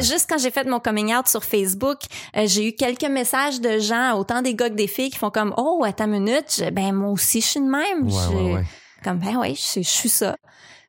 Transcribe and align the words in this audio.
Juste 0.00 0.26
quand 0.28 0.38
j'ai 0.38 0.50
fait 0.50 0.64
mon 0.64 0.78
coming 0.80 1.12
out 1.14 1.26
sur 1.26 1.44
Facebook, 1.44 1.98
euh, 2.36 2.46
j'ai 2.46 2.68
eu 2.68 2.72
quelques 2.72 3.04
messages 3.08 3.60
de 3.60 3.78
gens, 3.78 4.16
autant 4.18 4.42
des 4.42 4.54
gars 4.54 4.70
que 4.70 4.74
des 4.74 4.86
filles, 4.86 5.10
qui 5.10 5.18
font 5.18 5.30
comme 5.30 5.52
oh 5.56 5.82
à 5.84 5.92
ta 5.92 6.06
minute, 6.06 6.46
je- 6.56 6.70
ben 6.70 6.92
moi 6.92 7.10
aussi 7.10 7.40
je 7.40 7.46
suis 7.46 7.60
de 7.60 7.66
même. 7.66 8.04
Ouais, 8.04 8.10
Je- 8.30 8.36
ouais, 8.36 8.54
ouais. 8.54 8.64
Comme 9.02 9.18
ben 9.18 9.36
ouais, 9.38 9.54
je, 9.54 9.80
je 9.80 9.88
suis 9.88 10.08
ça. 10.08 10.36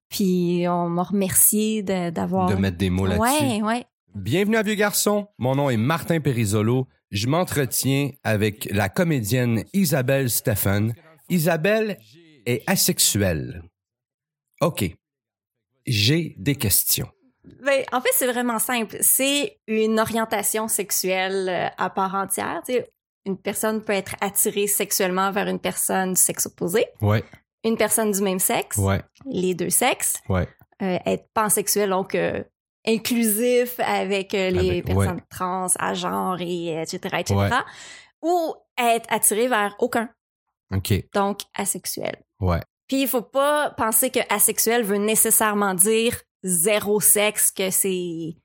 Puis 0.09 0.65
on 0.67 0.89
m'a 0.89 1.03
remercié 1.03 1.83
d'avoir. 1.83 2.49
De 2.49 2.55
mettre 2.55 2.77
des 2.77 2.89
mots 2.89 3.05
là-dessus. 3.05 3.43
Ouais, 3.45 3.61
ouais. 3.61 3.85
Bienvenue 4.15 4.57
à 4.57 4.63
Vieux 4.63 4.73
Garçon. 4.75 5.27
Mon 5.37 5.55
nom 5.55 5.69
est 5.69 5.77
Martin 5.77 6.19
Périsolo. 6.19 6.87
Je 7.11 7.27
m'entretiens 7.27 8.09
avec 8.23 8.67
la 8.71 8.89
comédienne 8.89 9.63
Isabelle 9.73 10.29
Stephen. 10.29 10.93
Isabelle 11.29 11.97
est 12.45 12.63
asexuelle. 12.67 13.63
OK. 14.61 14.85
J'ai 15.85 16.35
des 16.37 16.55
questions. 16.55 17.09
Ben, 17.61 17.83
en 17.91 18.01
fait, 18.01 18.09
c'est 18.13 18.31
vraiment 18.31 18.59
simple. 18.59 18.97
C'est 19.01 19.57
une 19.67 19.99
orientation 19.99 20.67
sexuelle 20.67 21.49
euh, 21.49 21.67
à 21.77 21.89
part 21.89 22.15
entière. 22.15 22.61
Tu 22.65 22.73
sais, 22.73 22.89
une 23.25 23.37
personne 23.37 23.83
peut 23.83 23.93
être 23.93 24.15
attirée 24.21 24.67
sexuellement 24.67 25.31
vers 25.31 25.47
une 25.47 25.59
personne 25.59 26.13
du 26.13 26.19
sexe 26.21 26.45
opposé, 26.45 26.85
Ouais, 27.01 27.23
une 27.63 27.77
personne 27.77 28.11
du 28.11 28.21
même 28.21 28.39
sexe, 28.39 28.77
ouais, 28.77 29.01
les 29.25 29.53
deux 29.53 29.69
sexes, 29.69 30.21
ouais. 30.29 30.47
euh, 30.81 30.97
être 31.05 31.25
pansexuel, 31.33 31.89
donc 31.89 32.15
euh, 32.15 32.41
inclusif 32.87 33.79
avec 33.79 34.33
euh, 34.33 34.49
les 34.49 34.69
Avec- 34.69 34.85
personnes 34.85 35.15
ouais. 35.15 35.23
trans, 35.29 35.67
à 35.77 35.93
genre, 35.93 36.37
et 36.39 36.81
etc., 36.81 36.99
etc., 37.19 37.35
Ouais. 37.35 37.49
ou 38.21 38.55
être 38.77 39.05
attiré 39.13 39.47
vers 39.47 39.75
aucun, 39.79 40.09
OK. 40.73 40.93
donc 41.13 41.39
asexuel. 41.55 42.15
Ouais. 42.39 42.61
Puis 42.87 43.01
il 43.03 43.07
faut 43.07 43.21
pas 43.21 43.69
penser 43.71 44.09
que 44.09 44.19
asexuel 44.33 44.83
veut 44.83 44.97
nécessairement 44.97 45.73
dire 45.75 46.17
zéro 46.43 46.99
sexe, 46.99 47.51
que 47.51 47.69
c'est 47.71 48.35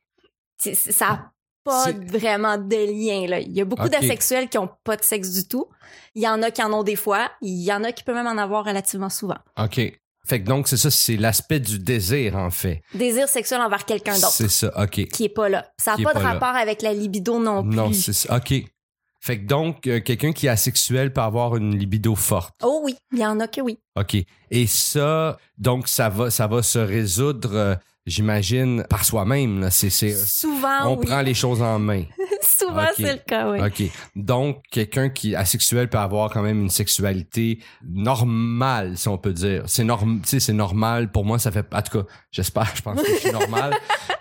ça 0.59 1.07
a 1.11 1.31
pas 1.65 1.93
vraiment 1.93 2.59
de 2.59 2.77
lien 2.77 3.27
là. 3.27 3.41
Il 3.41 3.53
y 3.53 3.61
a 3.61 3.65
beaucoup 3.65 3.85
Ok. 3.87 3.91
d'asexuels 3.91 4.49
qui 4.49 4.59
ont 4.59 4.69
pas 4.85 4.97
de 4.97 5.03
sexe 5.05 5.31
du 5.33 5.47
tout. 5.49 5.67
Il 6.15 6.23
y 6.23 6.29
en 6.29 6.43
a 6.43 6.51
qui 6.51 6.63
en 6.63 6.73
ont 6.73 6.83
des 6.83 6.97
fois. 6.97 7.31
Il 7.41 7.63
y 7.63 7.73
en 7.73 7.83
a 7.85 7.93
qui 7.93 8.05
peuvent 8.05 8.15
même 8.15 8.27
en 8.27 8.37
avoir 8.41 8.65
relativement 8.65 9.09
souvent. 9.11 9.39
OK. 9.59 9.81
Fait 10.27 10.41
que 10.41 10.47
donc, 10.47 10.69
c'est 10.69 10.79
ça, 10.79 10.91
c'est 10.91 11.17
l'aspect 11.19 11.61
du 11.61 11.79
désir, 11.79 12.37
en 12.37 12.51
fait. 12.51 12.81
Désir 12.95 13.29
sexuel 13.29 13.61
envers 13.61 13.85
quelqu'un 13.85 14.15
d'autre 14.15 14.31
C'est 14.33 14.49
ça, 14.49 14.73
OK. 14.83 15.07
qui 15.09 15.25
est 15.25 15.29
pas 15.29 15.51
là. 15.51 15.67
Ça 15.79 15.93
a 15.93 15.97
Qui 15.97 16.03
est 16.03 16.05
pas 16.05 16.15
de 16.15 16.21
là. 16.21 16.33
rapport 16.33 16.57
avec 16.57 16.81
la 16.81 16.95
libido 16.95 17.39
non 17.39 17.63
plus. 17.63 17.77
Non, 17.77 17.93
c'est 17.93 18.15
ça. 18.15 18.37
OK. 18.37 18.55
Fait 19.25 19.39
que 19.39 19.47
donc, 19.47 19.87
euh, 19.87 20.01
quelqu'un 20.01 20.33
qui 20.33 20.49
est 20.49 20.51
asexuel 20.51 21.11
peut 21.11 21.23
avoir 21.23 21.57
une 21.57 21.75
libido 21.75 22.15
forte. 22.15 22.55
oh 22.63 22.83
oui, 22.85 22.95
il 23.11 23.21
y 23.21 23.25
en 23.25 23.41
a 23.41 23.49
que 23.49 23.63
oui. 23.63 23.79
OK. 23.99 24.19
Et 24.51 24.67
ça, 24.67 25.39
donc, 25.57 25.89
ça 25.89 26.11
va, 26.11 26.31
ça 26.31 26.47
va 26.47 26.63
se 26.63 26.79
résoudre, 26.79 27.55
euh, 27.55 27.75
j'imagine, 28.07 28.85
par 28.89 29.05
soi-même. 29.05 29.69
C'est, 29.71 29.91
c'est, 29.91 30.15
Souvent 30.15 30.87
on 30.93 30.99
oui. 30.99 31.07
prend 31.07 31.21
les 31.23 31.35
choses 31.35 31.63
en 31.63 31.79
main. 31.79 32.05
Souvent 32.43 32.87
c'est 32.97 33.13
le 33.13 33.19
cas 33.27 33.51
oui. 33.51 33.59
OK. 33.61 33.91
Donc, 34.17 34.63
quelqu'un 34.71 35.09
qui 35.09 35.33
est 35.33 35.37
asexuel 35.37 35.89
peut 35.89 35.99
avoir 35.99 36.31
quand 36.31 36.43
même 36.43 36.61
une 36.63 36.71
sexualité 36.71 37.59
normale, 37.83 38.97
si 38.97 39.09
on 39.09 39.19
peut 39.19 39.33
dire. 39.33 39.63
C'est 39.67 39.85
norm, 39.85 40.21
tu 40.23 40.29
sais, 40.29 40.41
c'est 40.41 40.53
normal. 40.53 41.11
Pour 41.11 41.25
moi, 41.25 41.39
ça 41.39 41.51
fait, 41.51 41.67
en 41.75 41.83
tout 41.83 41.99
cas, 41.99 42.07
j'espère, 42.31 42.71
je 42.75 42.83
pense 42.83 43.01
que 43.03 43.09
je 43.09 43.19
suis 43.21 43.33
normal. 43.33 43.75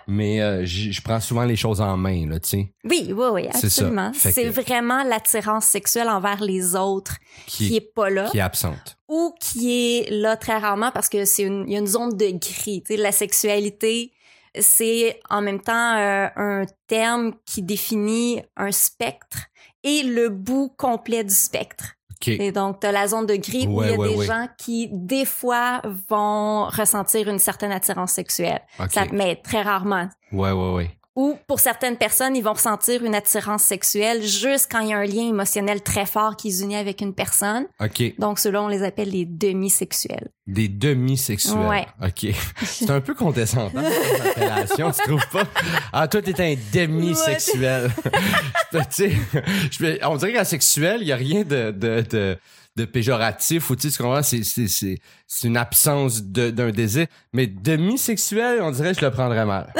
mais 0.06 0.40
euh, 0.42 0.64
je 0.64 1.00
prends 1.02 1.20
souvent 1.20 1.44
les 1.44 1.56
choses 1.56 1.80
en 1.80 1.96
main, 1.96 2.26
là, 2.28 2.40
tu 2.40 2.48
sais. 2.48 2.72
Oui, 2.84 3.12
oui, 3.14 3.26
oui, 3.32 3.46
absolument. 3.52 4.12
C'est 4.14 4.32
que- 4.34 4.48
vraiment 4.60 5.04
l'attirance 5.04 5.64
sexuelle 5.66 6.08
envers 6.08 6.42
les 6.42 6.74
autres 6.76 7.16
qui, 7.46 7.68
Qui, 7.68 7.76
est 7.76 7.94
pas 7.94 8.10
là 8.10 8.28
qui 8.30 8.38
est 8.38 8.42
absente. 8.42 8.96
Ou 9.08 9.34
qui 9.40 9.98
est 9.98 10.10
là 10.10 10.36
très 10.36 10.56
rarement 10.56 10.90
parce 10.90 11.08
que 11.08 11.24
c'est 11.24 11.42
une, 11.42 11.64
il 11.66 11.72
y 11.72 11.76
a 11.76 11.80
une 11.80 11.86
zone 11.86 12.16
de 12.16 12.26
gris. 12.30 12.82
Tu 12.82 12.94
sais, 12.94 12.96
la 12.96 13.12
sexualité, 13.12 14.12
c'est 14.58 15.20
en 15.30 15.42
même 15.42 15.60
temps 15.60 15.96
euh, 15.96 16.28
un 16.36 16.64
terme 16.86 17.34
qui 17.44 17.62
définit 17.62 18.42
un 18.56 18.72
spectre 18.72 19.38
et 19.82 20.02
le 20.02 20.28
bout 20.28 20.72
complet 20.76 21.24
du 21.24 21.34
spectre. 21.34 21.94
OK. 22.12 22.28
Et 22.28 22.52
donc, 22.52 22.80
tu 22.80 22.86
as 22.86 22.92
la 22.92 23.08
zone 23.08 23.26
de 23.26 23.36
gris 23.36 23.66
où 23.66 23.82
il 23.82 23.90
y 23.90 23.92
a 23.92 23.96
ouais, 23.96 24.08
des 24.08 24.16
ouais. 24.16 24.26
gens 24.26 24.48
qui, 24.56 24.88
des 24.90 25.24
fois, 25.24 25.82
vont 26.08 26.66
ressentir 26.66 27.28
une 27.28 27.38
certaine 27.38 27.72
attirance 27.72 28.12
sexuelle. 28.12 28.62
OK. 28.80 28.92
Ça, 28.92 29.04
mais 29.12 29.36
très 29.36 29.62
rarement. 29.62 30.08
Ouais, 30.32 30.52
ouais, 30.52 30.72
ouais. 30.72 30.90
Ou 31.16 31.38
pour 31.46 31.60
certaines 31.60 31.96
personnes, 31.96 32.34
ils 32.34 32.42
vont 32.42 32.54
ressentir 32.54 33.04
une 33.04 33.14
attirance 33.14 33.62
sexuelle 33.62 34.22
juste 34.22 34.66
quand 34.70 34.80
il 34.80 34.88
y 34.88 34.92
a 34.92 34.98
un 34.98 35.04
lien 35.04 35.28
émotionnel 35.28 35.80
très 35.80 36.06
fort 36.06 36.36
qui 36.36 36.48
les 36.48 36.62
unit 36.62 36.74
avec 36.76 37.00
une 37.00 37.14
personne. 37.14 37.66
OK. 37.80 38.14
Donc, 38.18 38.40
ceux-là, 38.40 38.62
on 38.62 38.68
les 38.68 38.82
appelle 38.82 39.10
les 39.10 39.24
demi-sexuels. 39.24 40.28
Des 40.48 40.66
demi-sexuels. 40.68 41.68
Ouais. 41.68 41.86
OK. 42.04 42.34
C'est 42.64 42.90
un 42.90 43.00
peu 43.00 43.14
condescendant, 43.14 43.70
cette 43.80 44.26
appellation, 44.26 44.90
tu 44.90 45.02
trouves 45.02 45.28
pas? 45.32 45.44
Ah, 45.92 46.08
toi, 46.08 46.20
t'es 46.20 46.40
un 46.42 46.56
demi-sexuel. 46.72 47.90
Peux- 48.72 49.98
on 50.02 50.16
dirait 50.16 50.32
qu'en 50.32 50.44
sexuel, 50.44 50.98
il 51.02 51.08
y 51.08 51.12
a 51.12 51.16
rien 51.16 51.42
de, 51.44 51.70
de, 51.70 52.00
de, 52.02 52.38
de 52.76 52.84
péjoratif 52.84 53.70
ou 53.70 53.76
tu 53.76 53.90
comprends? 53.90 54.22
C'est, 54.22 54.42
c'est, 54.42 54.68
c'est, 54.68 54.98
c'est 55.26 55.48
une 55.48 55.56
absence 55.56 56.22
de, 56.22 56.50
d'un 56.50 56.70
désir. 56.70 57.06
Mais 57.32 57.46
demi-sexuel, 57.46 58.60
on 58.62 58.70
dirait 58.70 58.94
que 58.94 59.00
je 59.00 59.04
le 59.04 59.10
prendrais 59.10 59.46
mal. 59.46 59.72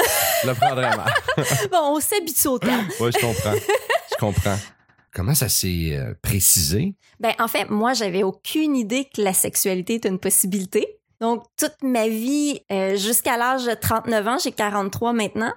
Je 0.43 0.47
le 0.47 0.55
prendrais 0.55 0.95
mal. 0.95 1.13
bon, 1.71 1.95
on 1.95 1.99
s'habitue 1.99 2.47
au 2.47 2.59
terme. 2.59 2.87
Ouais, 2.99 3.11
je 3.11 3.19
comprends. 3.19 3.53
Je 4.11 4.15
comprends. 4.17 4.57
Comment 5.13 5.33
ça 5.33 5.47
s'est 5.47 5.91
euh, 5.93 6.13
précisé? 6.21 6.93
Ben, 7.19 7.33
en 7.39 7.47
fait, 7.47 7.69
moi, 7.69 7.93
j'avais 7.93 8.23
aucune 8.23 8.75
idée 8.75 9.05
que 9.05 9.21
la 9.21 9.33
sexualité 9.33 9.95
était 9.95 10.09
une 10.09 10.19
possibilité. 10.19 10.99
Donc, 11.21 11.43
toute 11.57 11.75
ma 11.81 12.09
vie, 12.09 12.59
euh, 12.71 12.97
jusqu'à 12.97 13.37
l'âge 13.37 13.65
de 13.65 13.73
39 13.73 14.27
ans, 14.27 14.37
j'ai 14.43 14.51
43 14.51 15.13
maintenant, 15.13 15.53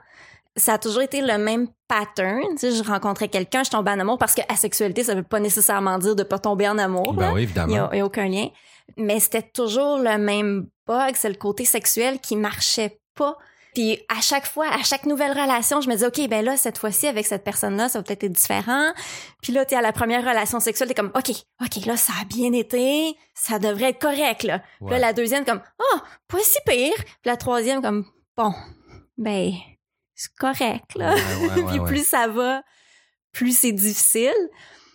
ça 0.59 0.75
a 0.75 0.79
toujours 0.79 1.03
été 1.03 1.21
le 1.21 1.39
même 1.39 1.69
pattern. 1.89 2.43
Tu 2.51 2.59
sais, 2.59 2.73
je 2.73 2.83
rencontrais 2.83 3.29
quelqu'un, 3.29 3.65
je 3.65 3.71
tombais 3.71 3.91
en 3.93 4.01
amour 4.01 4.19
parce 4.19 4.35
que 4.35 4.43
asexualité, 4.49 5.05
ça 5.05 5.15
veut 5.15 5.23
pas 5.23 5.41
nécessairement 5.41 5.99
dire 5.99 6.15
de 6.15 6.23
pas 6.23 6.39
tomber 6.39 6.69
en 6.69 6.79
amour. 6.79 7.15
Ben 7.15 7.33
oui, 7.33 7.43
évidemment. 7.43 7.89
il 7.93 7.99
y 7.99 8.01
a 8.01 8.05
aucun 8.05 8.29
lien. 8.29 8.49
Mais 8.97 9.21
c'était 9.21 9.43
toujours 9.43 9.99
le 9.99 10.19
même 10.19 10.69
bug, 10.87 11.15
c'est 11.15 11.29
le 11.29 11.35
côté 11.35 11.65
sexuel 11.65 12.21
qui 12.21 12.37
marchait 12.37 13.01
pas. 13.15 13.37
Puis 13.75 14.01
à 14.09 14.21
chaque 14.21 14.47
fois, 14.47 14.67
à 14.69 14.83
chaque 14.83 15.07
nouvelle 15.07 15.31
relation, 15.31 15.81
je 15.81 15.89
me 15.89 15.95
disais, 15.95 16.07
OK, 16.07 16.29
ben 16.29 16.45
là, 16.45 16.57
cette 16.57 16.79
fois-ci, 16.79 17.07
avec 17.07 17.27
cette 17.27 17.45
personne-là, 17.45 17.89
ça 17.89 17.99
va 17.99 18.03
peut-être 18.03 18.25
être 18.25 18.33
différent. 18.33 18.93
Puis 19.43 19.53
là, 19.53 19.65
tu 19.65 19.75
à 19.75 19.83
la 19.83 19.93
première 19.93 20.23
relation 20.23 20.59
sexuelle, 20.59 20.89
t'es 20.89 20.95
comme, 20.95 21.13
OK, 21.15 21.31
OK, 21.63 21.87
là, 21.87 21.97
ça 21.97 22.13
a 22.21 22.25
bien 22.25 22.53
été, 22.53 23.15
ça 23.35 23.59
devrait 23.59 23.91
être 23.91 24.01
correct, 24.01 24.43
là. 24.43 24.63
Puis 24.81 24.91
là, 24.91 24.99
la 24.99 25.13
deuxième, 25.13 25.45
comme, 25.45 25.61
oh, 25.79 25.99
pas 26.29 26.39
si 26.41 26.59
pire. 26.67 26.97
Puis 26.97 27.27
la 27.27 27.37
troisième, 27.37 27.83
comme, 27.83 28.05
bon, 28.37 28.53
ben, 29.17 29.53
c'est 30.19 30.35
correct, 30.35 30.95
là. 30.97 31.15
Ouais, 31.15 31.21
ouais, 31.21 31.55
ouais, 31.63 31.69
puis 31.71 31.81
plus 31.87 32.07
ça 32.07 32.27
va, 32.29 32.63
plus 33.33 33.57
c'est 33.57 33.73
difficile. 33.73 34.35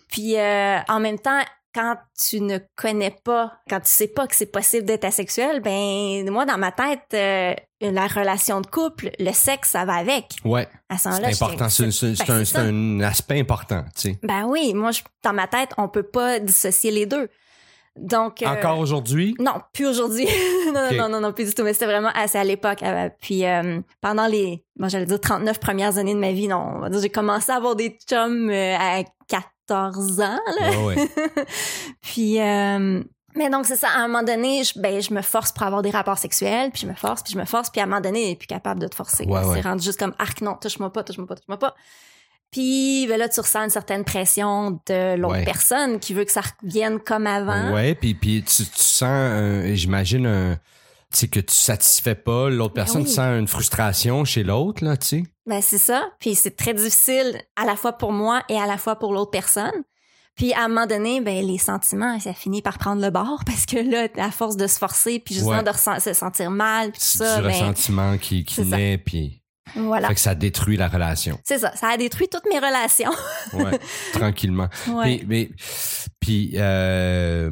Puis 0.10 0.38
euh, 0.38 0.80
en 0.90 1.00
même 1.00 1.18
temps, 1.18 1.42
quand 1.74 1.96
tu 2.20 2.40
ne 2.42 2.60
connais 2.76 3.16
pas, 3.24 3.54
quand 3.68 3.80
tu 3.80 3.90
sais 3.90 4.08
pas 4.08 4.28
que 4.28 4.36
c'est 4.36 4.52
possible 4.52 4.86
d'être 4.86 5.06
asexuel, 5.06 5.60
ben 5.62 6.30
moi 6.30 6.46
dans 6.46 6.58
ma 6.60 6.72
tête, 6.72 7.02
euh, 7.16 7.56
la 7.82 8.06
relation 8.08 8.62
de 8.62 8.68
couple, 8.68 9.10
le 9.18 9.32
sexe, 9.32 9.72
ça 9.72 9.84
va 9.86 9.96
avec. 9.96 10.26
Ouais, 10.46 10.68
À 10.90 10.98
ce 10.98 11.04
c'est 11.04 11.10
moment-là, 11.10 11.28
important. 11.30 11.70
C'est, 11.70 11.90
c'est- 11.92 12.16
c'est 12.16 12.28
ben, 12.28 12.42
un, 12.42 12.46
c'est 13.00 13.06
aspect 13.06 13.40
important, 13.40 13.84
tu 13.96 14.02
sais. 14.12 14.20
Ben 14.22 14.46
oui, 14.46 14.74
moi 14.76 14.92
je, 14.92 15.02
dans 15.24 15.34
ma 15.34 15.48
tête, 15.48 15.70
on 15.78 15.88
peut 15.90 16.04
pas 16.04 16.38
dissocier 16.40 16.92
les 16.92 17.06
deux. 17.08 17.28
Donc 17.96 18.42
euh, 18.42 18.48
Encore 18.48 18.80
aujourd'hui? 18.80 19.36
non, 19.40 19.54
plus 19.72 19.86
aujourd'hui. 19.88 20.26
non, 20.74 20.88
Ok. 20.90 20.96
non, 20.98 21.10
non, 21.10 21.20
non, 21.22 21.32
plus 21.34 21.46
du 21.46 21.54
tout. 21.54 21.64
Mais 21.64 21.74
c'était 21.74 21.86
vraiment 21.86 22.10
assez 22.16 22.38
à 22.38 22.44
l'époque. 22.44 22.82
Euh, 22.84 23.10
Puis 23.22 23.46
euh, 23.46 23.82
pendant 24.02 24.26
les, 24.28 24.64
moi 24.80 24.88
j'allais 24.90 25.06
dire 25.06 25.20
39 25.22 25.60
premières 25.60 25.98
années 25.98 26.16
de 26.16 26.20
ma 26.20 26.32
vie, 26.32 26.48
non, 26.48 26.74
on 26.76 26.80
va 26.80 26.90
dire 26.90 27.00
j'ai 27.02 27.10
commencé 27.10 27.52
à 27.52 27.56
avoir 27.56 27.76
des 27.76 27.98
chums 28.10 28.50
euh, 28.50 28.76
à 28.80 29.04
14 29.28 30.22
ans. 30.22 30.40
Là. 30.60 30.70
Ouais, 30.72 30.96
ouais. 30.96 31.10
Puis 32.02 32.40
euh, 32.42 33.04
mais 33.36 33.50
donc 33.50 33.66
c'est 33.66 33.76
ça. 33.76 33.90
À 33.90 34.00
un 34.00 34.08
moment 34.08 34.24
donné, 34.24 34.64
je, 34.64 34.80
ben 34.80 35.02
je 35.02 35.14
me 35.14 35.22
force 35.22 35.52
pour 35.52 35.64
avoir 35.64 35.82
des 35.82 35.90
rapports 35.90 36.18
sexuels, 36.20 36.70
puis 36.72 36.82
je 36.84 36.88
me 36.88 36.94
force, 36.94 37.24
puis 37.24 37.34
je 37.34 37.40
me 37.40 37.46
force, 37.46 37.70
puis 37.72 37.82
à 37.82 37.86
un 37.86 37.88
moment 37.88 38.02
donné, 38.02 38.32
est 38.32 38.36
plus 38.36 38.46
capable 38.48 38.80
de 38.80 38.88
te 38.88 38.96
forcer. 38.96 39.26
Ouais, 39.26 39.44
ouais. 39.44 39.56
C'est 39.56 39.62
rendu 39.68 39.84
juste 39.84 40.00
comme 40.00 40.14
arc 40.20 40.42
non, 40.42 40.56
touche-moi 40.56 40.92
pas, 40.92 41.04
touche-moi 41.04 41.26
pas, 41.28 41.36
touche-moi 41.36 41.58
pas. 41.58 41.74
Puis 42.54 43.06
ben 43.08 43.18
là, 43.20 43.28
tu 43.28 43.40
ressens 43.42 43.64
une 43.66 43.70
certaine 43.70 44.06
pression 44.06 44.80
de 44.88 45.16
l'autre 45.18 45.34
Ouais. 45.36 45.44
personne 45.44 46.00
qui 46.00 46.14
veut 46.14 46.24
que 46.24 46.32
ça 46.32 46.42
revienne 46.64 47.00
comme 47.00 47.28
avant. 47.28 47.74
Ouais, 47.74 47.96
puis 47.96 48.14
puis 48.14 48.44
tu, 48.44 48.64
tu 48.64 48.70
sens, 48.76 49.04
un- 49.10 49.74
j'imagine, 49.74 50.26
un, 50.26 50.56
tu 51.12 51.20
sais, 51.20 51.28
que 51.28 51.40
tu 51.42 51.54
satisfais 51.54 52.16
pas 52.16 52.50
l'autre 52.50 52.74
Ben 52.76 52.84
personne, 52.84 53.02
oui. 53.02 53.08
tu 53.08 53.14
sens 53.16 53.38
une 53.40 53.48
frustration 53.48 54.24
chez 54.24 54.44
l'autre, 54.44 54.84
là, 54.86 54.96
tu 54.96 55.08
sais. 55.08 55.24
Ben 55.46 55.62
c'est 55.62 55.78
ça. 55.78 56.04
Puis 56.20 56.36
c'est 56.36 56.56
très 56.56 56.74
difficile 56.74 57.42
à 57.58 57.66
la 57.66 57.76
fois 57.76 57.94
pour 57.94 58.14
moi 58.14 58.44
et 58.48 58.56
à 58.58 58.66
la 58.66 58.78
fois 58.78 58.98
pour 58.98 59.12
l'autre 59.14 59.32
personne. 59.32 59.74
Puis 60.36 60.52
à 60.54 60.64
un 60.64 60.68
moment 60.68 60.88
donné, 60.88 61.22
ben 61.22 61.46
les 61.46 61.60
sentiments, 61.60 62.20
ça 62.20 62.34
finit 62.34 62.62
par 62.64 62.78
prendre 62.80 63.02
le 63.02 63.10
bord 63.12 63.44
parce 63.46 63.66
que 63.66 63.78
là, 63.78 64.08
à 64.18 64.32
force 64.32 64.58
de 64.58 64.66
se 64.68 64.80
forcer, 64.80 65.20
puis 65.20 65.36
justement 65.36 65.58
Ouais. 65.62 65.64
de 65.64 66.00
se 66.02 66.14
sentir 66.14 66.50
mal, 66.50 66.92
puis 66.92 67.00
tout 67.00 67.06
C'est 67.08 67.18
ça, 67.20 67.36
du 67.38 67.42
ben 67.44 67.50
ressentiment 67.50 68.18
qui, 68.18 68.44
qui 68.46 68.56
c'est 68.56 68.66
naît, 68.66 68.98
puis 68.98 69.43
voilà. 69.76 70.08
fait 70.10 70.14
que 70.16 70.20
ça 70.20 70.36
détruit 70.36 70.78
la 70.78 70.88
relation. 70.88 71.40
C'est 71.44 71.60
ça. 71.60 71.76
Ça 71.76 71.88
a 71.90 71.98
détruit 71.98 72.28
toutes 72.30 72.46
mes 72.52 72.58
relations. 72.60 73.12
Ouais, 73.54 73.80
tranquillement. 74.14 74.70
Ouais. 74.90 75.18
Puis, 75.18 75.26
mais, 75.28 75.50
puis 76.20 76.52
euh, 76.56 77.50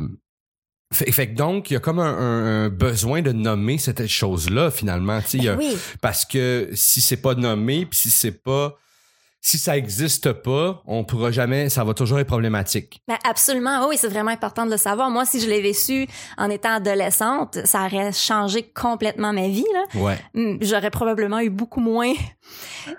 Fait, 0.93 1.09
fait 1.11 1.27
que 1.29 1.35
donc, 1.35 1.69
il 1.71 1.75
y 1.75 1.77
a 1.77 1.79
comme 1.79 1.99
un, 1.99 2.03
un- 2.17 2.65
un 2.65 2.69
besoin 2.69 3.21
de 3.21 3.31
nommer 3.31 3.77
cette 3.77 4.05
chose-là, 4.07 4.71
finalement. 4.71 5.19
a- 5.47 5.55
oui. 5.55 5.77
Parce 6.01 6.25
que 6.25 6.69
si 6.73 6.99
c'est 7.01 7.17
pas 7.21 7.33
nommé, 7.35 7.85
puis 7.85 7.97
si 7.99 8.09
c'est 8.11 8.43
pas... 8.43 8.75
Si 9.43 9.57
ça 9.57 9.75
existe 9.75 10.31
pas, 10.33 10.83
on 10.85 11.03
pourra 11.03 11.31
jamais... 11.31 11.67
Ça 11.69 11.83
va 11.83 11.95
toujours 11.95 12.19
être 12.19 12.27
problématique. 12.27 13.01
Ben 13.07 13.17
absolument, 13.27 13.87
oui, 13.87 13.95
c'est 13.97 14.07
vraiment 14.07 14.29
important 14.29 14.67
de 14.67 14.71
le 14.71 14.77
savoir. 14.77 15.09
Moi, 15.09 15.25
si 15.25 15.39
je 15.41 15.49
l'avais 15.49 15.73
su 15.73 16.05
en 16.37 16.49
étant 16.51 16.73
adolescente, 16.75 17.57
ça 17.65 17.85
aurait 17.85 18.11
changé 18.11 18.61
complètement 18.63 19.33
ma 19.33 19.47
vie. 19.47 19.65
Là. 19.73 19.99
Ouais. 19.99 20.17
Hum, 20.35 20.59
J'aurais 20.61 20.91
probablement 20.91 21.39
eu 21.39 21.49
beaucoup 21.49 21.79
moins 21.79 22.13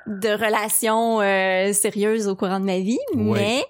de 0.08 0.28
relations 0.30 1.20
euh, 1.20 1.72
sérieuses 1.72 2.26
au 2.26 2.34
courant 2.34 2.58
de 2.60 2.64
ma 2.66 2.80
vie, 2.80 2.98
Ouais. 3.14 3.64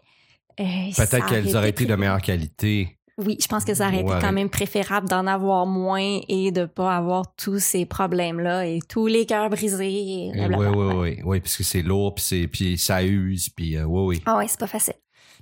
mais 0.59 0.65
euh, 0.65 0.93
Peut-être 0.97 1.27
qu'elles 1.27 1.55
auraient 1.57 1.71
été 1.71 1.85
de 1.85 1.95
meilleure 1.95 2.23
qualité. 2.23 2.99
Oui, 3.19 3.37
je 3.41 3.47
pense 3.47 3.65
que 3.65 3.75
ça 3.75 3.89
aurait 3.89 4.01
été 4.01 4.13
quand 4.21 4.33
même 4.33 4.49
préférable 4.49 5.09
d'en 5.09 5.27
avoir 5.27 5.67
moins 5.67 6.21
et 6.29 6.51
de 6.51 6.65
pas 6.65 6.97
avoir 6.97 7.35
tous 7.37 7.59
ces 7.63 7.85
problèmes-là 7.85 8.67
et 8.67 8.79
tous 8.89 9.07
les 9.07 9.27
cœurs 9.27 9.51
brisés. 9.51 10.29
Et 10.29 10.33
Oui, 10.35 10.67
oui, 10.67 10.87
oui, 10.95 11.19
oui, 11.25 11.41
parce 11.41 11.57
que 11.57 11.63
c'est 11.65 11.83
lourd, 11.83 12.15
puis 12.15 12.25
c'est, 12.25 12.47
puis 12.49 12.79
ça 12.79 13.03
use, 13.03 13.49
puis 13.51 13.77
euh, 13.77 13.85
oui, 13.85 14.17
oui. 14.17 14.23
Ah 14.27 14.39
ouais, 14.39 14.47
c'est 14.49 14.59
pas 14.61 14.67
facile. 14.67 14.95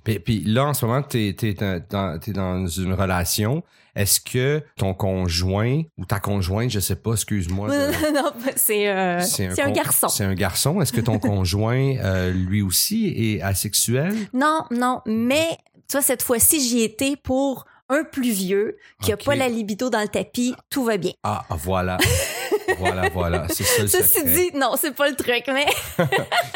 Puis, 0.03 0.19
puis 0.19 0.43
là, 0.43 0.65
en 0.65 0.73
ce 0.73 0.85
moment, 0.85 1.01
t'es, 1.03 1.33
t'es, 1.37 1.53
dans- 1.53 1.81
dans, 1.89 2.19
t'es 2.19 2.31
dans 2.33 2.65
une 2.67 2.93
relation. 2.93 3.63
Est-ce 3.95 4.19
que 4.21 4.63
ton 4.77 4.93
conjoint 4.93 5.81
ou 5.97 6.05
ta 6.05 6.19
conjointe, 6.19 6.71
je 6.71 6.79
sais 6.79 6.95
pas, 6.95 7.11
excuse-moi. 7.11 7.67
de- 7.69 8.13
non, 8.15 8.31
c'est 8.55 8.87
euh, 8.89 9.19
c'est 9.21 9.47
un, 9.61 9.71
garçon. 9.71 10.07
C'est 10.07 10.23
un 10.23 10.33
garçon. 10.33 10.81
Est-ce 10.81 10.93
que 10.93 11.01
ton 11.01 11.19
conjoint, 11.19 11.97
euh, 11.97 12.31
lui 12.31 12.61
aussi, 12.61 13.13
est 13.15 13.41
asexuel? 13.41 14.15
Non, 14.33 14.63
non, 14.71 15.01
mais 15.05 15.57
tu 15.91 15.97
vois, 15.97 16.01
cette 16.01 16.23
fois-ci, 16.23 16.61
j'y 16.61 16.83
étais 16.83 17.15
pour 17.21 17.65
un 17.89 18.03
plus 18.05 18.31
vieux 18.31 18.77
qui 19.03 19.11
a 19.11 19.15
Ok. 19.15 19.25
pas 19.25 19.35
la 19.35 19.49
libido 19.49 19.89
dans 19.89 19.99
le 20.01 20.07
tapis, 20.07 20.55
tout 20.69 20.85
va 20.85 20.95
bien. 20.95 21.11
Ah, 21.23 21.45
voilà. 21.49 21.97
voilà, 22.77 23.09
voilà. 23.09 23.45
C'est 23.49 23.65
ça 23.65 23.81
le 23.81 23.87
Ceci 23.89 24.19
secret. 24.19 24.33
dit, 24.33 24.57
non, 24.57 24.75
c'est 24.79 24.95
pas 24.95 25.09
le 25.09 25.15
truc, 25.17 25.43
mais 25.47 25.65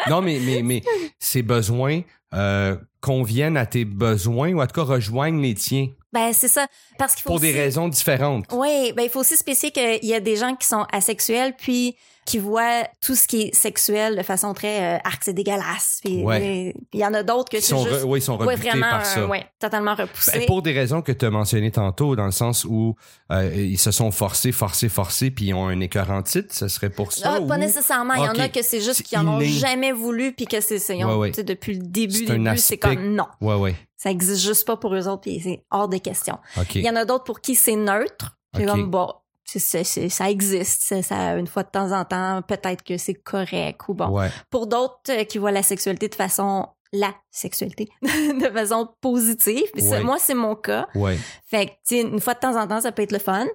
Non, 0.08 0.22
mais, 0.22 0.38
mais, 0.40 0.62
mais 0.62 0.82
ces 1.18 1.42
besoins 1.42 2.00
euh, 2.32 2.76
conviennent 3.00 3.58
à 3.58 3.66
tes 3.66 3.84
besoins 3.84 4.52
ou 4.54 4.62
en 4.62 4.66
tout 4.66 4.74
cas 4.80 4.82
rejoignent 4.86 5.42
les 5.42 5.54
tiens? 5.54 5.88
Ben 6.12 6.32
c'est 6.32 6.48
ça. 6.48 6.66
Parce 6.98 7.14
qu'il 7.14 7.22
faut 7.22 7.30
pour 7.30 7.40
des 7.40 7.52
raisons 7.52 7.88
différentes. 7.88 8.46
Oui, 8.52 8.92
ben 8.96 9.02
il 9.02 9.10
faut 9.10 9.20
aussi 9.20 9.36
spécifier 9.36 9.70
qu'il 9.70 10.08
y 10.08 10.14
a 10.14 10.20
des 10.20 10.36
gens 10.36 10.56
qui 10.56 10.66
sont 10.66 10.86
asexuels 10.90 11.54
puis 11.56 11.96
qui 12.26 12.38
voient 12.38 12.82
tout 13.00 13.14
ce 13.14 13.26
qui 13.26 13.42
est 13.42 13.54
sexuel 13.54 14.16
de 14.16 14.22
façon 14.22 14.52
très 14.52 14.96
euh, 14.96 14.98
arc 15.04 15.22
c'est 15.24 15.32
dégueulasse. 15.32 16.00
Puis 16.04 16.22
Ouais. 16.24 16.72
puis 16.74 16.86
il 16.94 17.00
y 17.00 17.06
en 17.06 17.14
a 17.14 17.22
d'autres 17.22 17.48
que 17.50 17.60
c'est 17.60 17.68
sont, 17.68 17.84
juste 17.84 18.04
re- 18.04 18.16
ils 18.18 18.20
sont 18.20 18.36
rebutés 18.36 18.68
vraiment 18.68 18.90
par 18.90 19.06
ça. 19.06 19.26
ouais, 19.26 19.46
totalement 19.58 19.94
repoussé. 19.94 20.40
Ben, 20.40 20.46
pour 20.46 20.60
des 20.60 20.72
raisons 20.72 21.00
que 21.02 21.12
tu 21.12 21.24
as 21.24 21.30
mentionnées 21.30 21.70
tantôt, 21.70 22.16
dans 22.16 22.26
le 22.26 22.32
sens 22.32 22.64
où 22.64 22.94
euh, 23.32 23.50
ils 23.54 23.78
se 23.78 23.90
sont 23.92 24.10
forcés, 24.10 24.52
forcés, 24.52 24.88
forcés, 24.88 25.30
puis 25.30 25.46
ils 25.46 25.54
ont 25.54 25.66
un 25.66 25.80
écœur 25.80 26.10
en 26.10 26.22
titre, 26.22 26.54
ce 26.54 26.68
serait 26.68 26.90
pour 26.90 27.12
ça? 27.12 27.36
Ah, 27.36 27.40
pas 27.40 27.56
nécessairement. 27.56 28.14
Il 28.14 28.24
y 28.24 28.28
en 28.28 28.38
a 28.38 28.48
que 28.48 28.62
c'est 28.62 28.80
juste 28.80 29.02
qu'ils 29.02 29.18
en 29.18 29.26
ont 29.28 29.40
jamais 29.40 29.92
voulu 29.92 30.32
puis 30.32 30.46
que 30.46 30.60
c'est 30.60 30.76
Ouais, 31.04 31.30
Depuis 31.30 31.74
le 31.74 31.82
début, 31.86 32.24
début, 32.26 32.56
c'est 32.58 32.76
comme 32.78 33.14
non. 33.14 33.26
Ouais, 33.40 33.54
ouais. 33.54 33.76
Ça 33.96 34.10
existe 34.10 34.42
juste 34.42 34.66
pas 34.66 34.76
pour 34.76 34.94
eux 34.94 35.08
autres 35.08 35.22
puis 35.22 35.40
c'est 35.42 35.64
hors 35.70 35.88
de 35.88 35.96
question. 35.98 36.38
Il 36.74 36.82
y 36.82 36.90
en 36.90 36.96
a 36.96 37.04
d'autres 37.04 37.24
pour 37.24 37.40
qui 37.40 37.54
c'est 37.54 37.76
neutre. 37.76 38.36
Comme 38.66 38.90
bon, 38.90 39.12
ça 39.46 40.30
existe. 40.30 40.82
Ça, 40.82 41.02
ça, 41.02 41.36
une 41.36 41.46
fois 41.46 41.62
de 41.62 41.70
temps 41.70 41.92
en 41.92 42.04
temps, 42.04 42.42
peut-être 42.42 42.82
que 42.82 42.98
c'est 42.98 43.14
correct 43.14 43.88
ou 43.88 43.94
bon. 43.94 44.08
Ouais. 44.08 44.30
Pour 44.50 44.66
d'autres 44.66 45.00
euh, 45.10 45.24
qui 45.24 45.38
voient 45.38 45.52
la 45.52 45.62
sexualité 45.62 46.08
de 46.08 46.14
façon 46.14 46.68
la 46.92 47.12
sexualité 47.30 47.88
de 48.02 48.48
façon 48.50 48.88
positive. 49.00 49.66
Ouais. 49.74 50.02
moi, 50.02 50.16
c'est 50.18 50.34
mon 50.34 50.54
cas. 50.54 50.88
Ouais. 50.94 51.18
Fait 51.46 51.66
que, 51.66 51.94
une 51.94 52.20
fois 52.20 52.34
de 52.34 52.40
temps 52.40 52.56
en 52.60 52.66
temps, 52.66 52.80
ça 52.80 52.92
peut 52.92 53.02
être 53.02 53.12
le 53.12 53.18
fun. 53.18 53.46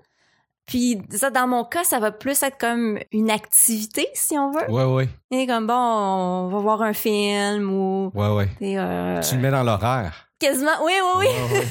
Puis 0.65 1.01
ça, 1.09 1.29
dans 1.29 1.47
mon 1.47 1.65
cas, 1.65 1.83
ça 1.83 1.99
va 1.99 2.11
plus 2.11 2.41
être 2.43 2.57
comme 2.57 2.99
une 3.11 3.29
activité, 3.29 4.07
si 4.13 4.37
on 4.37 4.51
veut. 4.51 4.69
Ouais, 4.69 4.85
ouais. 4.85 5.09
Et 5.31 5.47
comme 5.47 5.67
bon, 5.67 5.73
on 5.73 6.47
va 6.49 6.59
voir 6.59 6.81
un 6.81 6.93
film 6.93 7.73
ou 7.73 8.11
Ouais, 8.13 8.47
euh, 8.61 9.19
Tu 9.21 9.35
le 9.35 9.41
mets 9.41 9.51
dans 9.51 9.63
l'horaire. 9.63 10.30
Quasiment. 10.41 10.83
Oui, 10.83 10.93
oui, 11.01 11.27
oui. 11.27 11.27
Ouais. 11.53 11.67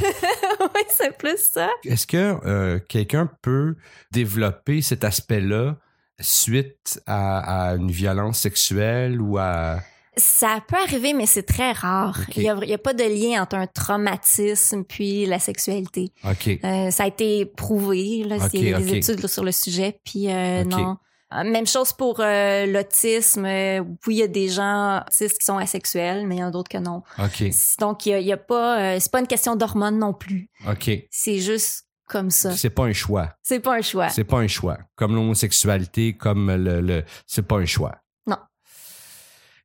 oui, 0.75 0.83
c'est 0.89 1.17
plus 1.19 1.39
ça. 1.39 1.69
Est-ce 1.85 2.07
que 2.07 2.37
euh, 2.47 2.79
quelqu'un 2.89 3.29
peut 3.43 3.75
développer 4.13 4.81
cet 4.81 5.05
aspect-là 5.05 5.77
suite 6.21 7.03
à, 7.07 7.71
à 7.71 7.75
une 7.75 7.91
violence 7.91 8.39
sexuelle 8.39 9.21
ou 9.21 9.39
à... 9.39 9.81
Ça 10.17 10.61
peut 10.69 10.77
arriver, 10.77 11.15
mais 11.15 11.27
c'est 11.27 11.45
très 11.45 11.73
rare. 11.73 12.21
Il 12.37 12.43
y 12.43 12.49
a, 12.49 12.79
pas 12.79 12.93
de 12.93 13.05
lien 13.05 13.43
entre 13.43 13.57
un 13.57 13.67
traumatisme 13.67 14.85
puis 14.85 15.25
la 15.25 15.39
sexualité. 15.39 16.13
OK. 16.25 16.59
Euh, 16.63 16.91
ça 16.91 17.05
a 17.05 17.07
été 17.07 17.47
prouvé. 17.47 18.25
Là, 18.25 18.37
il 18.53 18.69
y 18.69 18.75
a 18.75 18.79
des 18.81 18.97
études 18.97 19.21
là, 19.21 19.29
sur 19.29 19.45
le 19.45 19.53
sujet. 19.53 19.99
Puis 20.05 20.31
euh, 20.31 20.65
non. 20.65 20.99
Euh, 21.33 21.45
Même 21.45 21.67
chose 21.67 21.93
pour 21.93 22.21
euh, 22.21 22.67
l'autisme. 22.67 23.45
Euh, 23.45 23.81
Oui, 24.07 24.15
il 24.15 24.19
y 24.19 24.23
a 24.23 24.27
des 24.29 24.49
gens 24.49 24.99
autistes 25.07 25.39
qui 25.39 25.45
sont 25.45 25.59
asexuels, 25.59 26.27
mais 26.27 26.37
il 26.37 26.39
y 26.41 26.43
en 26.45 26.49
a 26.49 26.51
d'autres 26.51 26.69
que 26.71 26.79
non. 26.79 27.03
OK. 27.19 27.45
Donc, 27.79 28.07
il 28.07 28.11
y 28.11 28.13
a, 28.15 28.19
il 28.21 28.27
y 28.27 28.33
a 28.33 28.37
pas... 28.37 28.81
euh, 28.81 28.99
c'est 29.01 29.13
pas 29.13 29.21
une 29.21 29.27
question 29.27 29.57
d'hormones 29.57 29.99
non 29.99 30.13
plus. 30.13 30.51
OK. 30.69 30.91
C'est 31.11 31.39
juste 31.39 31.87
comme 32.09 32.31
ça. 32.31 32.51
C'est 32.57 32.71
pas 32.71 32.85
un 32.85 32.93
choix. 32.93 33.35
C'est 33.43 33.61
pas 33.61 33.77
un 33.77 33.83
choix. 33.83 34.09
C'est 34.09 34.25
pas 34.25 34.39
un 34.39 34.49
choix. 34.49 34.79
Comme 34.97 35.15
l'homosexualité, 35.15 36.17
comme 36.17 36.51
le, 36.53 36.81
le 36.81 37.05
c'est 37.27 37.47
pas 37.47 37.57
un 37.59 37.67
choix. 37.67 37.95
Non. 38.27 38.39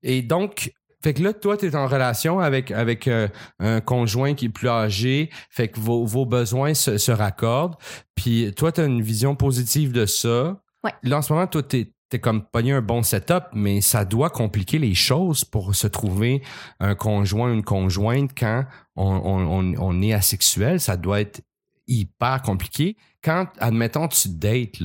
Et 0.03 0.21
donc, 0.21 0.71
fait 1.03 1.13
que 1.15 1.23
là, 1.23 1.33
toi, 1.33 1.57
tu 1.57 1.67
es 1.67 1.75
en 1.75 1.87
relation 1.87 2.39
avec, 2.39 2.69
avec 2.71 3.07
euh, 3.07 3.27
un 3.59 3.81
conjoint 3.81 4.33
qui 4.35 4.45
est 4.45 4.49
plus 4.49 4.69
âgé, 4.69 5.29
fait 5.49 5.67
que 5.69 5.79
vos, 5.79 6.05
vos 6.05 6.25
besoins 6.27 6.73
se, 6.75 6.97
se 6.99 7.11
raccordent. 7.11 7.75
Puis 8.15 8.53
toi, 8.55 8.71
tu 8.71 8.81
as 8.81 8.85
une 8.85 9.01
vision 9.01 9.35
positive 9.35 9.91
de 9.91 10.05
ça. 10.05 10.57
Là, 11.03 11.17
en 11.17 11.21
ce 11.21 11.33
moment, 11.33 11.47
toi, 11.47 11.63
t'es 11.63 11.91
comme 12.21 12.45
pogné 12.45 12.71
un 12.71 12.81
bon 12.81 13.03
setup, 13.03 13.45
mais 13.53 13.81
ça 13.81 14.05
doit 14.05 14.29
compliquer 14.29 14.79
les 14.79 14.95
choses 14.95 15.43
pour 15.43 15.75
se 15.75 15.87
trouver 15.87 16.41
un 16.79 16.95
conjoint, 16.95 17.51
une 17.51 17.63
conjointe 17.63 18.31
quand 18.37 18.65
on, 18.95 20.01
est 20.01 20.13
asexuel. 20.13 20.79
Ça 20.79 20.97
doit 20.97 21.21
être 21.21 21.41
hyper 21.87 22.41
compliqué. 22.41 22.97
Quand, 23.23 23.47
admettons, 23.59 24.07
tu 24.07 24.29
dates, 24.29 24.81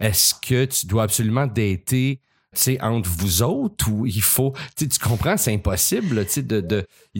est-ce 0.00 0.34
que 0.34 0.64
tu 0.64 0.86
dois 0.86 1.04
absolument 1.04 1.46
dater 1.46 2.20
entre 2.80 3.08
vous 3.08 3.42
autres 3.42 3.90
ou 3.90 4.06
il 4.06 4.22
faut, 4.22 4.52
tu 4.76 4.86
comprends, 5.02 5.36
c'est 5.36 5.54
impossible, 5.54 6.26
tu 6.26 6.44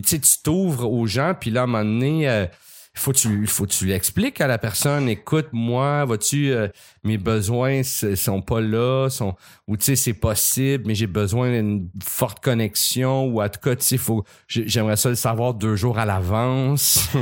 tu 0.02 0.20
t'ouvres 0.42 0.90
aux 0.90 1.06
gens, 1.06 1.34
puis 1.38 1.50
là, 1.50 1.62
à 1.62 1.64
un 1.64 1.66
moment 1.66 1.84
donné, 1.84 2.28
euh, 2.28 2.46
faut 2.94 3.12
tu, 3.12 3.46
faut 3.46 3.66
tu 3.66 3.86
l'expliques 3.86 4.40
à 4.40 4.46
la 4.46 4.58
personne, 4.58 5.08
écoute, 5.08 5.48
moi, 5.52 6.04
vois-tu, 6.04 6.52
euh, 6.52 6.68
mes 7.04 7.18
besoins 7.18 7.82
sont 7.82 8.42
pas 8.42 8.60
là, 8.60 9.08
sont, 9.10 9.34
ou 9.66 9.76
tu 9.76 9.84
sais, 9.84 9.96
c'est 9.96 10.12
possible, 10.14 10.84
mais 10.86 10.94
j'ai 10.94 11.06
besoin 11.08 11.50
d'une 11.50 11.88
forte 12.04 12.38
connexion, 12.40 13.24
ou 13.26 13.42
en 13.42 13.48
tout 13.48 13.60
cas, 13.60 13.74
tu 13.76 13.84
sais, 13.84 13.96
faut, 13.98 14.22
j'ai- 14.46 14.68
j'aimerais 14.68 14.96
ça 14.96 15.08
le 15.08 15.14
savoir 15.16 15.54
deux 15.54 15.74
jours 15.76 15.98
à 15.98 16.06
l'avance. 16.06 17.08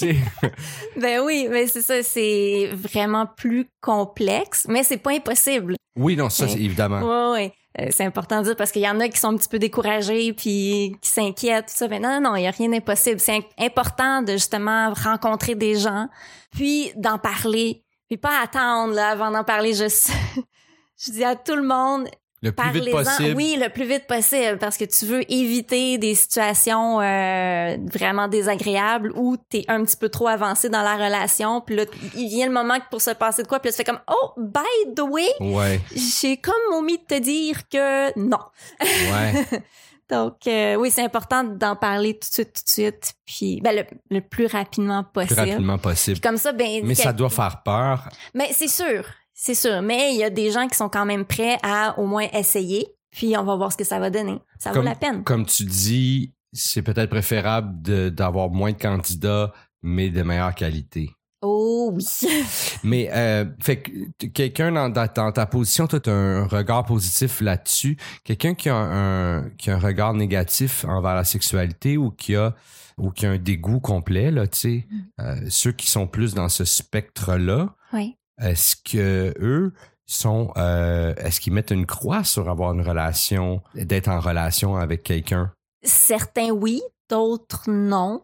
Ben 1.00 1.20
oui, 1.24 1.48
mais 1.50 1.66
c'est 1.66 1.82
ça. 1.82 2.02
C'est 2.02 2.70
vraiment 2.74 3.26
plus 3.26 3.66
complexe, 3.80 4.66
mais 4.68 4.82
c'est 4.82 4.96
pas 4.98 5.12
impossible. 5.12 5.74
Oui, 5.96 6.16
non, 6.16 6.30
ça, 6.30 6.46
c'est 6.48 6.60
évidemment. 6.60 7.00
Ouais, 7.00 7.32
ouais. 7.32 7.52
Euh, 7.80 7.86
c'est 7.90 8.04
important 8.04 8.40
de 8.40 8.44
dire 8.46 8.56
parce 8.56 8.72
qu'il 8.72 8.82
y 8.82 8.88
en 8.88 8.98
a 9.00 9.08
qui 9.08 9.18
sont 9.18 9.28
un 9.28 9.36
petit 9.36 9.48
peu 9.48 9.58
découragés 9.58 10.32
puis 10.32 10.96
qui 11.00 11.10
s'inquiètent 11.10 11.66
tout 11.66 11.74
ça. 11.76 11.86
Mais 11.88 12.00
non, 12.00 12.20
non, 12.20 12.34
il 12.36 12.42
y 12.42 12.46
a 12.46 12.50
rien 12.50 12.68
d'impossible. 12.68 13.20
C'est 13.20 13.36
im- 13.36 13.42
important 13.64 14.22
de 14.22 14.32
justement 14.32 14.92
rencontrer 14.94 15.54
des 15.54 15.76
gens, 15.76 16.08
puis 16.50 16.90
d'en 16.96 17.18
parler, 17.18 17.82
puis 18.10 18.18
pas 18.18 18.40
attendre 18.42 18.92
là 18.92 19.10
avant 19.10 19.30
d'en 19.30 19.44
parler. 19.44 19.72
Je, 19.72 19.84
je 20.98 21.12
dis 21.12 21.24
à 21.24 21.36
tout 21.36 21.54
le 21.54 21.62
monde, 21.62 22.08
Le 22.42 22.50
plus 22.50 22.70
vite 22.72 22.90
parlez-en. 22.90 23.04
possible. 23.16 23.36
Oui, 23.36 23.56
le 23.60 23.68
plus 23.68 23.84
vite 23.84 24.06
possible 24.08 24.58
parce 24.58 24.76
que 24.76 24.84
tu 24.84 25.06
veux 25.06 25.22
éviter 25.32 25.96
des 25.98 26.16
situations 26.16 27.00
euh, 27.00 27.76
vraiment 27.92 28.26
désagréables 28.26 29.12
où 29.14 29.36
t'es 29.48 29.64
un 29.68 29.84
petit 29.84 29.96
peu 29.96 30.08
trop 30.08 30.26
avancé 30.26 30.68
dans 30.68 30.82
la 30.82 30.94
relation. 30.96 31.60
Puis 31.60 31.76
là, 31.76 31.84
il 32.16 32.28
vient 32.28 32.46
le 32.46 32.52
moment 32.52 32.78
que 32.80 32.88
pour 32.90 33.00
se 33.00 33.10
passer 33.12 33.42
de 33.44 33.48
quoi, 33.48 33.60
puis 33.60 33.68
là, 33.68 33.72
tu 33.72 33.76
fais 33.76 33.84
comme 33.84 34.00
oh 34.10 34.32
by 34.38 34.94
the 34.96 35.02
way, 35.02 35.28
Ouais, 35.38 35.80
j'ai 35.94 36.36
comme 36.36 36.54
omis 36.74 36.98
de 36.98 37.04
te 37.04 37.20
dire 37.20 37.68
que 37.68 38.18
non. 38.18 38.40
ouais. 38.80 39.46
Donc 40.10 40.46
euh, 40.46 40.74
oui, 40.76 40.90
c'est 40.90 41.02
important 41.04 41.44
d'en 41.44 41.76
parler 41.76 42.14
tout 42.14 42.28
de 42.28 42.32
suite, 42.34 42.52
tout 42.54 42.62
de 42.64 42.68
suite, 42.68 43.14
puis 43.26 43.60
ben, 43.62 43.76
le, 43.76 43.84
le 44.16 44.20
plus 44.20 44.46
rapidement 44.46 45.04
plus 45.04 45.26
possible. 45.26 45.40
rapidement 45.40 45.78
possible. 45.78 46.14
Puis 46.20 46.28
comme 46.28 46.36
ça, 46.38 46.52
ben 46.52 46.82
Mais 46.84 46.94
ça 46.94 47.12
doit 47.12 47.30
faire 47.30 47.62
peur. 47.62 48.08
mais 48.34 48.48
c'est 48.52 48.68
sûr, 48.68 49.04
c'est 49.34 49.54
sûr. 49.54 49.82
Mais 49.82 50.12
il 50.14 50.18
y 50.18 50.24
a 50.24 50.30
des 50.30 50.50
gens 50.50 50.66
qui 50.68 50.76
sont 50.76 50.88
quand 50.88 51.06
même 51.06 51.24
prêts 51.24 51.58
à 51.62 51.98
au 51.98 52.06
moins 52.06 52.26
essayer. 52.32 52.86
Puis 53.12 53.36
on 53.36 53.42
va 53.44 53.56
voir 53.56 53.72
ce 53.72 53.76
que 53.76 53.84
ça 53.84 53.98
va 53.98 54.08
donner. 54.10 54.38
Ça 54.58 54.70
Comme- 54.70 54.82
vaut 54.82 54.88
la 54.88 54.94
peine. 54.94 55.24
Comme 55.24 55.44
tu 55.46 55.64
dis, 55.64 56.32
c'est 56.52 56.82
peut-être 56.82 57.10
préférable 57.10 58.10
d'avoir 58.12 58.50
moins 58.50 58.72
de 58.72 58.78
candidats, 58.78 59.52
mais 59.82 60.10
de 60.10 60.22
meilleure 60.22 60.54
qualité. 60.54 61.10
Oh 61.42 61.90
oui. 61.94 62.06
Mais 62.84 63.10
euh, 63.12 63.46
fait 63.60 63.82
que 63.82 64.26
quelqu'un 64.26 64.90
dans, 64.90 65.08
ta 65.08 65.46
position, 65.46 65.86
toi, 65.86 66.00
tu 66.00 66.10
as 66.10 66.14
un 66.14 66.46
regard 66.46 66.84
positif 66.84 67.40
là-dessus. 67.40 67.96
Quelqu'un 68.24 68.54
qui 68.54 68.68
a 68.68 68.76
un 68.76 69.48
qui 69.56 69.70
a 69.70 69.76
un 69.76 69.78
regard 69.78 70.12
négatif 70.12 70.84
envers 70.84 71.14
la 71.14 71.24
sexualité 71.24 71.96
ou 71.96 72.10
qui 72.10 72.36
a 72.36 72.54
ou 72.98 73.10
qui 73.10 73.24
a 73.24 73.30
un 73.30 73.38
dégoût 73.38 73.80
complet 73.80 74.30
là, 74.30 74.46
tu 74.46 74.58
sais, 74.58 74.86
euh, 75.20 75.36
ceux 75.48 75.72
qui 75.72 75.90
sont 75.90 76.06
plus 76.06 76.34
dans 76.34 76.50
ce 76.50 76.66
spectre-là, 76.66 77.74
Oui. 77.94 78.16
est-ce 78.38 78.76
que 78.76 79.32
eux 79.40 79.72
sont 80.04 80.52
euh, 80.58 81.14
est-ce 81.16 81.40
qu'ils 81.40 81.54
mettent 81.54 81.70
une 81.70 81.86
croix 81.86 82.24
sur 82.24 82.50
avoir 82.50 82.74
une 82.74 82.82
relation, 82.82 83.62
d'être 83.74 84.08
en 84.08 84.20
relation 84.20 84.76
avec 84.76 85.02
quelqu'un? 85.04 85.52
Certains 85.82 86.50
oui, 86.50 86.82
d'autres 87.08 87.70
non. 87.70 88.22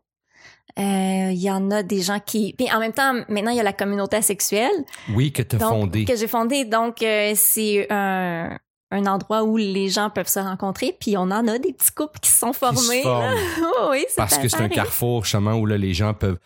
Euh, 0.79 1.31
Il 1.33 1.41
y 1.41 1.51
en 1.51 1.71
a 1.71 1.83
des 1.83 2.03
gens 2.03 2.21
qui... 2.21 2.55
Puis 2.57 2.71
en 2.73 2.81
même 2.81 2.93
temps, 2.93 3.15
maintenant, 3.29 3.51
il 3.51 3.57
y 3.57 3.61
a 3.61 3.65
la 3.65 3.73
communauté 3.73 4.17
asexuelle. 4.17 4.85
Oui, 5.15 5.33
que 5.33 5.43
tu 5.43 5.57
as 5.57 5.59
donc, 5.59 5.71
fondé. 5.71 6.05
Que 6.05 6.17
j'ai 6.17 6.29
fondé. 6.29 6.65
Donc, 6.65 7.03
euh, 7.03 7.33
c'est 7.35 7.87
un, 7.91 8.59
un 8.91 9.07
endroit 9.07 9.43
où 9.45 9.57
les 9.57 9.89
gens 9.89 10.11
peuvent 10.11 10.29
se 10.29 10.39
rencontrer. 10.39 10.97
Puis 10.99 11.17
on 11.17 11.23
en 11.23 11.49
a 11.49 11.59
des 11.59 11.73
petits 11.73 11.93
couples 11.93 12.19
qui 12.21 12.31
se 12.31 12.39
sont 12.39 12.53
qui 12.53 12.55
se 12.55 12.59
formés. 12.59 13.03
là. 13.05 13.33
forment. 13.55 13.91
oui, 13.91 14.05
c'est 14.09 14.17
parce 14.17 14.39
que 14.39 14.49
c'est 14.49 14.61
un 14.61 14.69
carrefour 14.69 15.25
justement 15.25 15.55
où 15.55 15.67
là 15.67 15.77
les 15.79 15.95
gens 15.95 16.15
peuvent 16.15 16.39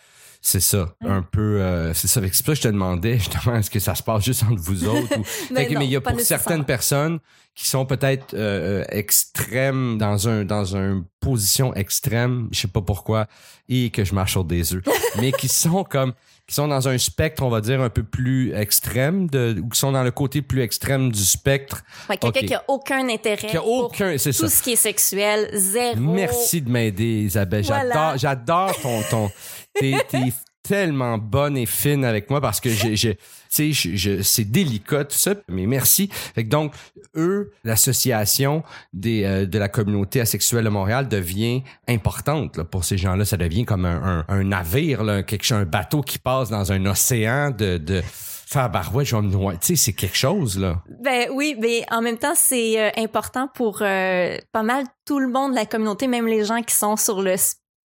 c'est 0.43 0.61
ça 0.61 0.95
Ouais. 1.03 1.11
un 1.11 1.23
peu 1.23 1.61
euh, 1.61 1.93
c'est 1.95 2.09
ça 2.09 2.21
c'est 2.23 2.29
pour 2.29 2.37
ça 2.37 2.45
que 2.53 2.55
je 2.55 2.63
te 2.63 2.69
demandais 2.69 3.19
justement 3.19 3.57
est-ce 3.57 3.71
que 3.71 3.79
ça 3.81 3.95
se 3.95 4.03
passe 4.03 4.25
juste 4.25 4.43
entre 4.45 4.61
vous 4.63 4.85
autres 4.89 5.19
ou 5.19 5.25
Fait 5.25 5.55
Ben 5.55 5.67
que- 5.69 5.75
non, 5.75 5.81
mais 5.81 5.87
il 5.87 5.91
y 5.93 5.97
a 5.97 6.01
pour 6.01 6.19
certaines 6.21 6.65
personnes 6.65 7.19
qui 7.55 7.67
sont 7.67 7.85
peut-être 7.85 8.33
euh, 8.35 8.81
euh, 8.81 8.85
extrêmes 8.89 9.99
dans 9.99 10.29
un 10.29 10.45
dans 10.45 10.77
une 10.77 11.05
position 11.21 11.75
extrême 11.75 12.49
je 12.53 12.61
sais 12.61 12.69
pas 12.69 12.81
pourquoi 12.81 13.27
et 13.69 13.91
que 13.91 14.05
je 14.05 14.15
marche 14.15 14.31
sur 14.33 14.45
des 14.45 14.73
œufs 14.75 14.83
mais 15.21 15.33
qui 15.33 15.49
sont 15.49 15.85
comme 15.85 16.15
qui 16.51 16.55
sont 16.57 16.67
dans 16.67 16.89
un 16.89 16.99
spectre 16.99 17.45
on 17.45 17.49
va 17.49 17.61
dire 17.61 17.81
un 17.81 17.91
peu 17.91 18.03
plus 18.03 18.53
extrême 18.53 19.31
de 19.31 19.61
ou 19.63 19.69
qui 19.69 19.79
sont 19.79 19.93
dans 19.93 20.03
le 20.03 20.11
côté 20.11 20.43
plus 20.43 20.63
extrême 20.63 21.13
du 21.13 21.25
spectre 21.25 21.85
Ouais, 22.09 22.17
quelqu'un 22.17 22.41
qui 22.41 22.55
a 22.55 22.65
aucun 22.67 23.09
intérêt 23.09 23.47
qui 23.47 23.57
a 23.57 23.61
pour 23.61 23.85
aucun 23.85 24.19
ça 24.19 24.33
tout 24.33 24.49
ce 24.49 24.61
qui 24.61 24.73
est 24.73 24.77
sexuel, 24.77 25.49
zéro. 25.55 25.95
Merci 25.97 26.61
de 26.61 26.69
m'aider, 26.69 27.23
Isabelle. 27.23 27.65
Voilà. 27.65 28.17
J'adore, 28.17 28.19
j'adore 28.19 28.81
ton, 28.81 29.03
ton, 29.11 29.31
t'es, 29.75 29.95
t'es 30.09 30.33
tellement 30.71 31.19
bonne 31.19 31.57
et 31.57 31.67
fine 31.67 32.05
avec 32.05 32.31
moi 32.31 32.41
parce 32.41 32.61
que 32.61 32.71
j'ai, 32.71 33.17
tu 33.53 33.75
sais, 33.75 34.23
c'est 34.23 34.45
délicat 34.45 35.03
tout 35.03 35.17
ça, 35.17 35.35
mais 35.49 35.67
merci. 35.67 36.09
Donc, 36.37 36.75
eux, 37.17 37.51
l'association 37.65 38.63
des, 38.93 39.25
euh, 39.25 39.47
de 39.47 39.59
la 39.59 39.69
communauté 39.69 40.21
asexuelle 40.21 40.63
de 40.63 40.69
Montréal 40.69 41.09
devient 41.09 41.65
importante 41.89 42.63
pour 42.63 42.85
ces 42.85 42.97
gens-là. 42.99 43.25
Ça 43.25 43.37
devient 43.37 43.65
comme 43.65 43.85
un, 43.85 44.45
navire, 44.45 45.03
là, 45.03 45.25
quelque 45.25 45.53
un 45.53 45.65
bateau 45.65 46.03
qui 46.03 46.21
passe 46.21 46.51
dans 46.51 46.71
un 46.71 46.87
océan 46.87 47.51
de, 47.51 47.77
de 47.77 48.01
faire 48.47 48.71
barouette, 48.71 49.09
je 49.09 49.17
vais 49.17 49.23
me. 49.23 49.53
Tu 49.55 49.59
sais, 49.61 49.77
c'est 49.77 49.93
quelque 49.93 50.17
chose, 50.17 50.57
là. 50.57 50.83
Ben 51.03 51.27
oui, 51.33 51.57
mais 51.59 51.85
en 51.91 52.01
même 52.01 52.17
temps, 52.17 52.35
c'est 52.37 52.81
euh, 52.81 52.91
important 52.97 53.49
pour 53.53 53.83
euh, 53.83 54.37
pas 54.53 54.63
mal 54.63 54.85
tout 55.05 55.19
le 55.19 55.29
monde 55.29 55.51
de 55.51 55.57
la 55.57 55.67
communauté, 55.67 56.07
même 56.07 56.29
les 56.29 56.45
gens 56.45 56.63
qui 56.63 56.77
sont 56.77 56.97
sur 56.97 57.23
le 57.23 57.35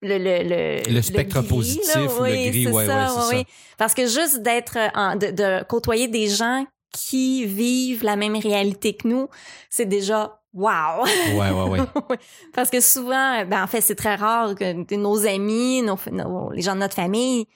le 0.08 0.18
le 0.18 0.44
le, 0.88 0.94
Le 0.96 1.02
spectre 1.02 1.40
gris, 1.40 1.48
positif 1.48 1.96
là. 1.96 2.02
ou 2.04 2.24
le 2.24 2.32
Oui, 2.32 2.50
gris, 2.50 2.64
c'est 2.66 2.72
ouais, 2.72 2.86
ça, 2.86 3.14
ouais, 3.30 3.36
oui. 3.38 3.44
Parce 3.78 3.94
que 3.94 4.06
juste 4.08 4.42
d'être 4.42 4.78
de, 5.18 5.32
de 5.32 5.64
côtoyer 5.66 6.08
des 6.08 6.28
gens 6.28 6.66
qui 6.94 7.46
vivent 7.46 8.04
la 8.04 8.16
même 8.16 8.36
réalité 8.38 8.96
que 8.96 9.08
nous, 9.08 9.28
c'est 9.70 9.86
déjà 9.86 10.40
wow. 10.54 11.04
Ouais, 11.36 11.52
ouais, 11.52 11.70
ouais. 11.70 12.18
Parce 12.54 12.70
que 12.70 12.80
souvent, 12.80 13.44
ben 13.46 13.64
en 13.64 13.68
fait, 13.68 13.82
c'est 13.82 13.96
très 13.96 14.16
rare 14.16 14.56
que 14.56 14.96
nos 14.96 15.26
amis, 15.28 15.82
nos, 15.82 15.98
nos- 16.12 16.52
les 16.52 16.62
gens 16.62 16.76
de 16.76 16.80
notre 16.80 16.96
famille, 16.96 17.48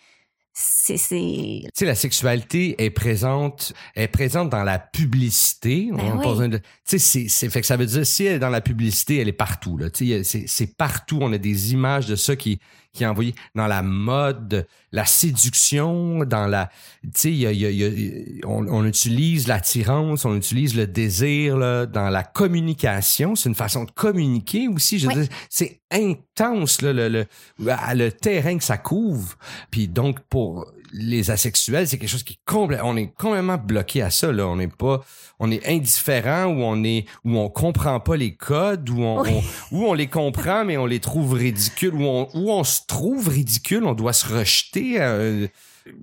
c'est 0.62 0.98
c'est 0.98 1.16
Tu 1.16 1.70
sais, 1.74 1.86
la 1.86 1.96
sexualité 1.96 2.84
est 2.84 2.90
présente, 2.90 3.74
est 3.96 4.10
présente 4.10 4.50
dans 4.50 4.64
la 4.64 4.78
publicité. 4.78 5.90
Ben 5.94 6.20
On 6.22 6.38
oui. 6.38 6.50
Tu 6.50 6.60
sais, 6.84 7.00
c'est, 7.00 7.28
c'est, 7.30 7.50
fait 7.50 7.62
que 7.62 7.68
ça 7.68 7.78
veut 7.78 7.86
dire, 7.86 8.06
si 8.06 8.26
elle 8.26 8.36
est 8.36 8.40
dans 8.40 8.50
la 8.50 8.60
publicité, 8.60 9.18
elle 9.18 9.30
est 9.30 9.34
partout, 9.34 9.78
là. 9.78 9.90
Tu 9.90 10.10
sais, 10.10 10.24
c'est, 10.24 10.44
c'est 10.48 10.76
partout. 10.76 11.20
On 11.22 11.32
a 11.32 11.38
des 11.38 11.72
images 11.72 12.08
de 12.08 12.18
ça 12.18 12.36
qui, 12.36 12.60
qui 13.00 13.04
est 13.06 13.08
envoyé 13.08 13.34
dans 13.56 13.66
la 13.68 13.82
mode, 13.82 14.68
la 14.92 15.06
séduction, 15.06 16.26
dans 16.26 16.48
la, 16.48 16.70
tu 17.04 17.10
sais, 17.16 17.30
il 17.32 17.38
y 17.38 17.48
a, 17.48 17.52
il 17.52 17.60
y 17.60 17.66
a- 17.66 17.70
il 17.70 18.38
y 18.38 18.42
a- 18.44 18.48
on, 18.48 18.68
on 18.68 18.86
utilise 18.86 19.48
l'attirance, 19.48 20.26
on 20.26 20.36
utilise 20.36 20.76
le 20.76 20.86
désir, 20.86 21.58
là, 21.58 21.86
dans 21.86 22.10
la 22.10 22.24
communication. 22.24 23.36
C'est 23.36 23.50
une 23.50 23.56
façon 23.56 23.86
de 23.86 23.92
communiquer 23.92 24.68
aussi. 24.68 25.00
Je 25.00 25.08
Oui. 25.08 25.30
c'est 25.50 25.80
intense, 25.92 26.82
là, 26.82 26.92
le, 26.94 27.08
le, 27.10 27.26
le 27.60 28.10
terrain 28.10 28.58
que 28.58 28.64
ça 28.64 28.78
couvre. 28.78 29.36
Puis 29.72 29.88
donc, 29.88 30.20
pour 30.30 30.72
les 30.92 31.30
asexuels, 31.32 31.88
c'est 31.88 31.98
quelque 31.98 32.10
chose 32.10 32.24
qui 32.24 32.34
est 32.34 32.40
complètement, 32.46 32.90
on 32.90 32.98
est 32.98 33.14
complètement 33.18 33.58
bloqué 33.58 34.02
à 34.02 34.10
ça, 34.10 34.32
là. 34.32 34.48
On 34.48 34.56
n'est 34.56 34.68
pas, 34.68 35.02
on 35.40 35.52
est 35.52 35.66
indifférent 35.68 36.46
ou 36.46 36.62
on 36.64 36.84
est, 36.84 37.06
où 37.26 37.38
on 37.38 37.50
comprend 37.50 38.00
pas 38.00 38.16
les 38.18 38.36
codes, 38.36 38.90
où 38.90 39.02
on, 39.02 39.22
Oui. 39.22 39.42
on- 39.72 39.84
on 39.90 39.94
les 39.94 40.08
comprend, 40.08 40.66
mais 40.66 40.78
on 40.78 40.86
les 40.86 41.00
trouve 41.00 41.34
ridicules, 41.34 41.94
où 41.94 42.04
on, 42.04 42.28
où 42.34 42.52
on 42.52 42.64
se 42.64 42.82
trouve 42.88 43.28
ridicule, 43.30 43.84
on 43.86 43.94
doit 43.94 44.14
se 44.14 44.28
rejeter, 44.34 45.00
euh, 45.02 45.48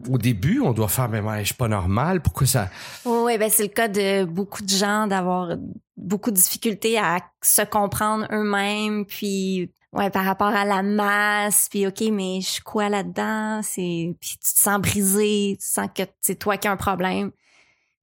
au 0.08 0.18
début, 0.18 0.60
on 0.60 0.72
doit 0.72 0.88
faire, 0.88 1.08
mais 1.08 1.22
moi, 1.22 1.38
je 1.40 1.46
suis 1.46 1.54
pas 1.54 1.68
normal, 1.68 2.20
pourquoi 2.20 2.46
ça, 2.46 2.68
Oui, 3.04 3.38
ben 3.38 3.48
c'est 3.50 3.62
le 3.62 3.68
cas 3.68 3.88
de 3.88 4.24
beaucoup 4.24 4.62
de 4.62 4.68
gens 4.68 5.06
d'avoir 5.06 5.56
beaucoup 5.96 6.30
de 6.30 6.36
difficultés 6.36 6.98
à 6.98 7.18
se 7.42 7.62
comprendre 7.62 8.26
eux-mêmes, 8.32 9.04
puis 9.06 9.70
ouais 9.96 10.10
par 10.10 10.24
rapport 10.24 10.48
à 10.54 10.64
la 10.64 10.82
masse, 10.82 11.68
puis 11.70 11.86
ok 11.86 12.00
mais 12.12 12.40
je 12.40 12.46
suis 12.48 12.62
quoi 12.62 12.88
là-dedans, 12.88 13.60
c'est 13.62 14.14
puis 14.20 14.30
tu 14.42 14.54
te 14.54 14.58
sens 14.60 14.80
brisé, 14.80 15.56
tu 15.60 15.66
sens 15.66 15.88
que 15.94 16.02
c'est 16.20 16.38
toi 16.38 16.56
qui 16.56 16.68
as 16.68 16.72
un 16.72 16.76
problème. 16.76 17.30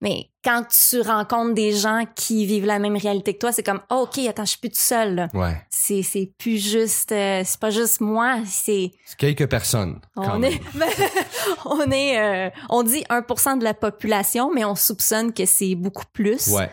Mais 0.01 0.25
quand 0.43 0.63
tu 0.67 0.99
rencontres 0.99 1.53
des 1.53 1.71
gens 1.71 2.03
qui 2.13 2.45
vivent 2.45 2.65
la 2.65 2.77
même 2.77 2.97
réalité 2.97 3.33
que 3.35 3.39
toi, 3.39 3.53
c'est 3.53 3.63
comme 3.63 3.79
oh, 3.89 4.05
ok 4.05 4.17
attends 4.27 4.43
je 4.43 4.49
suis 4.49 4.59
plus 4.59 4.69
tout 4.71 4.75
seul 4.81 5.15
là. 5.15 5.27
ouais. 5.33 5.55
C'est 5.69 6.03
c'est 6.03 6.29
plus 6.37 6.57
juste 6.57 7.13
euh, 7.13 7.41
c'est 7.45 7.57
pas 7.59 7.69
juste 7.69 8.01
moi, 8.01 8.39
c'est 8.45 8.91
C'est 9.05 9.17
quelques 9.17 9.47
personnes, 9.49 10.01
quand 10.15 10.35
on 10.35 10.39
même. 10.39 10.51
est, 10.51 10.61
on 11.65 11.89
est, 11.89 12.19
euh, 12.19 12.49
on 12.69 12.83
dit 12.83 13.05
1% 13.09 13.59
de 13.59 13.63
la 13.63 13.73
population, 13.73 14.51
mais 14.53 14.65
on 14.65 14.75
soupçonne 14.75 15.31
que 15.31 15.45
c'est 15.45 15.75
beaucoup 15.75 16.05
plus. 16.11 16.47
Ouais. 16.49 16.69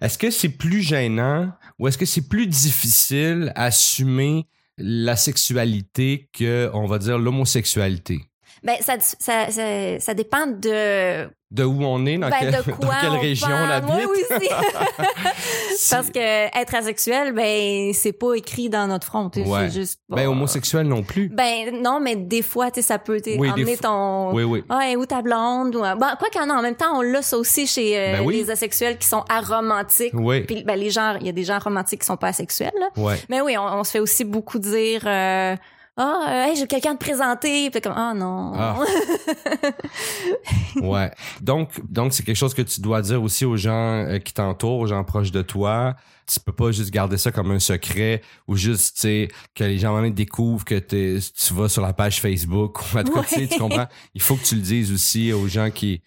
Est-ce 0.00 0.18
que 0.18 0.30
c'est 0.30 0.50
plus 0.50 0.82
gênant 0.82 1.52
ou 1.78 1.88
est-ce 1.88 1.98
que 1.98 2.06
c'est 2.06 2.28
plus 2.28 2.46
difficile 2.46 3.52
assumer 3.54 4.46
la 4.78 5.16
sexualité 5.16 6.28
que, 6.32 6.70
on 6.74 6.86
va 6.86 6.98
dire, 6.98 7.18
l'homosexualité? 7.18 8.20
Ben, 8.66 8.76
ça, 8.80 8.94
ça, 8.98 9.50
ça, 9.50 10.00
ça 10.00 10.14
dépend 10.14 10.46
de, 10.48 11.28
De 11.52 11.62
où 11.62 11.84
on 11.84 12.04
est, 12.04 12.18
dans, 12.18 12.28
ben, 12.28 12.52
quoi 12.64 12.94
dans 12.94 13.00
quelle 13.00 13.10
on 13.10 13.20
région 13.20 13.46
on 13.46 13.50
parle. 13.50 13.72
habite? 13.72 13.88
Moi 13.88 14.06
aussi. 14.06 14.48
Parce 15.90 16.10
que 16.10 16.18
être 16.60 16.74
asexuel, 16.74 17.32
ben, 17.32 17.92
c'est 17.94 18.12
pas 18.12 18.34
écrit 18.34 18.68
dans 18.68 18.88
notre 18.88 19.06
front. 19.06 19.30
Ouais. 19.36 19.44
C'est 19.68 19.70
juste. 19.70 20.00
Ben, 20.08 20.26
homosexuel 20.26 20.88
non 20.88 21.04
plus. 21.04 21.28
Ben, 21.28 21.80
non, 21.80 22.00
mais 22.00 22.16
des 22.16 22.42
fois, 22.42 22.70
tu 22.72 22.80
sais, 22.80 22.88
ça 22.88 22.98
peut 22.98 23.20
Oui, 23.38 23.48
emmener 23.50 23.76
ton. 23.76 24.32
Oui, 24.32 24.42
oui. 24.42 24.64
Ah, 24.68 24.90
où 24.96 25.06
ta 25.06 25.22
blonde? 25.22 25.76
Ou, 25.76 25.80
bon, 25.80 26.06
quoi 26.18 26.28
qu'en 26.32 26.50
en 26.50 26.60
même 26.62 26.74
temps, 26.76 26.98
on 26.98 27.02
l'a 27.02 27.22
ça 27.22 27.38
aussi 27.38 27.68
chez 27.68 27.96
euh, 27.96 28.12
Ben 28.14 28.24
oui. 28.24 28.36
les 28.38 28.50
asexuels 28.50 28.98
qui 28.98 29.06
sont 29.06 29.24
aromantiques. 29.28 30.14
Oui. 30.14 30.40
Puis, 30.40 30.64
ben, 30.64 30.76
les 30.76 30.90
gens, 30.90 31.16
il 31.20 31.26
y 31.26 31.28
a 31.28 31.32
des 31.32 31.44
gens 31.44 31.60
romantiques 31.60 32.00
qui 32.00 32.06
sont 32.06 32.16
pas 32.16 32.28
asexuels, 32.28 32.74
là. 32.80 32.88
Ouais. 32.96 33.16
Mais 33.28 33.40
oui, 33.40 33.56
on, 33.56 33.62
on 33.62 33.84
se 33.84 33.92
fait 33.92 34.00
aussi 34.00 34.24
beaucoup 34.24 34.58
dire 34.58 35.02
euh, 35.06 35.54
ah 35.96 36.26
euh, 36.28 36.44
hey, 36.50 36.56
j'ai 36.56 36.66
quelqu'un 36.66 36.92
à 36.92 36.94
te 36.94 37.04
présenter 37.04 37.70
puis 37.70 37.80
comme 37.80 37.94
ah 37.96 38.12
non 38.14 38.52
Ah. 38.54 38.76
Ouais. 40.76 41.10
Donc, 41.40 41.70
donc 41.90 42.12
c'est 42.12 42.22
quelque 42.22 42.36
chose 42.36 42.54
que 42.54 42.62
tu 42.62 42.80
dois 42.80 43.02
dire 43.02 43.22
aussi 43.22 43.44
aux 43.44 43.56
gens 43.56 44.04
euh, 44.04 44.18
qui 44.18 44.32
t'entourent, 44.34 44.80
aux 44.80 44.86
gens 44.86 45.02
proches 45.04 45.30
de 45.32 45.42
toi. 45.42 45.94
Tu 46.26 46.40
peux 46.40 46.52
pas 46.52 46.70
juste 46.72 46.90
garder 46.90 47.16
ça 47.16 47.30
comme 47.30 47.50
un 47.52 47.58
secret 47.60 48.20
ou 48.48 48.56
juste, 48.56 48.96
tu 48.96 49.02
sais, 49.02 49.28
que 49.54 49.64
les 49.64 49.78
gens 49.78 49.94
maintenant 49.94 50.10
découvrent 50.10 50.64
que 50.64 50.78
tu 50.78 51.20
vas 51.54 51.68
sur 51.68 51.82
la 51.82 51.92
page 51.92 52.20
Facebook 52.20 52.80
ou 52.92 52.98
en 52.98 53.04
tout 53.04 53.12
cas, 53.12 53.20
Ouais. 53.36 53.46
tu 53.46 53.58
comprends. 53.58 53.86
Il 54.14 54.20
faut 54.20 54.34
que 54.36 54.44
tu 54.44 54.56
le 54.56 54.60
dises 54.60 54.92
aussi 54.92 55.32
aux 55.32 55.46
gens 55.48 55.70
qui, 55.70 56.02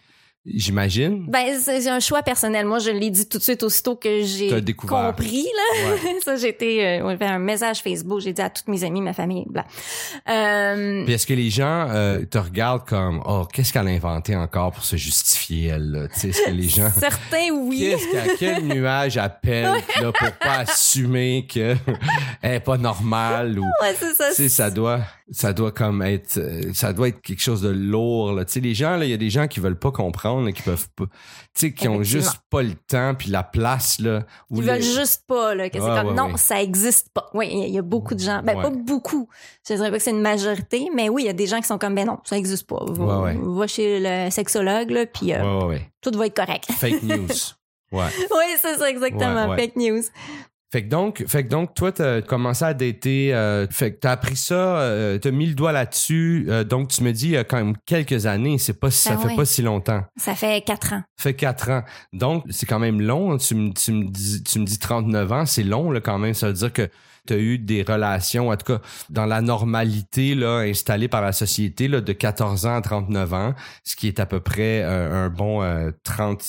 j'imagine. 0.46 1.26
ben 1.28 1.58
c'est 1.60 1.88
un 1.90 2.00
choix 2.00 2.24
personnel. 2.24 2.66
Moi 2.66 2.80
je 2.80 2.92
l'ai 2.92 3.10
dit 3.10 3.28
tout 3.28 3.38
de 3.38 3.44
suite 3.44 3.62
aussitôt 3.64 3.96
que 3.96 4.24
j'ai 4.24 4.50
compris 4.76 5.44
là. 5.44 5.92
Ouais. 5.92 6.20
ça 6.24 6.36
j'ai 6.38 6.50
été 6.50 6.88
euh, 6.88 7.06
on 7.06 7.18
fait 7.18 7.26
un 7.26 7.40
message 7.40 7.82
Facebook. 7.82 8.22
J'ai 8.22 8.34
dit 8.34 8.42
à 8.42 8.50
toutes 8.50 8.68
mes 8.68 8.84
amies 8.84 9.02
ma 9.02 9.14
famille 9.14 9.46
bla. 9.48 9.66
Euh, 10.30 11.04
Puis 11.04 11.14
est-ce 11.14 11.28
que 11.28 11.34
les 11.34 11.50
gens 11.50 11.88
euh, 11.90 12.24
te 12.26 12.38
regardent 12.38 12.86
comme, 12.86 13.22
oh, 13.26 13.46
qu'est-ce 13.52 13.74
qu'elle 13.74 13.88
a 13.88 13.92
inventé 13.92 14.36
encore 14.36 14.72
pour 14.72 14.84
se 14.84 14.96
justifier, 14.96 15.68
elle, 15.68 15.92
là? 15.92 16.08
Tu 16.08 16.20
sais, 16.20 16.30
est-ce 16.30 16.46
que 16.46 16.52
les 16.52 16.70
gens... 16.70 16.90
certains 16.98 17.50
oui. 17.54 17.80
Qu'est-ce 17.80 18.12
qu'à 18.12 18.36
quel 18.38 18.64
nuage 18.68 19.18
appelle 19.18 19.84
là 20.02 20.12
pour 20.12 20.32
pas 20.40 20.60
assumer 20.60 21.48
que 21.52 21.76
elle 22.42 22.54
est 22.56 22.60
pas 22.60 22.78
normale 22.78 23.60
ou 23.60 23.64
ouais 23.82 23.96
c'est 24.00 24.14
ça. 24.14 24.30
tu 24.30 24.36
sais 24.36 24.50
ça 24.50 24.72
doit 24.72 25.02
ça 25.32 25.54
doit 25.54 25.72
comme 25.72 26.02
être 26.02 26.40
ça 26.74 26.94
doit 26.94 27.10
être 27.10 27.22
quelque 27.22 27.42
chose 27.42 27.62
de 27.62 27.70
lourd 27.70 28.34
là. 28.34 28.46
Tu 28.46 28.54
sais 28.54 28.60
les 28.60 28.74
gens 28.74 28.96
là 28.98 29.06
il 29.06 29.12
y 29.12 29.14
a 29.14 29.18
des 29.18 29.30
gens 29.30 29.48
qui 29.48 29.60
veulent 29.60 29.78
pas 29.78 29.92
comprendre 29.92 30.29
qui 30.54 30.62
peuvent 30.62 30.88
pas, 30.96 31.06
tu 31.06 31.12
sais, 31.54 31.74
qui 31.74 31.88
ont 31.88 32.02
juste 32.04 32.40
pas 32.50 32.62
le 32.64 32.74
temps 32.76 33.14
puis 33.16 33.30
la 33.30 33.44
place, 33.44 34.00
là. 34.00 34.24
où 34.50 34.58
Ils 34.58 34.66
les- 34.66 34.72
veulent 34.74 34.82
juste 34.82 35.24
pas, 35.28 35.56
là. 35.56 35.70
Que 35.70 35.80
c'est 35.80 35.86
comme, 35.86 36.08
ouais, 36.10 36.14
non, 36.14 36.28
ouais. 36.32 36.38
ça 36.38 36.62
existe 36.62 37.10
pas. 37.14 37.30
Oui, 37.34 37.50
il 37.52 37.60
y, 37.60 37.64
a- 37.64 37.68
il 37.68 37.74
y 37.74 37.78
a 37.78 37.82
beaucoup 37.82 38.16
de 38.16 38.20
gens. 38.20 38.42
Ben, 38.44 38.56
Ouais. 38.58 38.64
pas 38.64 38.70
beaucoup. 38.70 39.28
Je 39.68 39.74
dirais 39.76 39.92
pas 39.92 39.98
que 39.98 40.04
c'est 40.04 40.12
une 40.12 40.22
majorité, 40.22 40.90
mais 40.96 41.10
oui, 41.10 41.24
il 41.24 41.26
y 41.26 41.30
a 41.30 41.34
des 41.34 41.48
gens 41.48 41.60
qui 41.60 41.68
sont 41.68 41.78
comme, 41.78 41.96
ben 41.96 42.06
non, 42.06 42.20
ça 42.24 42.38
existe 42.38 42.68
pas. 42.68 42.80
Va, 42.88 43.34
va 43.36 43.68
chez 43.68 44.00
le 44.02 44.30
sexologue, 44.32 44.90
là, 44.92 45.06
puis 45.06 45.34
euh, 45.34 45.78
tout 46.02 46.12
va 46.18 46.26
être 46.28 46.36
correct. 46.36 46.66
Fake 46.72 47.04
news. 47.04 47.28
Ouais. 47.92 48.06
oui, 48.20 48.44
c'est 48.62 48.78
ça, 48.78 48.88
exactement. 48.88 49.56
Fake 49.56 49.76
news. 49.76 50.04
Fait 50.72 50.84
que 50.84 50.90
donc, 50.90 51.24
fait 51.28 51.44
que 51.46 51.50
donc, 51.50 51.74
toi, 51.74 51.92
t'as 51.92 52.22
commencé 52.22 52.64
à 52.64 52.76
dater, 52.76 53.34
euh, 53.34 53.66
fait 53.72 53.94
que 53.94 54.00
t'as 54.02 54.12
appris 54.12 54.36
ça, 54.36 54.54
euh, 54.82 55.18
t'as 55.18 55.32
mis 55.32 55.48
le 55.48 55.56
doigt 55.56 55.72
là-dessus, 55.72 56.46
euh, 56.50 56.64
donc 56.64 56.90
tu 56.90 57.02
me 57.04 57.12
dis 57.12 57.26
il 57.26 57.32
y 57.32 57.38
a 57.38 57.44
quand 57.44 57.58
même 57.58 57.74
quelques 57.88 58.28
années, 58.28 58.60
c'est 58.60 58.80
pas, 58.80 58.92
ça 58.92 59.16
Ben 59.16 59.22
fait 59.22 59.28
ouais. 59.30 59.36
pas 59.36 59.46
si 59.46 59.62
longtemps. 59.64 60.04
Ça 60.18 60.36
fait 60.36 60.62
quatre 60.64 60.94
ans. 60.94 61.02
Ça 61.18 61.24
fait 61.24 61.34
quatre 61.34 61.70
ans. 61.72 61.82
Donc, 62.14 62.46
c'est 62.52 62.68
quand 62.68 62.78
même 62.80 63.02
long. 63.02 63.32
hein. 63.34 63.38
Tu 63.38 63.56
me, 63.56 63.74
tu 63.74 63.92
me 63.92 64.06
dis, 64.12 64.44
tu 64.44 64.60
me 64.60 64.66
dis 64.66 64.78
39 64.78 65.32
ans, 65.32 65.46
c'est 65.48 65.64
long, 65.64 65.90
là, 65.90 66.02
quand 66.02 66.20
même. 66.20 66.36
Ça 66.36 66.48
veut 66.48 66.54
dire 66.54 66.72
que 66.72 66.88
tu 67.30 67.34
as 67.36 67.38
eu 67.38 67.58
des 67.58 67.84
relations, 67.84 68.50
en 68.50 68.56
tout 68.58 68.74
cas, 68.74 68.82
dans 69.10 69.26
la 69.26 69.42
normalité, 69.42 70.36
là, 70.36 70.58
installée 70.60 71.08
par 71.08 71.22
la 71.22 71.32
société, 71.32 71.88
là, 71.88 72.02
de 72.02 72.14
14 72.14 72.66
ans 72.66 72.76
à 72.76 72.82
39 72.82 73.34
ans, 73.34 73.54
ce 73.84 73.96
qui 73.96 74.08
est 74.08 74.20
à 74.20 74.26
peu 74.26 74.40
près 74.40 74.82
euh, 74.84 75.26
un 75.26 75.30
bon 75.30 75.62
euh, 75.64 75.92
30, 76.04 76.44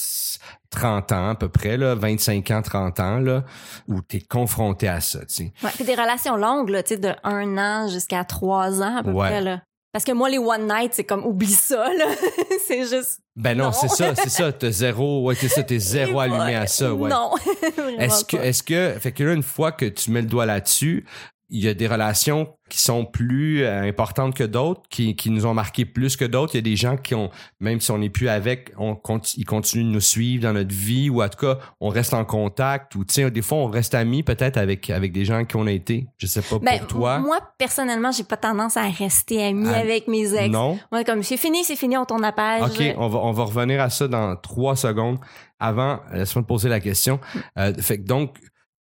30 0.70 1.12
ans, 1.12 1.28
à 1.30 1.34
peu 1.34 1.48
près, 1.48 1.76
là, 1.76 1.94
25 1.94 2.50
ans, 2.50 2.62
30 2.62 3.00
ans, 3.00 3.18
là, 3.18 3.44
où 3.88 4.00
tu 4.02 4.16
es 4.16 4.20
confronté 4.20 4.88
à 4.88 5.00
ça, 5.00 5.20
tu 5.20 5.26
sais. 5.28 5.52
Ouais, 5.62 5.70
puis 5.74 5.84
des 5.84 5.94
relations 5.94 6.36
longues, 6.36 6.70
là, 6.70 6.82
tu 6.82 6.94
sais, 6.94 7.00
de 7.00 7.10
un 7.24 7.58
an 7.58 7.88
jusqu'à 7.88 8.24
trois 8.24 8.82
ans, 8.82 8.96
à 8.98 9.02
peu 9.02 9.10
Ouais. 9.10 9.28
près, 9.28 9.40
là. 9.40 9.60
Parce 9.92 10.04
que 10.04 10.12
moi, 10.12 10.30
les 10.30 10.38
one 10.38 10.68
night, 10.68 10.92
c'est 10.94 11.04
comme, 11.04 11.24
oublie 11.26 11.48
ça, 11.52 11.92
là. 11.92 12.06
c'est 12.68 12.82
juste. 12.86 13.20
Ben 13.34 13.56
non, 13.56 13.64
Non. 13.66 13.72
c'est 13.72 13.88
ça, 13.88 14.14
c'est 14.14 14.28
ça. 14.28 14.52
T'as 14.52 14.70
zéro, 14.70 15.24
ouais, 15.24 15.34
t'es 15.34 15.48
ça, 15.48 15.62
t'es 15.64 15.78
zéro 15.80 16.20
allumé 16.20 16.54
à 16.54 16.66
ça, 16.68 16.94
ouais. 16.94 17.10
Non. 17.10 17.32
Est-ce 17.98 18.24
que, 18.24 18.36
est-ce 18.36 18.62
que, 18.62 18.94
fait 19.00 19.12
que 19.12 19.24
là, 19.24 19.32
une 19.32 19.42
fois 19.42 19.72
que 19.72 19.86
tu 19.86 20.10
mets 20.12 20.22
le 20.22 20.28
doigt 20.28 20.46
là-dessus, 20.46 21.04
il 21.50 21.64
y 21.64 21.68
a 21.68 21.74
des 21.74 21.86
relations 21.88 22.54
qui 22.68 22.78
sont 22.78 23.04
plus 23.04 23.64
euh, 23.64 23.82
importantes 23.82 24.34
que 24.34 24.44
d'autres, 24.44 24.82
qui, 24.88 25.16
qui 25.16 25.30
nous 25.30 25.44
ont 25.44 25.54
marqué 25.54 25.84
plus 25.84 26.16
que 26.16 26.24
d'autres. 26.24 26.54
Il 26.54 26.58
y 26.58 26.60
a 26.60 26.62
des 26.62 26.76
gens 26.76 26.96
qui 26.96 27.14
ont, 27.16 27.30
même 27.58 27.80
si 27.80 27.90
on 27.90 27.98
n'est 27.98 28.10
plus 28.10 28.28
avec, 28.28 28.72
on 28.78 28.96
ils 29.36 29.44
continuent 29.44 29.84
de 29.86 29.90
nous 29.90 30.00
suivre 30.00 30.44
dans 30.44 30.52
notre 30.52 30.72
vie, 30.72 31.10
ou 31.10 31.22
en 31.22 31.28
tout 31.28 31.38
cas, 31.44 31.58
on 31.80 31.88
reste 31.88 32.14
en 32.14 32.24
contact, 32.24 32.94
ou 32.94 33.04
sais, 33.08 33.28
des 33.30 33.42
fois, 33.42 33.58
on 33.58 33.66
reste 33.66 33.94
amis 33.94 34.22
peut-être 34.22 34.56
avec, 34.56 34.88
avec 34.90 35.12
des 35.12 35.24
gens 35.24 35.44
qui 35.44 35.56
on 35.56 35.66
a 35.66 35.72
été. 35.72 36.06
Je 36.18 36.26
sais 36.26 36.42
pas 36.42 36.58
Ben, 36.60 36.78
pour 36.78 36.86
toi. 36.86 37.18
Moi, 37.18 37.38
personnellement, 37.58 38.12
j'ai 38.12 38.24
pas 38.24 38.36
tendance 38.36 38.76
à 38.76 38.88
rester 38.88 39.42
amie 39.44 39.68
Ah, 39.68 39.78
avec 39.78 40.06
mes 40.06 40.32
ex. 40.34 40.50
non? 40.52 40.78
Moi, 40.92 41.02
comme, 41.02 41.22
c'est 41.24 41.36
fini, 41.36 41.64
c'est 41.64 41.76
fini, 41.76 41.96
on 41.96 42.04
tourne 42.04 42.22
la 42.22 42.32
page. 42.32 42.62
OK, 42.62 42.94
on 42.96 43.08
va, 43.08 43.18
on 43.18 43.32
va 43.32 43.44
revenir 43.44 43.80
à 43.80 43.90
ça 43.90 44.06
dans 44.06 44.36
trois 44.36 44.76
secondes. 44.76 45.18
Avant, 45.58 46.00
laisse-moi 46.12 46.42
te 46.42 46.48
poser 46.48 46.68
la 46.68 46.80
question. 46.80 47.18
Euh, 47.58 47.74
fait 47.74 47.98
que 47.98 48.06
donc, 48.06 48.36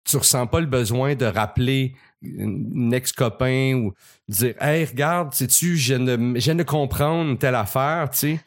tu 0.05 0.17
ressens 0.17 0.47
pas 0.47 0.59
le 0.59 0.65
besoin 0.65 1.15
de 1.15 1.25
rappeler 1.25 1.93
une 2.21 2.93
ex-copain 2.93 3.73
ou 3.75 3.93
dire 4.27 4.55
Hey, 4.61 4.85
regarde, 4.85 5.33
sais-tu, 5.33 5.77
je 5.77 5.95
de, 5.95 6.39
je 6.39 6.63
comprendre 6.63 7.37
telle 7.37 7.55
affaire, 7.55 8.09
tu 8.11 8.17
sais. 8.17 8.39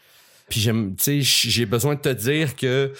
Puis 0.48 0.60
j'aime, 0.60 0.94
tu 0.96 1.22
sais, 1.22 1.48
j'ai 1.50 1.66
besoin 1.66 1.94
de 1.94 2.00
te 2.00 2.10
dire 2.10 2.54
que 2.56 2.92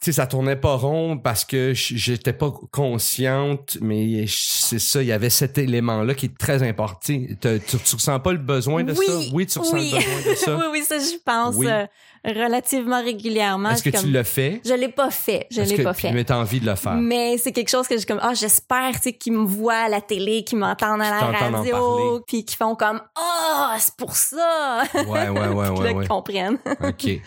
sais, 0.00 0.12
ça 0.12 0.26
tournait 0.26 0.56
pas 0.56 0.74
rond 0.74 1.18
parce 1.18 1.44
que 1.44 1.72
j'étais 1.74 2.32
pas 2.32 2.52
consciente, 2.70 3.78
mais 3.80 4.24
c'est 4.28 4.78
ça, 4.78 5.02
il 5.02 5.08
y 5.08 5.12
avait 5.12 5.30
cet 5.30 5.58
élément-là 5.58 6.14
qui 6.14 6.26
est 6.26 6.38
très 6.38 6.62
important. 6.62 6.96
Tu, 7.06 7.36
tu, 7.38 7.94
ressens 7.94 8.20
pas 8.20 8.32
le 8.32 8.38
besoin 8.38 8.84
de 8.84 8.92
Oui, 8.92 9.06
ça? 9.06 9.12
Oui, 9.32 9.46
tu 9.46 9.58
ressens 9.58 9.74
oui. 9.74 9.90
le 9.92 9.96
besoin 9.98 10.32
de 10.32 10.36
ça. 10.36 10.56
oui, 10.58 10.64
oui, 10.72 10.84
ça, 10.84 10.98
je 10.98 11.16
pense 11.24 11.54
Oui. 11.56 11.66
euh, 11.68 11.86
relativement 12.24 13.02
régulièrement. 13.02 13.70
Est-ce 13.70 13.82
que 13.82 13.90
tu 13.90 14.08
le 14.08 14.22
fais? 14.22 14.60
Je 14.64 14.74
l'ai 14.74 14.88
pas 14.88 15.10
fait. 15.10 15.46
Je 15.50 15.62
l'ai 15.62 15.82
pas 15.82 15.94
fait. 15.94 16.12
Mais 16.12 16.24
t'as 16.24 16.36
envie 16.36 16.60
de 16.60 16.66
le 16.66 16.74
faire? 16.74 16.94
Mais 16.94 17.38
c'est 17.38 17.52
quelque 17.52 17.70
chose 17.70 17.86
que 17.88 17.96
j'ai 17.96 18.04
comme 18.04 18.20
ah 18.22 18.34
j'espère 18.34 18.92
tu 18.94 19.00
sais 19.02 19.12
qu'ils 19.12 19.32
me 19.32 19.44
voient 19.44 19.74
à 19.74 19.88
la 19.88 20.00
télé, 20.00 20.44
qu'ils 20.44 20.58
m'entendent 20.58 21.02
à 21.02 21.18
Qu'ils 21.18 21.52
la 21.52 21.58
radio, 21.58 22.24
puis 22.26 22.44
qu'ils 22.44 22.56
font 22.56 22.74
comme 22.74 23.00
ah 23.16 23.76
c'est 23.78 23.94
pour 23.96 24.14
ça. 24.16 24.82
Ouais, 24.94 25.02
ouais, 25.06 25.28
ouais, 25.28 25.48
ouais, 25.48 25.64
là, 25.64 25.72
ouais. 25.72 25.94
qu'ils 25.94 26.08
comprennent. 26.08 26.58
OK. 26.82 27.08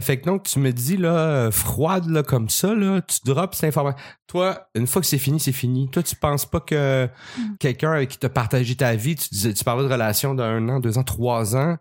Fait 0.00 0.18
que 0.20 0.24
donc, 0.26 0.44
tu 0.44 0.58
me 0.58 0.72
dis, 0.72 0.96
là, 0.96 1.50
froide, 1.50 2.06
là, 2.08 2.22
comme 2.22 2.48
ça, 2.48 2.74
là, 2.74 3.00
tu 3.02 3.18
drops 3.24 3.56
cette 3.56 3.68
information. 3.68 3.98
Toi, 4.26 4.68
une 4.74 4.86
fois 4.86 5.00
que 5.02 5.06
c'est 5.08 5.18
fini, 5.18 5.38
c'est 5.38 5.52
fini. 5.52 5.88
Toi, 5.90 6.02
tu 6.02 6.16
penses 6.16 6.46
pas 6.46 6.60
que 6.60 7.08
Mm. 7.38 7.56
quelqu'un 7.60 7.92
avec 7.92 8.08
qui 8.10 8.18
t'a 8.18 8.28
partagé 8.28 8.74
ta 8.76 8.94
vie, 8.96 9.14
tu 9.16 9.28
disais, 9.30 9.52
tu 9.54 9.62
parlais 9.64 9.86
de 9.86 9.92
relation 9.92 10.34
d'un 10.34 10.68
an, 10.68 10.80
deux 10.80 10.98
ans, 10.98 11.02
trois 11.04 11.54
ans, 11.56 11.76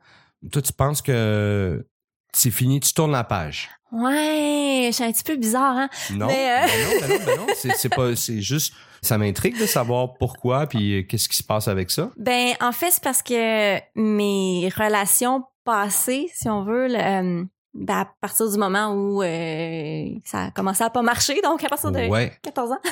toi, 0.51 0.61
tu 0.61 0.73
penses 0.73 1.01
que 1.01 1.85
c'est 2.33 2.51
fini, 2.51 2.79
tu 2.79 2.93
tournes 2.93 3.11
la 3.11 3.23
page? 3.23 3.69
Ouais, 3.91 4.85
je 4.89 4.95
suis 4.95 5.03
un 5.03 5.11
petit 5.11 5.23
peu 5.23 5.35
bizarre 5.35 5.75
hein. 5.75 5.89
Non, 6.11 6.27
Mais, 6.27 6.51
euh, 6.51 6.67
ben 6.67 6.83
non, 6.83 6.99
ben 7.01 7.09
non, 7.19 7.25
ben 7.25 7.38
non, 7.38 7.47
c'est, 7.55 7.89
pas, 7.89 8.15
c'est 8.15 8.39
juste, 8.39 8.73
ça 9.01 9.17
m'intrigue 9.17 9.59
de 9.59 9.65
savoir 9.65 10.13
pourquoi, 10.19 10.67
puis 10.67 11.07
qu'est-ce 11.07 11.27
qui 11.27 11.35
se 11.38 11.43
passe 11.43 11.67
avec 11.67 11.89
ça. 11.89 12.11
Ben 12.17 12.53
en 12.61 12.71
fait 12.71 12.91
c'est 12.91 13.03
parce 13.03 13.23
que 13.23 13.77
mes 13.96 14.70
relations 14.77 15.44
passées, 15.65 16.27
si 16.35 16.48
on 16.50 16.63
veut, 16.63 16.87
le, 16.87 17.00
euh, 17.00 17.44
ben, 17.74 18.00
à 18.00 18.08
partir 18.20 18.50
du 18.50 18.58
moment 18.58 18.94
où 18.94 19.22
euh, 19.22 20.10
ça 20.25 20.46
a 20.46 20.51
commencé 20.51 20.84
à 20.84 20.90
pas 20.90 21.01
marcher, 21.01 21.40
donc 21.42 21.64
à 21.64 21.70
partir 21.70 21.92
de 21.92 22.08
Ouais. 22.10 22.32
14 22.42 22.72
ans. 22.72 22.79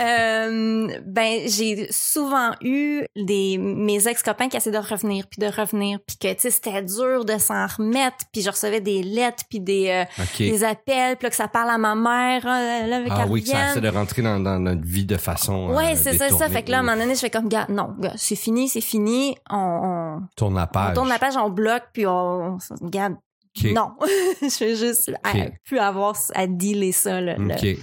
Euh, 0.00 0.88
ben 1.06 1.40
j'ai 1.48 1.86
souvent 1.90 2.52
eu 2.62 3.04
des 3.16 3.58
mes 3.58 4.08
ex 4.08 4.22
copains 4.22 4.48
qui 4.48 4.56
essaient 4.56 4.70
de 4.70 4.78
revenir 4.78 5.26
puis 5.28 5.40
de 5.40 5.46
revenir 5.46 5.98
puis 6.06 6.16
que 6.16 6.32
tu 6.32 6.40
sais 6.40 6.50
c'était 6.50 6.82
dur 6.82 7.24
de 7.24 7.36
s'en 7.38 7.66
remettre 7.66 8.16
puis 8.32 8.42
je 8.42 8.50
recevais 8.50 8.80
des 8.80 9.02
lettres 9.02 9.44
puis 9.48 9.60
des 9.60 9.88
euh, 9.88 10.22
des 10.38 10.64
appels 10.64 11.16
puis 11.16 11.26
là, 11.26 11.30
que 11.30 11.36
ça 11.36 11.48
parle 11.48 11.70
à 11.70 11.78
ma 11.78 11.94
mère 11.94 12.46
hein, 12.46 12.86
là 12.86 12.96
avec 12.96 13.12
Ah 13.14 13.26
oui, 13.28 13.42
que 13.42 13.50
ça 13.50 13.70
essaie 13.70 13.80
de 13.80 13.88
rentrer 13.88 14.22
dans, 14.22 14.40
dans 14.40 14.58
notre 14.58 14.82
vie 14.84 15.04
de 15.04 15.16
façon. 15.16 15.70
Ouais, 15.74 15.92
euh, 15.92 15.96
c'est 16.00 16.16
ça, 16.16 16.28
ça. 16.30 16.48
Fait 16.48 16.62
que 16.62 16.70
là, 16.70 16.78
à 16.78 16.80
un 16.80 16.82
moment 16.84 16.96
donné, 16.96 17.14
je 17.14 17.20
fais 17.20 17.30
comme, 17.30 17.48
gars, 17.48 17.66
non, 17.68 17.94
gars, 17.98 18.12
c'est 18.16 18.36
fini, 18.36 18.68
c'est 18.68 18.80
fini. 18.80 19.36
On, 19.50 19.56
on, 19.56 20.22
Tourne 20.36 20.54
la 20.54 20.64
on 20.64 20.66
page. 20.72 20.94
tourne 20.94 21.08
la 21.08 21.18
page, 21.18 21.36
on 21.36 21.50
bloque, 21.50 21.84
puis 21.92 22.06
on, 22.06 22.56
on 22.56 22.58
regarde. 22.84 23.16
Non, 23.74 23.92
je 24.42 24.64
vais 24.64 24.76
juste 24.76 25.12
plus 25.64 25.78
avoir 25.78 26.16
à 26.34 26.46
dealer 26.46 26.92
ça. 26.92 27.20
Là. 27.20 27.36
OK. 27.38 27.76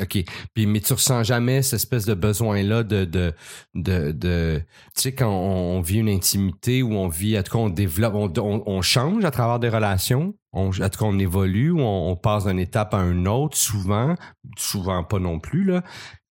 OK. 0.00 0.24
Puis 0.54 0.66
mais 0.66 0.80
tu 0.80 0.92
ressens 0.92 1.22
jamais 1.24 1.62
cette 1.62 1.74
espèce 1.74 2.04
de 2.04 2.14
besoin 2.14 2.62
là 2.62 2.82
de 2.82 3.04
de 3.04 3.32
de, 3.74 4.12
de 4.12 4.62
tu 4.94 5.02
sais 5.02 5.12
quand 5.12 5.30
on, 5.30 5.78
on 5.78 5.80
vit 5.80 5.98
une 5.98 6.08
intimité 6.08 6.82
ou 6.82 6.92
on 6.92 7.08
vit 7.08 7.38
en 7.38 7.42
tout 7.42 7.52
cas 7.52 7.58
on 7.58 7.70
développe 7.70 8.14
on, 8.14 8.32
on, 8.38 8.62
on 8.66 8.82
change 8.82 9.24
à 9.24 9.30
travers 9.30 9.58
des 9.58 9.68
relations, 9.68 10.34
on, 10.52 10.68
en 10.68 10.72
tout 10.72 10.80
cas 10.80 11.04
on 11.04 11.18
évolue 11.18 11.70
ou 11.70 11.80
on, 11.80 12.10
on 12.10 12.16
passe 12.16 12.44
d'une 12.44 12.58
étape 12.58 12.92
à 12.94 13.02
une 13.02 13.28
autre 13.28 13.56
souvent, 13.56 14.14
souvent 14.58 15.02
pas 15.04 15.18
non 15.18 15.38
plus 15.38 15.64
là. 15.64 15.82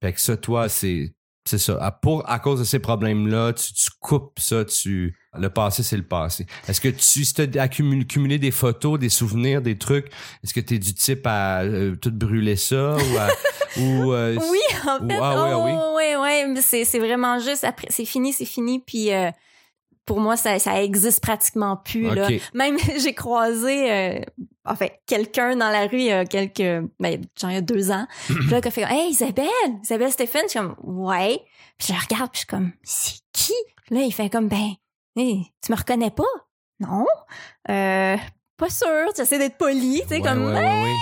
Fait 0.02 0.14
que 0.14 0.22
ça 0.22 0.38
toi 0.38 0.70
c'est 0.70 1.14
c'est 1.50 1.58
ça. 1.58 1.78
À, 1.84 1.92
pour, 1.92 2.30
à 2.30 2.38
cause 2.40 2.60
de 2.60 2.64
ces 2.64 2.80
problèmes-là, 2.80 3.54
tu, 3.54 3.74
tu 3.74 3.90
coupes 4.00 4.40
ça, 4.40 4.64
tu. 4.66 5.16
Le 5.38 5.50
passé, 5.50 5.84
c'est 5.84 5.98
le 5.98 6.04
passé. 6.04 6.46
Est-ce 6.68 6.82
que 6.82 6.90
tu 6.90 7.26
si 7.26 7.34
t'as 7.34 7.62
accumulé, 7.62 8.06
cumulé 8.06 8.40
des 8.40 8.52
photos, 8.52 9.00
des 9.00 9.10
souvenirs, 9.10 9.62
des 9.62 9.78
trucs, 9.78 10.08
est-ce 10.44 10.54
que 10.54 10.60
tu 10.60 10.76
es 10.76 10.80
du 10.80 10.94
type 10.94 11.26
à 11.26 11.62
euh, 11.62 11.96
tout 11.96 12.12
brûler 12.12 12.56
ça 12.56 12.96
ou 12.96 13.18
à, 13.18 13.28
ou 13.80 14.14
euh, 14.14 14.38
Oui, 14.40 14.60
en 14.88 15.08
fait. 15.08 15.18
Ah 15.22 15.44
oui, 15.44 15.52
ah 15.52 15.58
oui. 15.60 15.72
oh, 15.74 15.96
ouais, 15.98 16.16
ouais, 16.18 16.48
mais 16.48 16.62
c'est, 16.62 16.84
c'est 16.84 17.00
vraiment 17.00 17.40
juste 17.40 17.64
après, 17.64 17.88
c'est 17.90 18.06
fini, 18.06 18.34
c'est 18.34 18.46
fini, 18.46 18.80
puis 18.80 19.14
euh, 19.14 19.30
pour 20.06 20.20
moi, 20.20 20.36
ça, 20.36 20.58
ça 20.58 20.82
existe 20.82 21.22
pratiquement 21.22 21.78
plus. 21.78 22.14
Là. 22.14 22.28
Même, 22.56 22.78
j'ai 23.04 23.14
croisé, 23.14 24.24
en 24.66 24.76
fait, 24.76 25.02
quelqu'un 25.06 25.56
dans 25.56 25.70
la 25.70 25.88
rue 25.88 26.00
il 26.00 26.06
y 26.06 26.12
a 26.12 26.26
quelques, 26.26 26.90
ben, 27.00 27.22
genre 27.40 27.52
il 27.52 27.56
y 27.56 27.58
a 27.58 27.62
deux 27.62 27.92
ans. 27.92 28.06
Puis 28.28 28.50
là, 28.50 28.62
qui 28.62 28.68
a 28.68 28.72
fait, 28.72 28.86
hey, 28.90 29.10
Isabelle, 29.10 29.48
Isabelle 29.84 30.12
Stéphane, 30.12 30.44
je 30.46 30.50
suis 30.50 30.60
comme, 30.60 30.76
ouais. 30.84 31.42
Puis 31.78 31.88
je 31.90 31.94
le 31.94 32.00
regarde, 32.00 32.32
puis 32.32 32.36
je 32.36 32.40
suis 32.40 32.48
comme, 32.48 32.72
c'est 32.84 33.20
qui? 33.32 33.54
Là, 33.90 34.02
il 34.02 34.14
fait 34.14 34.30
comme, 34.30 34.50
ben, 34.50 34.74
hey, 35.16 35.46
tu 35.62 35.72
me 35.72 35.78
reconnais 35.78 36.12
pas? 36.12 36.24
Non. 36.80 37.06
Euh, 37.70 38.18
pas 38.60 38.70
sûr, 38.70 38.88
j'essaie 39.18 39.38
d'être 39.40 39.58
poli, 39.58 40.02
tu 40.04 40.08
sais, 40.10 40.16
Ouais, 40.16 40.22
comme, 40.22 40.46
ouais, 40.46 40.54
ouais, 40.54 40.94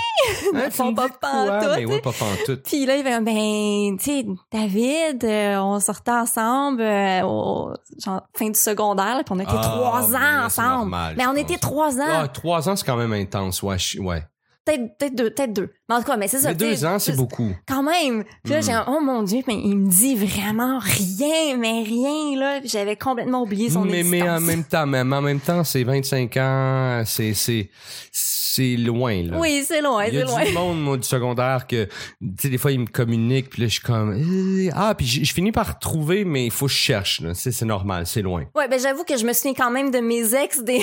ouais. 0.53 0.69
tu 0.71 0.77
pas 0.77 1.07
pantoute, 1.09 1.75
Mais 1.77 1.85
ouais, 1.85 1.99
pas 2.01 2.11
pantoute. 2.11 2.63
puis 2.63 2.85
là, 2.85 2.95
il 2.95 3.03
fait 3.03 3.19
ben, 3.21 3.97
tu 3.97 4.03
sais, 4.05 4.25
David, 4.51 5.23
euh, 5.25 5.57
on 5.57 5.79
sortait 5.79 6.11
ensemble 6.11 6.81
euh, 6.81 7.21
au 7.23 7.73
genre, 8.03 8.21
fin 8.35 8.47
du 8.49 8.59
secondaire, 8.59 9.17
là, 9.17 9.23
puis 9.23 9.33
on 9.35 9.39
était 9.39 9.51
Ah, 9.53 9.61
trois 9.61 10.01
ben 10.07 10.15
ans 10.15 10.19
là, 10.19 10.45
ensemble. 10.45 10.69
normal, 10.91 11.13
mais 11.17 11.23
je 11.23 11.29
on 11.29 11.33
pense. 11.33 11.41
était 11.41 11.57
trois 11.57 11.97
ans, 11.99 12.03
Ah, 12.23 12.27
trois 12.27 12.69
ans, 12.69 12.75
c'est 12.75 12.85
quand 12.85 12.95
même 12.97 13.13
intense. 13.13 13.61
Ouais. 13.63 13.77
je- 13.77 13.99
ouais. 13.99 14.23
Peut-être 14.67 14.97
peut-être 14.97 15.15
deux, 15.15 15.29
peut-être 15.31 15.53
deux. 15.53 15.69
Mais 15.89 15.95
en 15.95 15.99
tout 15.99 16.05
cas, 16.05 16.17
mais 16.17 16.27
c'est 16.27 16.39
ça. 16.39 16.49
Mais 16.49 16.55
deux 16.55 16.85
ans, 16.85 16.99
c'est 16.99 17.15
beaucoup. 17.15 17.51
Quand 17.67 17.83
même. 17.83 18.23
Puis 18.43 18.53
là, 18.53 18.59
Mm. 18.59 18.63
j'ai 18.63 18.79
oh 18.87 18.99
mon 19.01 19.23
dieu, 19.23 19.41
mais 19.47 19.55
il 19.55 19.77
me 19.77 19.89
dit 19.89 20.15
vraiment 20.15 20.79
rien, 20.79 21.57
mais 21.57 21.83
rien 21.83 22.37
là. 22.39 22.59
J'avais 22.65 22.95
complètement 22.97 23.41
oublié 23.43 23.69
son 23.69 23.85
mais, 23.85 24.03
mais 24.03 24.21
en 24.21 24.35
existence. 24.35 24.41
même 24.55 24.63
temps, 24.65 24.85
même 24.85 25.13
en 25.13 25.21
même 25.21 25.39
temps, 25.39 25.63
c'est 25.63 25.83
25 25.83 26.37
ans, 26.37 27.03
c'est 27.05 27.33
c'est 27.33 27.69
c'est 28.11 28.75
loin 28.75 29.21
là. 29.23 29.37
Oui, 29.39 29.63
c'est 29.67 29.81
loin, 29.81 30.05
Il 30.05 30.13
y 30.13 30.17
c'est 30.17 30.23
a 30.23 30.25
loin. 30.25 30.43
du 30.45 30.51
monde, 30.53 30.81
moi, 30.81 30.97
du 30.97 31.07
secondaire, 31.07 31.67
que, 31.67 31.85
tu 31.85 31.91
sais, 32.39 32.49
des 32.49 32.57
fois, 32.57 32.71
ils 32.71 32.79
me 32.79 32.87
communiquent, 32.87 33.51
puis 33.51 33.61
là, 33.61 33.67
je 33.67 33.73
suis 33.73 33.81
comme, 33.83 34.13
euh, 34.13 34.69
ah, 34.73 34.95
puis 34.95 35.05
je 35.05 35.23
je 35.23 35.33
finis 35.33 35.51
par 35.51 35.77
trouver, 35.79 36.25
mais 36.25 36.45
il 36.45 36.51
faut 36.51 36.65
que 36.65 36.71
je 36.71 36.77
cherche, 36.77 37.21
là. 37.21 37.33
C'est 37.35 37.51
c'est 37.51 37.65
normal, 37.65 38.07
c'est 38.07 38.21
loin. 38.23 38.45
Ouais, 38.55 38.67
ben 38.67 38.79
j'avoue 38.79 39.03
que 39.03 39.15
je 39.17 39.25
me 39.25 39.33
souviens 39.33 39.53
quand 39.53 39.69
même 39.71 39.91
de 39.91 39.99
mes 39.99 40.33
ex 40.33 40.63
des 40.63 40.81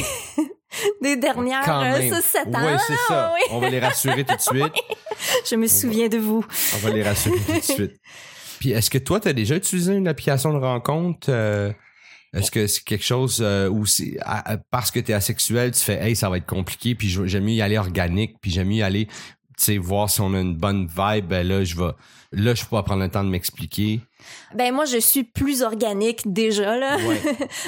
des 1.03 1.17
dernières 1.17 1.63
Quand 1.65 1.81
euh, 1.83 1.99
même. 1.99 2.13
6-7 2.13 2.57
ans. 2.57 2.65
Ouais, 2.65 2.77
c'est 2.87 2.97
ça. 3.09 3.33
Oui. 3.35 3.41
On 3.51 3.59
va 3.61 3.71
les 3.71 3.81
rassurer 3.81 4.25
tout 4.25 4.35
de 4.37 4.41
suite. 4.61 4.73
Je 5.49 5.57
me 5.57 5.67
souviens 5.67 6.09
de 6.09 6.19
vous. 6.19 6.45
On 6.75 6.79
va 6.79 6.91
les 6.91 7.03
rassurer 7.03 7.39
tout 7.39 7.53
de 7.53 7.61
suite. 7.61 7.97
Puis 8.61 8.71
est-ce 8.73 8.91
que 8.91 8.99
toi, 8.99 9.21
tu 9.21 9.29
as 9.29 9.33
déjà 9.33 9.57
utilisé 9.57 9.95
une 9.95 10.09
application 10.09 10.53
de 10.53 10.59
rencontre? 10.59 11.27
euh, 11.31 11.73
est-ce 12.33 12.51
que 12.51 12.67
c'est 12.67 12.83
quelque 12.83 13.05
chose 13.05 13.39
euh, 13.43 13.69
où 13.69 13.87
c'est 13.87 14.17
à- 14.23 14.55
à- 14.55 14.57
parce 14.57 14.91
que 14.91 14.99
tu 14.99 15.13
es 15.13 15.15
asexuel, 15.15 15.71
tu 15.71 15.79
fais 15.81 16.03
hey, 16.05 16.17
ça 16.17 16.29
va 16.29 16.39
être 16.39 16.47
compliqué, 16.47 16.97
puis 16.97 17.09
j'aime 17.27 17.45
mieux 17.45 17.53
y 17.53 17.63
aller 17.63 17.79
organique, 17.79 18.37
puis 18.41 18.51
j'aime 18.51 18.67
mieux 18.69 18.77
y 18.79 18.83
aller, 18.83 19.07
sais, 19.59 19.79
voir 19.79 20.09
si 20.11 20.21
on 20.21 20.33
a 20.35 20.41
une 20.41 20.55
bonne 20.57 20.87
vibe, 20.87 21.27
ben 21.27 21.47
là, 21.47 21.65
je 21.65 21.77
vais 21.77 21.91
là, 22.33 22.53
je 22.55 22.63
peux 22.65 22.71
pas 22.71 22.83
prendre 22.83 23.03
le 23.03 23.09
temps 23.09 23.23
de 23.23 23.29
m'expliquer. 23.29 24.01
Ben 24.55 24.75
moi, 24.75 24.87
je 24.87 24.99
suis 24.99 25.23
plus 25.23 25.63
organique 25.63 26.23
déjà 26.27 26.77
là. 26.77 26.97
Ouais. 26.97 27.21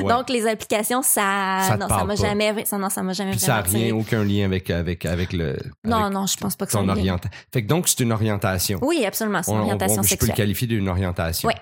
ouais. 0.02 0.08
Donc 0.08 0.28
les 0.30 0.46
applications, 0.46 1.02
ça, 1.02 1.60
Ça 1.68 1.76
non, 1.78 1.88
ça 1.88 2.04
m'a 2.04 2.16
jamais, 2.16 2.64
ça, 2.64 2.76
non, 2.78 2.88
ça 2.90 3.02
m'a 3.02 3.12
jamais 3.12 3.30
puis 3.32 3.40
ça 3.40 3.56
n'a 3.56 3.60
rien, 3.62 3.94
aucun 3.94 4.24
lien 4.24 4.44
avec 4.44 4.70
avec 4.70 5.04
avec 5.06 5.32
le 5.32 5.56
Non, 5.84 5.96
avec 5.98 6.12
non, 6.14 6.26
je 6.26 6.36
pense 6.36 6.56
pas 6.56 6.66
que 6.66 6.72
ça. 6.72 6.78
ton 6.78 6.88
orientation. 6.88 7.30
Fait 7.52 7.62
que 7.62 7.68
donc 7.68 7.86
c'est 7.88 8.00
une 8.00 8.12
orientation. 8.12 8.78
Oui, 8.82 9.04
absolument, 9.04 9.42
c'est 9.42 9.50
On- 9.52 9.54
une 9.54 9.60
on- 9.60 9.64
orientation 9.64 10.00
on- 10.00 10.02
je 10.02 10.08
peux 10.08 10.08
sexuelle. 10.08 10.30
le 10.30 10.36
qualifier 10.36 10.66
d'une 10.66 10.88
orientation. 10.88 11.46
Ouais. 11.48 11.54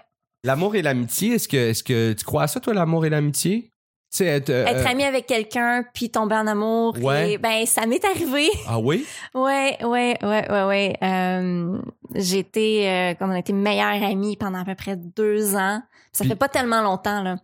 L'amour 0.45 0.75
et 0.77 0.83
l'amitié, 0.83 1.35
est-ce 1.35 1.49
que, 1.49 1.57
est-ce 1.57 1.83
que 1.83 2.13
tu 2.13 2.25
crois 2.25 2.43
à 2.45 2.47
ça, 2.49 2.61
toi, 2.61 2.75
l'amour 2.75 3.05
et 3.07 3.11
l'amitié? 3.11 3.71
Sais, 4.17 4.27
être, 4.27 4.51
euh, 4.51 4.65
Être 4.67 4.87
ami 4.87 5.03
avec 5.03 5.27
quelqu'un 5.27 5.85
puis 5.93 6.09
tomber 6.09 6.37
en 6.37 6.47
amour, 6.47 6.97
Ouais. 7.03 7.33
et, 7.33 7.39
ben 7.39 7.67
ça 7.67 7.85
m'est 7.85 8.05
arrivé. 8.05 8.49
Ah 8.69 8.79
oui? 8.79 9.05
Ouais, 9.35 9.77
ouais, 9.83 10.17
ouais, 10.23 10.49
ouais, 10.53 10.63
ouais. 10.65 10.97
Euh, 11.03 11.79
été, 12.15 12.89
euh, 12.89 13.15
comme 13.15 13.31
on 13.31 13.35
a 13.35 13.41
été 13.41 13.53
meilleures 13.53 14.03
amies 14.05 14.37
pendant 14.37 14.61
à 14.61 14.65
peu 14.65 14.77
près 14.77 14.95
deux 14.97 15.57
ans. 15.57 15.83
Ça 16.13 16.21
Puis- 16.23 16.29
fait 16.29 16.37
pas 16.37 16.49
tellement 16.49 16.81
longtemps 16.81 17.23
là. 17.25 17.39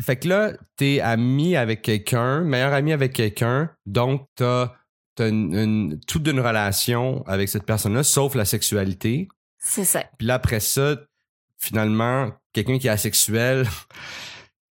Fait 0.00 0.16
que 0.16 0.26
là, 0.28 0.52
t'es 0.76 1.00
ami 1.00 1.56
avec 1.56 1.82
quelqu'un, 1.82 2.40
meilleur 2.40 2.72
ami 2.72 2.92
avec 2.94 3.12
quelqu'un, 3.12 3.70
donc 3.84 4.26
t'as, 4.34 4.70
une, 5.20 5.54
une- 5.54 6.00
toute 6.08 6.22
d'une 6.22 6.40
relation 6.40 7.22
avec 7.26 7.50
cette 7.50 7.64
personne-là, 7.66 8.02
sauf 8.02 8.34
la 8.34 8.46
sexualité. 8.46 9.28
C'est 9.58 9.84
ça. 9.84 10.02
Puis 10.18 10.26
là, 10.26 10.34
après 10.34 10.60
ça, 10.60 10.96
finalement, 11.58 12.30
quelqu'un 12.54 12.78
qui 12.78 12.86
est 12.86 12.90
asexuel, 12.90 13.66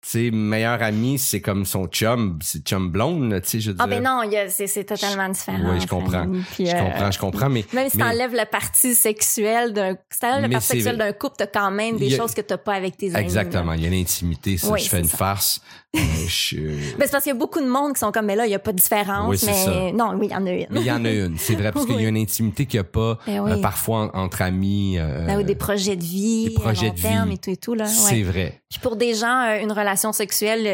sais, 0.08 0.30
meilleur 0.30 0.82
ami, 0.82 1.18
c'est 1.18 1.40
comme 1.40 1.64
son 1.66 1.86
chum, 1.86 2.38
c'est 2.42 2.66
chum 2.66 2.90
blonde, 2.90 3.40
tu 3.42 3.48
sais, 3.48 3.60
je 3.60 3.70
veux 3.72 3.76
Ah 3.78 3.86
dire. 3.86 3.96
ben 4.00 4.04
non, 4.04 4.22
il 4.24 4.32
y 4.32 4.36
a- 4.36 4.48
c'est 4.48 4.84
totalement 4.84 5.28
différent. 5.28 5.58
Oui, 5.72 5.80
je 5.80 5.86
comprends. 5.86 6.26
Puis, 6.54 6.66
Je 6.66 6.74
euh, 6.74 6.80
comprends, 6.80 7.10
je 7.10 7.18
comprends, 7.18 7.48
mais 7.50 7.64
Même 7.72 7.88
si 7.90 7.98
mais- 7.98 8.04
t'enlèves 8.04 8.34
la 8.34 8.46
partie 8.46 8.94
sexuelle 8.94 9.72
d'un, 9.72 9.96
si 10.10 10.18
t'enlèves 10.20 10.42
la 10.42 10.48
partie 10.48 10.66
sexuelle 10.68 10.96
d'un 10.98 11.12
couple, 11.12 11.34
t'as 11.38 11.46
quand 11.46 11.70
même 11.70 11.96
des 11.98 12.14
a- 12.14 12.16
choses 12.16 12.32
que 12.34 12.40
t'as 12.40 12.56
pas 12.58 12.74
avec 12.74 12.96
tes 12.96 13.14
amis. 13.14 13.22
exactement, 13.24 13.74
il 13.74 13.82
y 13.84 13.86
a 13.86 13.90
l'intimité, 13.90 14.56
ça, 14.56 14.70
Oui, 14.70 14.80
je 14.80 14.88
fais 14.88 15.00
une 15.00 15.04
ça. 15.08 15.16
farce. 15.16 15.60
Euh, 15.96 15.98
je- 16.28 16.56
Ben, 16.56 17.00
c'est 17.00 17.10
parce 17.10 17.24
qu'il 17.24 17.32
y 17.32 17.34
a 17.34 17.38
beaucoup 17.38 17.58
de 17.60 17.66
monde 17.66 17.94
qui 17.94 17.98
sont 17.98 18.12
comme, 18.12 18.26
mais 18.26 18.36
là, 18.36 18.46
il 18.46 18.52
y 18.52 18.54
a 18.54 18.60
pas 18.60 18.70
de 18.70 18.76
différence. 18.76 19.28
Oui, 19.28 19.36
mais 19.44 19.52
ça. 19.64 19.90
non, 19.92 20.14
oui, 20.16 20.28
il 20.28 20.32
y 20.32 20.36
en 20.36 20.46
a 20.46 20.50
une. 20.52 20.66
Mais 20.70 20.80
il 20.82 20.86
y 20.86 20.92
en 20.92 21.04
a 21.04 21.10
une, 21.10 21.36
c'est 21.36 21.54
vrai, 21.56 21.72
parce 21.72 21.84
qu'il 21.86 21.96
y 21.96 21.98
a 21.98 22.02
Oui. 22.02 22.08
une 22.10 22.16
intimité 22.16 22.64
qu'il 22.66 22.78
n'y 22.78 22.82
a 22.82 22.88
pas 22.88 23.18
Ben 23.26 23.40
oui. 23.40 23.50
euh, 23.50 23.60
parfois 23.60 24.12
en- 24.14 24.20
entre 24.22 24.42
amis. 24.42 24.98
euh, 25.00 25.26
Ben, 25.26 25.40
ou 25.40 25.42
des 25.42 25.56
projets 25.56 25.96
de 25.96 26.04
vie, 26.04 26.44
des 26.50 26.54
projets 26.54 26.86
à 26.86 26.88
long 26.90 26.94
de 26.94 27.00
terme 27.00 27.28
vie. 27.30 27.34
et 27.34 27.38
tout 27.38 27.50
et 27.50 27.56
tout 27.56 27.74
là. 27.74 27.86
C'est 27.86 28.22
vrai. 28.22 28.60
Puis 28.70 28.78
pour 28.78 28.94
des 28.94 29.14
gens, 29.14 29.42
euh, 29.48 29.60
une 29.64 29.72
relation 29.72 29.89
sexuelle, 29.96 30.66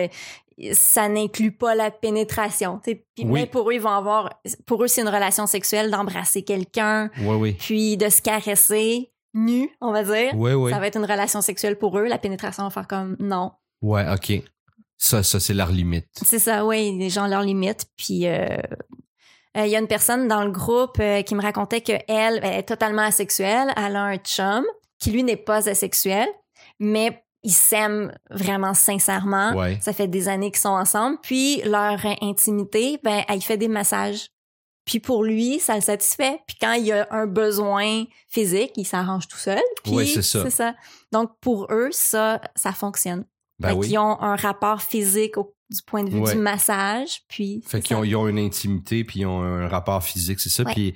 euh, 0.58 0.72
ça 0.72 1.08
n'inclut 1.08 1.52
pas 1.52 1.74
la 1.74 1.90
pénétration. 1.90 2.80
Puis 2.82 3.02
Oui. 3.18 3.26
mais 3.26 3.46
pour 3.46 3.68
eux, 3.70 3.74
ils 3.74 3.80
vont 3.80 3.90
avoir, 3.90 4.40
pour 4.66 4.82
eux, 4.82 4.88
c'est 4.88 5.02
une 5.02 5.08
relation 5.08 5.46
sexuelle 5.46 5.90
d'embrasser 5.90 6.42
quelqu'un, 6.42 7.10
Oui, 7.20 7.36
oui. 7.36 7.52
puis 7.52 7.96
de 7.96 8.08
se 8.08 8.22
caresser 8.22 9.12
nu, 9.34 9.68
on 9.82 9.92
va 9.92 10.02
dire. 10.02 10.32
Oui, 10.34 10.52
oui. 10.54 10.72
Ça 10.72 10.78
va 10.78 10.86
être 10.86 10.96
une 10.96 11.04
relation 11.04 11.42
sexuelle 11.42 11.76
pour 11.78 11.98
eux. 11.98 12.06
La 12.06 12.16
pénétration 12.18 12.62
va 12.64 12.70
faire 12.70 12.88
comme 12.88 13.16
non. 13.20 13.52
Ouais, 13.82 14.04
OK. 14.10 14.42
Ça, 14.96 15.22
ça, 15.22 15.38
c'est 15.40 15.52
leur 15.52 15.70
limite. 15.70 16.08
C'est 16.24 16.38
ça, 16.38 16.64
oui, 16.64 16.96
les 16.98 17.10
gens 17.10 17.26
leur 17.26 17.42
limitent. 17.42 17.84
Puis 17.98 18.26
euh, 18.26 18.46
euh, 19.58 19.66
il 19.66 19.68
y 19.70 19.76
a 19.76 19.78
une 19.78 19.86
personne 19.88 20.26
dans 20.26 20.42
le 20.42 20.50
groupe 20.50 20.98
euh, 21.00 21.20
qui 21.20 21.34
me 21.34 21.42
racontait 21.42 21.82
que 21.82 21.92
elle, 22.08 22.40
elle 22.42 22.60
est 22.60 22.62
totalement 22.62 23.02
asexuelle. 23.02 23.74
Elle 23.76 23.94
a 23.96 24.04
un 24.04 24.16
chum 24.16 24.64
qui 24.98 25.10
lui 25.10 25.22
n'est 25.22 25.36
pas 25.36 25.68
asexuel, 25.68 26.26
mais 26.80 27.22
ils 27.46 27.52
s'aiment 27.52 28.12
vraiment 28.28 28.74
sincèrement. 28.74 29.52
Ouais. 29.54 29.78
Ça 29.80 29.92
fait 29.92 30.08
des 30.08 30.28
années 30.28 30.50
qu'ils 30.50 30.60
sont 30.60 30.68
ensemble. 30.70 31.16
Puis 31.22 31.62
leur 31.62 32.04
intimité, 32.20 32.98
ben, 33.04 33.22
elle 33.28 33.40
fait 33.40 33.56
des 33.56 33.68
massages. 33.68 34.30
Puis 34.84 34.98
pour 35.00 35.22
lui, 35.24 35.60
ça 35.60 35.76
le 35.76 35.80
satisfait. 35.80 36.40
Puis 36.46 36.56
quand 36.60 36.72
il 36.72 36.86
y 36.86 36.92
a 36.92 37.06
un 37.12 37.26
besoin 37.26 38.04
physique, 38.28 38.72
il 38.76 38.84
s'arrange 38.84 39.28
tout 39.28 39.36
seul. 39.38 39.62
Puis 39.84 39.92
Ouais, 39.94 40.06
c'est 40.06 40.22
ça. 40.22 40.50
Ça. 40.50 40.74
Donc 41.12 41.30
pour 41.40 41.68
eux, 41.70 41.88
ça, 41.92 42.40
ça 42.56 42.72
fonctionne. 42.72 43.24
Ben 43.58 43.72
oui. 43.74 43.88
qu'ils 43.88 43.98
ont 43.98 44.20
un 44.20 44.36
rapport 44.36 44.82
physique 44.82 45.38
au- 45.38 45.55
du 45.68 45.82
point 45.84 46.04
de 46.04 46.10
vue 46.10 46.20
Ouais. 46.20 46.32
du 46.34 46.38
massage. 46.38 47.22
Puis 47.28 47.62
Fait 47.66 47.80
qu'ils 47.80 47.96
ont, 47.96 48.04
ils 48.04 48.14
ont 48.14 48.28
une 48.28 48.38
intimité, 48.38 49.02
puis 49.04 49.20
ils 49.20 49.26
ont 49.26 49.42
un 49.42 49.66
rapport 49.68 50.02
physique, 50.02 50.38
c'est 50.40 50.48
ça. 50.48 50.62
Ouais. 50.64 50.72
Puis, 50.72 50.94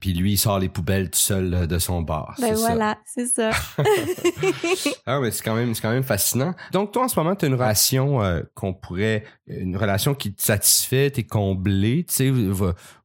puis 0.00 0.12
lui, 0.12 0.32
il 0.32 0.36
sort 0.36 0.58
les 0.58 0.68
poubelles 0.68 1.10
tout 1.10 1.18
seul 1.18 1.54
euh, 1.54 1.66
de 1.66 1.78
son 1.78 2.02
bar. 2.02 2.34
Ben 2.40 2.54
voilà, 2.54 2.98
c'est 3.06 3.26
ça. 3.26 3.50
Ah, 5.06 5.18
mais 5.20 5.30
c'est 5.30 5.42
quand 5.42 5.54
même, 5.54 5.74
c'est 5.74 5.80
quand 5.82 5.90
même 5.92 6.02
fascinant. 6.02 6.54
Donc, 6.72 6.92
toi, 6.92 7.04
en 7.04 7.08
ce 7.08 7.18
moment, 7.18 7.34
tu 7.34 7.44
as 7.44 7.48
une 7.48 7.54
relation 7.54 8.22
euh, 8.22 8.42
qu'on 8.54 8.74
pourrait, 8.74 9.24
une 9.46 9.76
relation 9.76 10.14
qui 10.14 10.32
te 10.32 10.42
satisfait, 10.42 11.10
t'es 11.10 11.24
comblé, 11.24 12.04
tu 12.08 12.14
sais, 12.14 12.30
vous, 12.30 12.54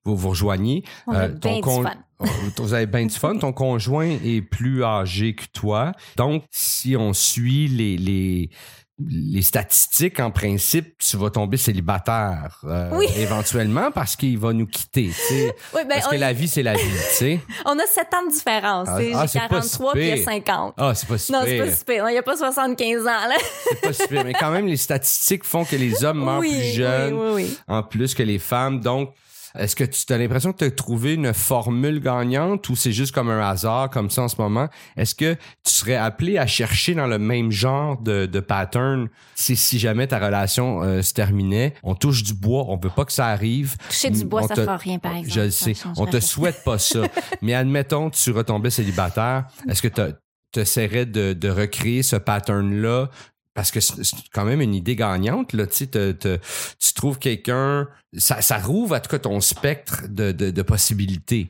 vous, 0.04 0.16
vous 0.18 0.30
rejoignez. 0.30 0.84
On 1.08 1.14
a 1.14 1.28
Euh, 1.30 1.38
ton 1.40 1.62
con- 1.62 1.84
fun. 1.84 1.94
Vous 2.58 2.74
avez 2.74 2.86
bien 2.86 3.06
du 3.06 3.14
fun. 3.14 3.38
Ton 3.38 3.52
conjoint 3.52 4.08
est 4.08 4.42
plus 4.42 4.86
âgé 4.86 5.36
que 5.36 5.44
toi. 5.52 5.92
Donc, 6.16 6.44
si 6.50 6.96
on 6.96 7.12
suit 7.12 7.68
les, 7.68 7.98
les, 7.98 8.50
les 8.98 9.42
statistiques, 9.42 10.22
en 10.22 10.32
principe, 10.32 10.98
tu 11.00 11.18
vas 11.18 11.30
tomber 11.30 11.58
célibataire 11.58 12.60
euh, 12.64 12.92
Oui. 12.94 13.08
éventuellement 13.18 13.92
parce 13.92 14.16
qu'il 14.16 14.38
va 14.40 14.54
nous 14.54 14.68
quitter. 14.68 15.08
tu 15.08 15.14
sais. 15.14 15.56
Oui, 15.74 15.82
ben, 15.84 15.96
parce 15.96 16.08
on, 16.08 16.12
que 16.12 16.16
la 16.16 16.32
vie, 16.32 16.48
c'est 16.48 16.64
la 16.64 16.76
vie. 16.76 16.82
tu 17.10 17.16
sais. 17.16 17.40
on 17.66 17.78
a 17.78 17.86
7 17.86 18.08
ans 18.14 18.26
de 18.26 18.32
différence. 18.32 18.88
Ah, 18.90 18.96
ah, 18.98 19.02
J'ai 19.02 19.28
c'est 19.28 19.40
pas 19.40 19.48
43 19.50 19.92
si 19.92 19.98
puis 19.98 20.06
il 20.06 20.10
y 20.10 20.12
a 20.12 20.16
pire. 20.16 20.26
50. 20.26 20.74
Ah, 20.78 20.96
c'est 20.96 21.08
pas 21.08 21.18
si 21.18 21.32
non, 21.34 21.40
c'est 21.44 21.56
pire. 21.56 21.66
pas 21.66 21.72
super. 21.76 22.04
Non, 22.04 22.10
Il 22.10 22.14
n'y 22.14 22.18
a 22.18 22.24
pas 22.24 22.38
75 22.38 23.02
ans, 23.02 23.06
là. 23.06 23.36
C'est 23.70 23.82
pas 23.82 23.94
super. 23.94 24.24
Mais 24.24 24.34
quand 24.34 24.52
même, 24.52 24.68
les 24.68 24.78
statistiques 24.78 25.44
font 25.44 25.66
que 25.66 25.76
les 25.76 26.04
hommes 26.06 26.24
meurent 26.24 26.40
oui, 26.40 26.52
plus 26.52 26.74
jeunes 26.76 27.20
en 27.68 27.84
plus 27.84 28.14
que 28.14 28.24
les 28.24 28.40
femmes. 28.40 28.80
Donc, 28.80 29.12
est-ce 29.58 29.76
que 29.76 29.84
tu 29.84 30.12
as 30.14 30.18
l'impression 30.18 30.52
que 30.54 30.58
tu 30.60 30.64
as 30.66 30.72
trouvé 30.72 31.14
une 31.14 31.34
formule 31.34 32.00
gagnante 32.00 32.68
ou 32.70 32.76
c'est 32.76 32.92
juste 32.92 33.14
comme 33.14 33.30
un 33.30 33.40
hasard 33.48 33.90
comme 33.90 34.10
ça 34.10 34.24
en 34.24 34.28
ce 34.28 34.36
moment? 34.40 34.68
Est-ce 34.98 35.16
que 35.16 35.34
tu 35.34 35.74
serais 35.74 35.96
appelé 35.96 36.38
à 36.38 36.48
chercher 36.48 36.94
dans 36.96 37.08
le 37.08 37.18
même 37.20 37.52
genre 37.52 38.00
de, 38.02 38.26
de 38.26 38.40
pattern 38.40 39.08
si, 39.36 39.56
si 39.56 39.80
jamais 39.80 40.08
ta 40.08 40.20
relation 40.20 40.82
euh, 40.84 41.02
se 41.02 41.14
terminait? 41.14 41.74
On 41.84 41.96
touche 41.96 42.24
du 42.24 42.34
bois, 42.34 42.66
on 42.68 42.78
veut 42.78 42.90
pas 42.90 43.06
que 43.06 43.12
ça 43.14 43.28
arrive. 43.28 43.76
Toucher 43.90 44.10
du 44.10 44.26
bois, 44.26 44.44
On 44.44 44.48
ça 44.48 44.56
te- 44.56 44.62
fera 44.62 44.78
rien, 44.78 45.00
par 45.00 45.16
exemple. 45.16 45.34
Je 45.34 45.42
le 45.42 45.52
sais. 45.52 45.74
On 45.98 46.06
te 46.06 46.20
souhaite 46.20 46.64
pas 46.64 46.78
ça. 46.78 47.02
Mais 47.42 47.54
admettons, 47.54 48.10
tu 48.10 48.32
retombais 48.32 48.70
célibataire. 48.70 49.46
Est-ce 49.70 49.82
que 49.82 49.88
tu 49.88 50.60
essaierais 50.60 51.06
de, 51.06 51.34
de 51.34 51.50
recréer 51.50 52.04
ce 52.04 52.16
pattern-là? 52.16 53.10
Parce 53.56 53.72
que 53.72 53.80
c'est 53.80 54.04
quand 54.34 54.44
même 54.46 54.62
une 54.62 54.76
idée 54.76 54.96
gagnante, 54.96 55.54
là. 55.54 55.66
Tu 55.66 55.76
sais, 55.78 55.88
te- 55.88 56.12
te- 56.12 56.40
tu 56.78 56.94
trouves 56.94 57.18
quelqu'un, 57.18 57.88
ça, 58.18 58.42
ça 58.42 58.58
rouvre 58.60 58.96
en 58.96 59.00
tout 59.00 59.10
cas 59.10 59.18
ton 59.20 59.40
spectre 59.40 60.04
de, 60.10 60.32
de, 60.34 60.52
de 60.52 60.62
possibilités. 60.62 61.48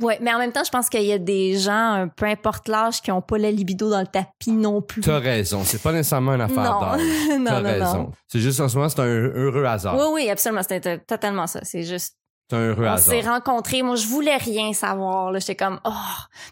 Ouais, 0.00 0.18
mais 0.22 0.32
en 0.32 0.38
même 0.38 0.52
temps, 0.52 0.64
je 0.64 0.70
pense 0.70 0.88
qu'il 0.88 1.02
y 1.02 1.12
a 1.12 1.18
des 1.18 1.58
gens, 1.58 1.94
euh, 1.96 2.06
peu 2.16 2.26
importe 2.26 2.66
l'âge, 2.68 3.02
qui 3.02 3.10
n'ont 3.10 3.20
pas 3.20 3.38
la 3.38 3.50
libido 3.50 3.90
dans 3.90 4.00
le 4.00 4.06
tapis 4.06 4.52
non 4.52 4.80
plus. 4.82 5.02
T'as 5.02 5.18
raison. 5.18 5.62
C'est 5.64 5.82
pas 5.82 5.92
nécessairement 5.92 6.34
une 6.34 6.40
affaire 6.40 6.62
Non. 6.74 6.80
d'âge. 6.80 7.00
non, 7.38 7.44
T'as 7.44 7.60
non, 7.60 7.68
raison. 7.70 7.94
non. 7.98 8.12
C'est 8.28 8.40
juste 8.40 8.60
en 8.60 8.68
ce 8.68 8.76
moment, 8.76 8.88
c'est 8.88 9.00
un 9.00 9.04
heureux 9.06 9.64
hasard. 9.64 9.96
Oui, 9.96 10.04
oui, 10.24 10.30
absolument. 10.30 10.62
C'était 10.62 10.98
totalement 10.98 11.46
ça. 11.46 11.60
C'est 11.64 11.82
juste 11.82 12.14
C'est 12.50 12.56
un 12.56 12.60
heureux 12.70 12.86
On 12.86 12.92
hasard. 12.92 13.14
s'est 13.14 13.20
rencontrés. 13.28 13.82
Moi, 13.82 13.96
je 13.96 14.06
voulais 14.06 14.36
rien 14.36 14.72
savoir. 14.72 15.30
là. 15.30 15.38
J'étais 15.40 15.56
comme, 15.56 15.78
oh. 15.84 15.90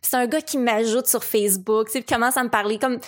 C'est 0.02 0.16
un 0.16 0.26
gars 0.26 0.42
qui 0.42 0.58
m'ajoute 0.58 1.06
sur 1.06 1.24
Facebook. 1.24 1.86
Tu 1.86 1.92
sais, 1.92 2.02
commence 2.02 2.36
à 2.36 2.44
me 2.44 2.50
parler 2.50 2.78
comme, 2.78 2.98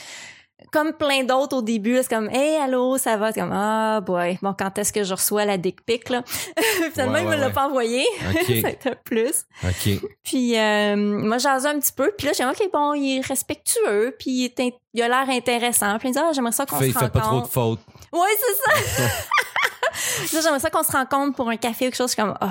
comme 0.71 0.93
plein 0.93 1.25
d'autres 1.25 1.57
au 1.57 1.63
début. 1.63 1.97
C'est 2.03 2.09
comme, 2.09 2.29
hey, 2.31 2.57
allô, 2.57 2.99
ça 2.99 3.17
va? 3.17 3.33
C'est 3.33 3.41
comme, 3.41 3.53
ah, 3.53 4.01
boy. 4.01 4.39
Bon, 4.43 4.55
quand 4.57 4.77
est-ce 4.79 4.93
que 4.93 5.03
je 5.05 5.15
reçois 5.15 5.45
la 5.45 5.57
dick 5.59 5.85
pic, 5.85 6.09
là? 6.11 6.23
Finalement, 6.93 7.15
Ouais, 7.15 7.23
il 7.23 7.29
me 7.29 7.37
l'a 7.37 7.47
ouais. 7.49 7.53
pas 7.53 7.67
envoyé. 7.67 8.05
OK. 8.31 8.45
ça 8.63 8.69
a 8.69 8.71
été 8.71 8.89
un 8.91 8.95
plus. 9.05 9.45
OK. 9.65 10.01
Puis, 10.23 10.59
euh, 10.59 10.97
moi, 10.97 11.39
j'asais 11.39 11.69
un 11.69 11.79
petit 11.79 11.93
peu. 11.93 12.13
Puis 12.17 12.27
là, 12.29 12.33
j'ai 12.37 12.45
OK, 12.45 12.71
bon, 12.73 12.95
il 12.95 13.19
est 13.19 13.27
respectueux. 13.27 14.15
Puis 14.19 14.31
il, 14.31 14.45
est 14.47 14.61
in- 14.61 14.71
il 14.95 15.03
a 15.03 15.09
l'air 15.09 15.29
intéressant. 15.29 15.99
Puis 15.99 16.09
il 16.09 16.13
me 16.13 16.15
dit, 16.15 16.21
ah, 16.23 16.33
j'aimerais 16.35 16.53
ça 16.53 16.67
qu'on 16.67 16.79
se 16.79 16.85
il 16.85 16.93
fait 16.93 17.09
pas 17.09 17.21
trop 17.21 17.21
de 17.21 17.25
rencontre. 17.45 17.51
fautes. 17.53 17.81
Ouais, 18.13 18.29
c'est 18.39 19.03
ça. 19.03 19.09
Là, 20.33 20.41
j'aimerais 20.43 20.61
ça 20.61 20.71
qu'on 20.71 20.83
se 20.83 20.93
rencontre 20.93 21.37
pour 21.37 21.49
un 21.49 21.57
café 21.57 21.87
ou 21.87 21.91
quelque 21.91 21.97
chose. 21.97 22.11
Je 22.11 22.15
suis 22.15 22.23
comme, 22.23 22.35
oh. 22.41 22.47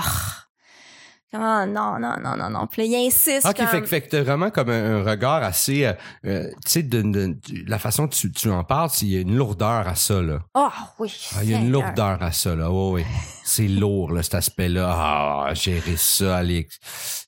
Oh, 1.33 1.37
non, 1.65 1.97
non, 1.97 2.15
non, 2.21 2.35
non, 2.37 2.49
non. 2.49 2.67
Puis 2.67 2.81
là, 2.81 2.87
il 2.99 3.07
insiste. 3.07 3.45
Ok, 3.47 3.55
comme, 3.55 3.67
fait, 3.67 3.81
que- 3.81 3.87
fait 3.87 4.01
que 4.01 4.09
t'as 4.09 4.21
vraiment 4.21 4.49
comme 4.49 4.69
un, 4.69 4.97
un 4.97 5.03
regard 5.09 5.43
assez, 5.43 5.85
euh, 5.85 5.93
euh, 6.25 6.49
tu 6.65 6.71
sais, 6.71 6.83
de, 6.83 7.01
de- 7.01 7.27
de- 7.27 7.35
la 7.67 7.79
façon 7.79 8.07
que 8.07 8.13
tu, 8.15 8.31
tu 8.31 8.49
en 8.51 8.63
parles, 8.65 8.89
il 9.01 9.07
y 9.07 9.17
a 9.17 9.21
une 9.21 9.35
lourdeur 9.37 9.87
à 9.87 9.95
ça, 9.95 10.21
là. 10.21 10.39
Oh, 10.55 10.67
oui. 10.99 11.13
Ah, 11.37 11.43
il 11.43 11.49
y 11.51 11.53
a 11.53 11.57
une 11.59 11.71
lourdeur 11.71 12.21
à 12.21 12.31
ça, 12.33 12.53
là. 12.55 12.69
Oui, 12.69 13.01
oui. 13.01 13.05
C'est 13.53 13.67
lourd, 13.67 14.13
là, 14.13 14.23
cet 14.23 14.35
aspect-là. 14.35 14.89
Ah, 14.89 15.53
gérer 15.53 15.97
ça, 15.97 16.37
Alex. 16.37 16.79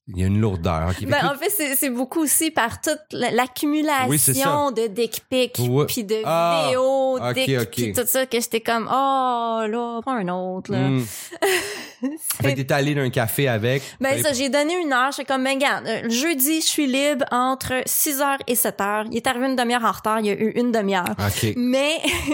Il 0.08 0.20
y 0.20 0.24
a 0.24 0.28
une 0.28 0.40
lourdeur. 0.40 0.88
ok. 0.90 1.00
Fait 1.00 1.06
Ben, 1.06 1.26
en 1.26 1.36
fait, 1.38 1.50
c'est 1.76 1.90
beaucoup 1.90 2.22
aussi 2.22 2.50
par 2.50 2.80
toute 2.80 3.00
la- 3.12 3.32
l'accumulation 3.32 4.68
Oui, 4.68 4.74
de 4.74 4.88
dick 4.88 5.22
pics, 5.30 5.58
Ouais. 5.60 5.86
puis 5.86 6.06
de 6.06 6.22
Ah, 6.24 6.64
vidéos, 6.68 7.18
ok, 7.18 7.34
dick, 7.76 7.94
tout 7.94 8.06
ça, 8.08 8.26
que 8.26 8.40
j'étais 8.40 8.62
comme, 8.62 8.88
oh, 8.90 9.64
là, 9.68 10.00
pas 10.06 10.14
un 10.14 10.30
autre, 10.30 10.72
là. 10.72 10.88
Hmm. 10.88 11.04
Fait 12.42 12.54
que 12.54 12.62
t'es 12.62 12.74
allé 12.74 12.96
d'un 12.96 13.10
café 13.10 13.50
avec. 13.50 13.82
Ben 14.00 14.22
ça, 14.22 14.32
j'ai 14.34 14.48
donné 14.50 14.76
une 14.82 14.92
heure. 14.94 15.12
J'étais 15.12 15.26
comme, 15.26 15.44
ben 15.44 15.56
regarde, 15.56 15.86
euh, 15.88 16.02
le 16.04 16.10
jeudi, 16.10 16.62
je 16.62 16.66
suis 16.68 16.88
libre 16.88 17.26
entre 17.32 17.82
6h 17.86 18.40
et 18.48 18.56
7h. 18.56 19.08
Il 19.12 19.18
est 19.18 19.28
arrivé 19.28 19.48
une 19.48 19.56
demi-heure 19.58 19.84
en 19.86 19.92
retard, 19.92 20.20
il 20.22 20.28
y 20.28 20.30
a 20.30 20.34
eu 20.34 20.52
une 20.56 20.72
demi-heure. 20.72 21.16
Mais, 21.58 22.00
tu 22.26 22.34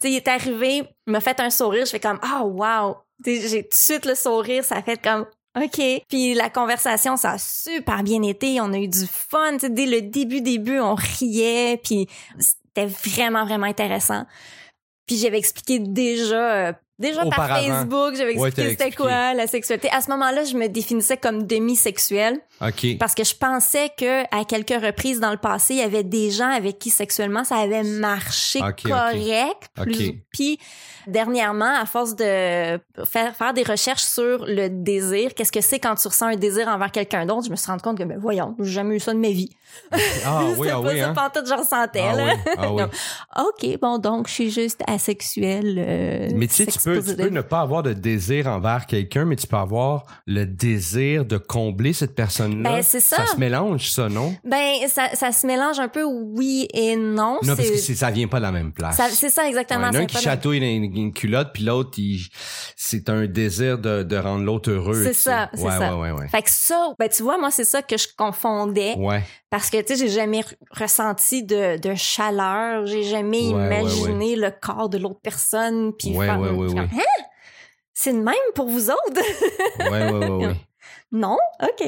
sais, 0.00 0.10
il 0.10 0.16
est 0.16 0.28
arrivé, 0.28 0.82
il 1.06 1.12
m'a 1.12 1.20
fait 1.20 1.38
un 1.40 1.50
sourire, 1.50 1.84
je 1.84 1.90
fais 1.90 2.00
comme, 2.00 2.20
oh 2.24 2.44
wow. 2.44 2.96
J'ai 3.24 3.62
tout 3.62 3.68
de 3.70 3.74
suite 3.74 4.06
le 4.06 4.14
sourire, 4.14 4.64
ça 4.64 4.82
fait 4.82 5.00
comme, 5.02 5.26
OK. 5.56 5.80
Puis 6.08 6.34
la 6.34 6.50
conversation, 6.50 7.16
ça 7.16 7.32
a 7.32 7.38
super 7.38 8.02
bien 8.02 8.22
été. 8.22 8.60
On 8.60 8.72
a 8.72 8.78
eu 8.78 8.88
du 8.88 9.06
fun. 9.06 9.56
Dès 9.56 9.86
le 9.86 10.02
début, 10.02 10.40
début, 10.40 10.80
on 10.80 10.94
riait. 10.94 11.80
Puis 11.82 12.08
c'était 12.38 12.86
vraiment, 12.86 13.44
vraiment 13.44 13.66
intéressant. 13.66 14.26
Puis 15.06 15.16
j'avais 15.16 15.38
expliqué 15.38 15.78
déjà, 15.78 16.72
déjà 16.98 17.24
par. 17.26 17.48
Facebook, 17.58 18.14
j'avais 18.16 18.36
Ouais, 18.38 18.48
expliqué 18.48 18.76
t'as 18.76 18.84
c'était 18.84 18.96
quoi 18.96 19.34
la 19.34 19.46
sexualité. 19.46 19.88
À 19.92 20.00
ce 20.00 20.10
moment-là, 20.10 20.44
je 20.44 20.56
me 20.56 20.68
définissais 20.68 21.16
comme 21.16 21.46
demi-sexuelle 21.46 22.38
OK. 22.60 22.98
parce 22.98 23.14
que 23.14 23.24
je 23.24 23.34
pensais 23.34 23.90
que 23.96 24.22
à 24.34 24.44
quelques 24.44 24.70
reprises 24.82 25.20
dans 25.20 25.30
le 25.32 25.36
passé, 25.38 25.74
il 25.74 25.80
y 25.80 25.82
avait 25.82 26.04
des 26.04 26.30
gens 26.30 26.50
avec 26.50 26.78
qui 26.78 26.90
sexuellement 26.90 27.44
ça 27.44 27.56
avait 27.56 27.82
marché 27.82 28.60
correct. 28.60 29.68
plus- 29.76 30.08
Ok. 30.08 30.14
Puis 30.32 30.58
dernièrement, 31.06 31.74
à 31.80 31.84
force 31.86 32.16
de 32.16 32.24
faire, 33.04 33.36
faire 33.36 33.52
des 33.54 33.62
recherches 33.62 34.02
sur 34.04 34.44
le 34.46 34.68
désir, 34.68 35.34
qu'est-ce 35.34 35.52
que 35.52 35.60
c'est 35.60 35.78
quand 35.78 35.94
tu 35.96 36.08
ressens 36.08 36.26
un 36.28 36.36
désir 36.36 36.68
envers 36.68 36.90
quelqu'un 36.90 37.26
d'autre, 37.26 37.44
je 37.46 37.50
me 37.50 37.56
suis 37.56 37.66
rendu 37.70 37.82
compte 37.82 37.98
que 37.98 38.04
ben 38.04 38.18
voyons, 38.18 38.54
j'ai 38.60 38.70
jamais 38.72 38.96
eu 38.96 39.00
ça 39.00 39.12
de 39.12 39.18
ma 39.18 39.28
vie. 39.28 39.50
Ah 40.24 40.44
oui, 40.56 40.68
ah 40.70 40.80
pas 40.80 40.88
oui, 40.92 40.98
ça 41.00 41.08
hein? 41.08 41.14
pantoute, 41.14 41.46
je 41.48 41.54
ressentais 41.54 42.04
Ah 42.10 42.16
là. 42.16 42.24
oui, 42.34 42.52
ah 42.56 42.72
oui. 42.72 42.82
OK, 43.74 43.80
bon 43.80 43.98
donc 43.98 44.28
je 44.28 44.32
suis 44.32 44.50
juste 44.50 44.80
asexuelle. 44.86 45.76
euh, 45.78 46.28
Mais 46.34 46.46
tu 46.46 46.54
sais, 46.54 46.66
tu 46.66 46.72
sex 46.72 46.83
peux, 46.84 47.02
tu 47.02 47.16
peux 47.16 47.28
ne 47.28 47.40
pas 47.40 47.60
avoir 47.60 47.82
de 47.82 47.92
désir 47.92 48.46
envers 48.46 48.86
quelqu'un, 48.86 49.24
mais 49.24 49.36
tu 49.36 49.46
peux 49.46 49.56
avoir 49.56 50.04
le 50.26 50.44
désir 50.46 51.24
de 51.24 51.36
combler 51.38 51.92
cette 51.92 52.14
personne-là. 52.14 52.70
Ben, 52.76 52.82
c'est 52.82 53.00
ça. 53.00 53.16
Ça 53.16 53.26
se 53.26 53.36
mélange, 53.38 53.90
ça, 53.90 54.08
non? 54.08 54.34
Ben 54.44 54.74
ça, 54.88 55.08
ça 55.14 55.32
se 55.32 55.46
mélange 55.46 55.78
un 55.78 55.88
peu 55.88 56.04
oui 56.04 56.68
et 56.72 56.96
non. 56.96 57.38
Non, 57.42 57.56
parce 57.56 57.70
que 57.70 57.76
ça 57.76 58.10
vient 58.10 58.28
pas 58.28 58.38
de 58.38 58.42
la 58.44 58.52
même 58.52 58.72
place. 58.72 59.00
c'est 59.12 59.30
ça 59.30 59.48
exactement. 59.48 59.90
Ouais, 59.90 59.96
un 59.98 60.06
qui 60.06 60.18
chatouille 60.18 60.58
une, 60.58 60.84
une 60.96 61.12
culotte, 61.12 61.50
puis 61.52 61.64
l'autre, 61.64 61.98
c'est 62.76 63.08
un 63.08 63.26
désir 63.26 63.78
de, 63.78 64.02
de 64.02 64.16
rendre 64.16 64.44
l'autre 64.44 64.70
heureux. 64.70 65.02
C'est 65.04 65.12
ça, 65.12 65.50
c'est 65.54 65.62
ouais, 65.62 65.70
ça. 65.70 65.96
Ouais, 65.96 66.10
ouais, 66.10 66.20
ouais. 66.20 66.28
Fait 66.28 66.42
que 66.42 66.50
ça, 66.50 66.92
ben 66.98 67.08
tu 67.08 67.22
vois, 67.22 67.38
moi, 67.38 67.50
c'est 67.50 67.64
ça 67.64 67.82
que 67.82 67.96
je 67.96 68.08
confondais. 68.16 68.94
Ouais. 68.96 69.22
Parce 69.50 69.70
que, 69.70 69.80
tu 69.80 69.94
sais, 69.94 69.96
j'ai 69.96 70.08
jamais 70.12 70.40
re- 70.40 70.54
ressenti 70.72 71.44
de, 71.44 71.78
de 71.78 71.94
chaleur. 71.94 72.86
J'ai 72.86 73.04
jamais 73.04 73.42
imaginé 73.42 74.34
le 74.34 74.50
corps 74.50 74.88
de 74.88 74.98
l'autre 74.98 75.20
personne. 75.22 75.92
Puis 75.96 76.10
Ouais, 76.16 76.28
ouais, 76.30 76.50
ouais, 76.50 76.73
comme, 76.74 76.88
Hein? 77.00 77.24
C'est 77.92 78.12
de 78.12 78.18
même 78.18 78.34
pour 78.54 78.68
vous 78.68 78.90
autres? 78.90 79.22
Ouais, 79.78 80.10
ouais, 80.10 80.46
ouais. 80.46 80.54
non? 81.12 81.38
OK. 81.62 81.86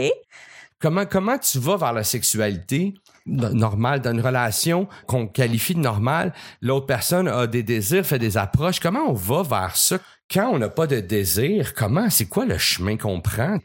Comment, 0.78 1.06
comment 1.06 1.38
tu 1.38 1.58
vas 1.58 1.76
vers 1.76 1.92
la 1.92 2.04
sexualité 2.04 2.94
no- 3.24 3.48
normale, 3.52 4.00
dans 4.00 4.12
une 4.12 4.20
relation 4.20 4.86
qu'on 5.06 5.26
qualifie 5.26 5.74
de 5.74 5.80
normale, 5.80 6.32
l'autre 6.60 6.86
personne 6.86 7.26
a 7.28 7.46
des 7.46 7.62
désirs, 7.62 8.06
fait 8.06 8.18
des 8.18 8.36
approches. 8.36 8.78
Comment 8.78 9.06
on 9.08 9.14
va 9.14 9.42
vers 9.42 9.76
ça? 9.76 9.98
Quand 10.30 10.50
on 10.52 10.58
n'a 10.58 10.68
pas 10.68 10.86
de 10.86 11.00
désir, 11.00 11.74
comment, 11.74 12.10
c'est 12.10 12.26
quoi 12.28 12.44
le 12.44 12.58
chemin 12.58 12.96
qu'on 12.96 13.20
prend? 13.20 13.58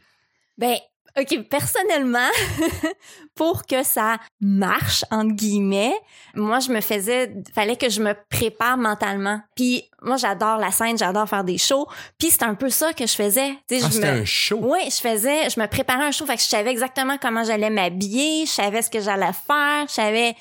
Ben, 0.58 0.76
OK, 1.18 1.42
personnellement, 1.48 2.28
pour 3.34 3.64
que 3.66 3.82
ça 3.82 4.16
marche, 4.40 5.04
entre 5.10 5.34
guillemets, 5.34 5.94
moi, 6.34 6.58
je 6.60 6.70
me 6.70 6.80
faisais, 6.80 7.32
fallait 7.54 7.76
que 7.76 7.88
je 7.88 8.00
me 8.02 8.14
prépare 8.30 8.76
mentalement. 8.76 9.40
Puis, 9.56 9.84
moi, 10.02 10.16
j'adore 10.16 10.56
la 10.58 10.70
scène, 10.70 10.96
j'adore 10.98 11.28
faire 11.28 11.44
des 11.44 11.58
shows. 11.58 11.86
Puis, 12.18 12.30
c'est 12.30 12.42
un 12.44 12.54
peu 12.54 12.70
ça 12.70 12.92
que 12.92 13.06
je 13.06 13.12
faisais. 13.14 13.50
Ah, 13.70 13.74
c'était 13.90 14.12
me- 14.12 14.20
un 14.20 14.24
show? 14.24 14.58
Oui, 14.62 14.80
je 14.86 14.96
faisais, 15.08 15.50
je 15.50 15.60
me 15.60 15.66
préparais 15.66 16.04
un 16.04 16.12
show, 16.12 16.26
fait 16.26 16.36
que 16.36 16.42
je 16.42 16.46
savais 16.48 16.70
exactement 16.70 17.16
comment 17.20 17.44
j'allais 17.44 17.70
m'habiller, 17.70 18.46
je 18.46 18.50
savais 18.52 18.82
ce 18.82 18.90
que 18.90 19.00
j'allais 19.00 19.32
faire, 19.46 19.86
je 19.88 19.92
savais, 19.92 20.34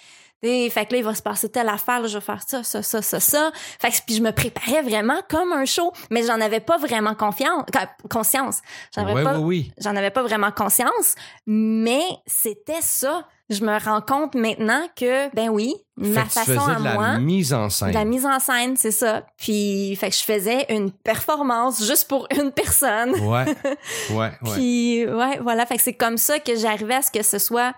sais, 0.44 0.70
fait 0.70 0.86
que 0.86 0.94
là, 0.94 0.98
il 1.00 1.04
va 1.04 1.16
se 1.16 1.22
passer 1.22 1.50
telle 1.50 1.70
affaire, 1.70 2.02
là, 2.02 2.08
je 2.08 2.18
vais 2.18 2.24
faire 2.24 2.42
ça, 2.46 2.64
ça, 2.64 2.82
ça, 2.82 3.02
ça, 3.02 3.20
ça. 3.20 3.52
Fait 3.80 3.90
que, 3.90 3.96
puis 4.06 4.16
je 4.16 4.22
me 4.22 4.32
préparais 4.32 4.82
vraiment 4.82 5.20
comme 5.30 5.52
un 5.54 5.66
show, 5.66 5.92
mais 6.10 6.24
j'en 6.24 6.40
avais 6.42 6.60
pas 6.60 6.78
vraiment 6.78 7.16
confiance, 7.16 7.64
conscience. 8.10 8.62
J'en 8.96 9.04
avais 9.04 9.14
Ouais, 9.14 9.24
pas, 9.24 9.40
oui, 9.40 9.44
oui. 9.68 9.74
j'en 9.78 9.96
avais 9.96 10.12
pas 10.12 10.24
vraiment 10.24 10.52
conscience, 10.52 11.16
mais 11.46 12.04
c'était 12.26 12.82
ça. 12.82 13.28
Je 13.50 13.66
me 13.66 13.78
rends 13.84 14.00
compte 14.00 14.34
maintenant 14.36 14.88
que, 14.96 15.34
ben 15.36 15.50
oui, 15.50 15.74
ma 15.98 16.24
Fait 16.24 16.40
tu 16.46 16.52
façon 16.56 16.70
à 16.70 16.76
de 16.76 16.84
la 16.86 16.94
moi. 16.94 17.18
mise 17.20 17.54
en 17.54 17.70
scène. 17.70 17.90
De 17.90 17.94
la 17.96 18.06
mise 18.06 18.26
en 18.26 18.40
scène, 18.40 18.78
c'est 18.78 18.92
ça. 18.92 19.24
Puis, 19.36 19.94
fait 19.98 20.10
que 20.10 20.16
je 20.16 20.24
faisais 20.24 20.66
une 20.70 20.90
performance 20.90 21.86
juste 21.86 22.08
pour 22.08 22.28
une 22.34 22.54
personne. 22.54 23.12
Ouais, 23.20 23.44
ouais, 24.12 24.16
ouais. 24.16 24.32
Puis, 24.54 25.06
ouais, 25.06 25.40
voilà. 25.42 25.66
Fait 25.66 25.76
que 25.76 25.82
c'est 25.84 25.96
comme 25.96 26.18
ça 26.18 26.40
que 26.40 26.56
j'arrivais 26.56 26.96
à 26.96 27.02
ce 27.02 27.12
que 27.12 27.24
ce 27.24 27.40
soit, 27.40 27.74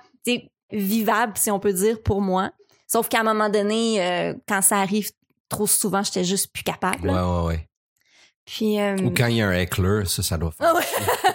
vivable, 0.73 1.33
si 1.37 1.51
on 1.51 1.59
peut 1.59 1.73
dire, 1.73 2.01
pour 2.01 2.21
moi. 2.21 2.51
Sauf 2.87 3.07
qu'à 3.07 3.21
un 3.21 3.23
moment 3.23 3.49
donné, 3.49 4.03
euh, 4.03 4.33
quand 4.47 4.61
ça 4.61 4.77
arrive 4.79 5.09
trop 5.49 5.67
souvent, 5.67 6.03
j'étais 6.03 6.23
juste 6.23 6.51
plus 6.53 6.63
capable. 6.63 7.07
Ouais, 7.07 7.13
ouais, 7.13 7.43
ouais. 7.45 7.69
Puis, 8.45 8.79
euh, 8.79 8.97
Ou 8.97 9.11
quand 9.11 9.27
il 9.27 9.37
y 9.37 9.41
a 9.41 9.47
un 9.47 9.53
heckler, 9.53 10.03
ça, 10.05 10.21
ça 10.21 10.37
doit 10.37 10.51
faire. 10.51 10.73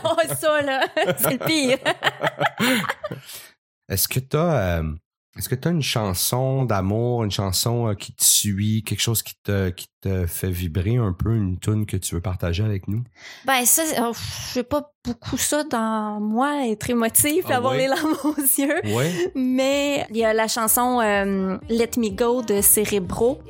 Oh, 0.05 0.17
ça, 0.39 0.61
là, 0.63 0.87
c'est 1.19 1.41
le 1.41 1.47
pire. 1.47 1.79
Est-ce 3.89 4.07
que 4.07 4.21
t'as, 4.21 4.81
euh, 4.81 4.93
est-ce 5.39 5.49
que 5.49 5.55
t'as 5.55 5.71
une 5.71 5.83
chanson 5.83 6.65
d'amour, 6.65 7.23
une 7.23 7.31
chanson 7.31 7.89
euh, 7.89 7.95
qui 7.95 8.13
te 8.13 8.25
suit, 8.25 8.83
quelque 8.83 9.01
chose 9.01 9.23
qui 9.23 9.35
te, 9.45 9.69
qui 9.71 9.87
te 10.01 10.27
fait 10.27 10.51
vibrer 10.51 10.97
un 10.97 11.13
peu, 11.13 11.33
une 11.35 11.59
tune 11.61 11.87
que 11.87 11.97
tu 11.97 12.17
veux 12.17 12.21
partager 12.21 12.65
avec 12.65 12.89
nous? 12.89 13.05
Ben, 13.47 13.65
ça, 13.65 13.83
oh, 14.03 14.13
j'ai 14.53 14.65
pas 14.65 14.93
beaucoup 15.05 15.37
ça 15.37 15.63
dans 15.63 16.19
moi, 16.21 16.67
être 16.67 16.91
émotif, 16.91 17.45
Ah 17.49 17.57
avoir 17.57 17.75
ouais? 17.75 17.79
les 17.79 17.87
larmes 17.87 18.17
aux 18.25 18.35
yeux. 18.35 18.81
Ouais. 18.97 19.31
Mais 19.37 20.07
il 20.11 20.17
y 20.17 20.25
a 20.25 20.35
la 20.35 20.49
chanson 20.49 21.01
euh, 21.01 21.57
Let 21.69 21.91
Me 21.99 22.11
Go 22.11 22.43
de 22.43 22.61
Cérébro 22.61 23.41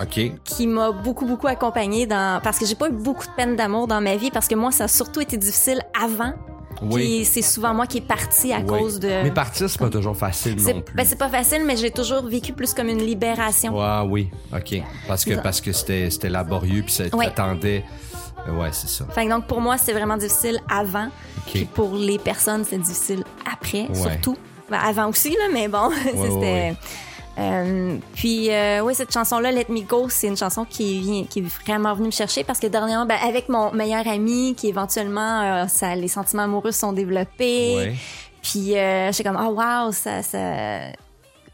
OK. 0.00 0.20
qui 0.44 0.66
m'a 0.68 0.92
beaucoup, 0.92 1.26
beaucoup 1.26 1.48
accompagnée 1.48 2.06
dans... 2.06 2.40
Parce 2.40 2.58
que 2.58 2.66
j'ai 2.66 2.76
pas 2.76 2.88
eu 2.88 2.92
beaucoup 2.92 3.26
de 3.26 3.32
peine 3.32 3.56
d'amour 3.56 3.88
dans 3.88 4.00
ma 4.00 4.16
vie 4.16 4.30
parce 4.30 4.46
que 4.46 4.54
moi, 4.54 4.70
ça 4.70 4.84
a 4.84 4.88
surtout 4.88 5.20
été 5.20 5.36
difficile 5.36 5.82
avant. 6.00 6.34
Oui. 6.82 7.02
Puis 7.18 7.24
c'est 7.24 7.42
souvent 7.42 7.72
moi 7.74 7.86
qui 7.86 7.98
est 7.98 8.06
partie 8.06 8.52
à 8.52 8.58
Oui. 8.58 8.66
cause 8.66 8.98
de... 9.00 9.08
Mais 9.08 9.30
partir, 9.30 9.68
c'est 9.70 9.78
pas 9.78 9.88
toujours 9.90 10.16
facile 10.16 10.56
non 10.60 10.80
plus. 10.80 10.94
ben, 10.94 11.04
c'est 11.06 11.18
pas 11.18 11.28
facile, 11.28 11.62
mais 11.64 11.76
j'ai 11.76 11.90
toujours 11.90 12.22
vécu 12.26 12.52
plus 12.52 12.74
comme 12.74 12.88
une 12.88 13.02
libération. 13.02 13.78
Ouais, 13.78 14.08
oui. 14.10 14.30
OK. 14.54 14.82
Parce 15.06 15.24
que, 15.24 15.34
parce 15.34 15.60
que 15.60 15.72
c'était, 15.72 16.10
c'était 16.10 16.28
laborieux, 16.30 16.82
puis 16.82 16.92
ça 16.92 17.04
Ouais. 17.14 17.26
t'attendait. 17.26 17.84
Euh, 18.48 18.52
Ouais, 18.60 18.70
c'est 18.72 18.88
ça. 18.88 19.04
Fait 19.14 19.24
que 19.24 19.30
donc 19.30 19.46
pour 19.46 19.60
moi, 19.60 19.78
c'est 19.78 19.92
vraiment 19.92 20.16
difficile 20.16 20.58
avant. 20.68 21.08
Puis 21.46 21.62
OK. 21.62 21.68
pour 21.74 21.94
les 21.94 22.18
personnes, 22.18 22.64
c'est 22.68 22.78
difficile 22.78 23.22
après, 23.50 23.82
Ouais. 23.88 23.94
surtout. 23.94 24.36
Ben, 24.68 24.78
avant 24.84 25.08
aussi, 25.10 25.30
là, 25.30 25.44
mais 25.52 25.68
bon, 25.68 25.90
c'était... 26.04 26.74
Euh, 27.38 27.96
puis 28.14 28.50
euh, 28.50 28.80
oui, 28.80 28.94
cette 28.94 29.12
chanson-là, 29.12 29.50
Let 29.52 29.66
Me 29.70 29.80
Go, 29.80 30.08
c'est 30.10 30.26
une 30.28 30.36
chanson 30.36 30.64
qui 30.64 31.26
qui 31.30 31.38
est 31.38 31.64
vraiment 31.64 31.94
venue 31.94 32.06
me 32.06 32.12
chercher 32.12 32.44
parce 32.44 32.60
que 32.60 32.66
dernièrement, 32.66 33.06
ben, 33.06 33.18
avec 33.26 33.48
mon 33.48 33.72
meilleur 33.72 34.06
ami, 34.06 34.54
qui 34.54 34.68
éventuellement, 34.68 35.40
euh, 35.62 35.66
ça, 35.66 35.94
les 35.94 36.08
sentiments 36.08 36.42
amoureux 36.42 36.72
se 36.72 36.80
sont 36.80 36.92
développés. 36.92 37.74
Ouais. 37.76 37.94
Puis 38.42 38.76
euh, 38.76 39.10
j'étais 39.12 39.24
comme, 39.24 39.40
oh 39.40 39.52
wow, 39.54 39.92
ça, 39.92 40.22
ça... 40.22 40.90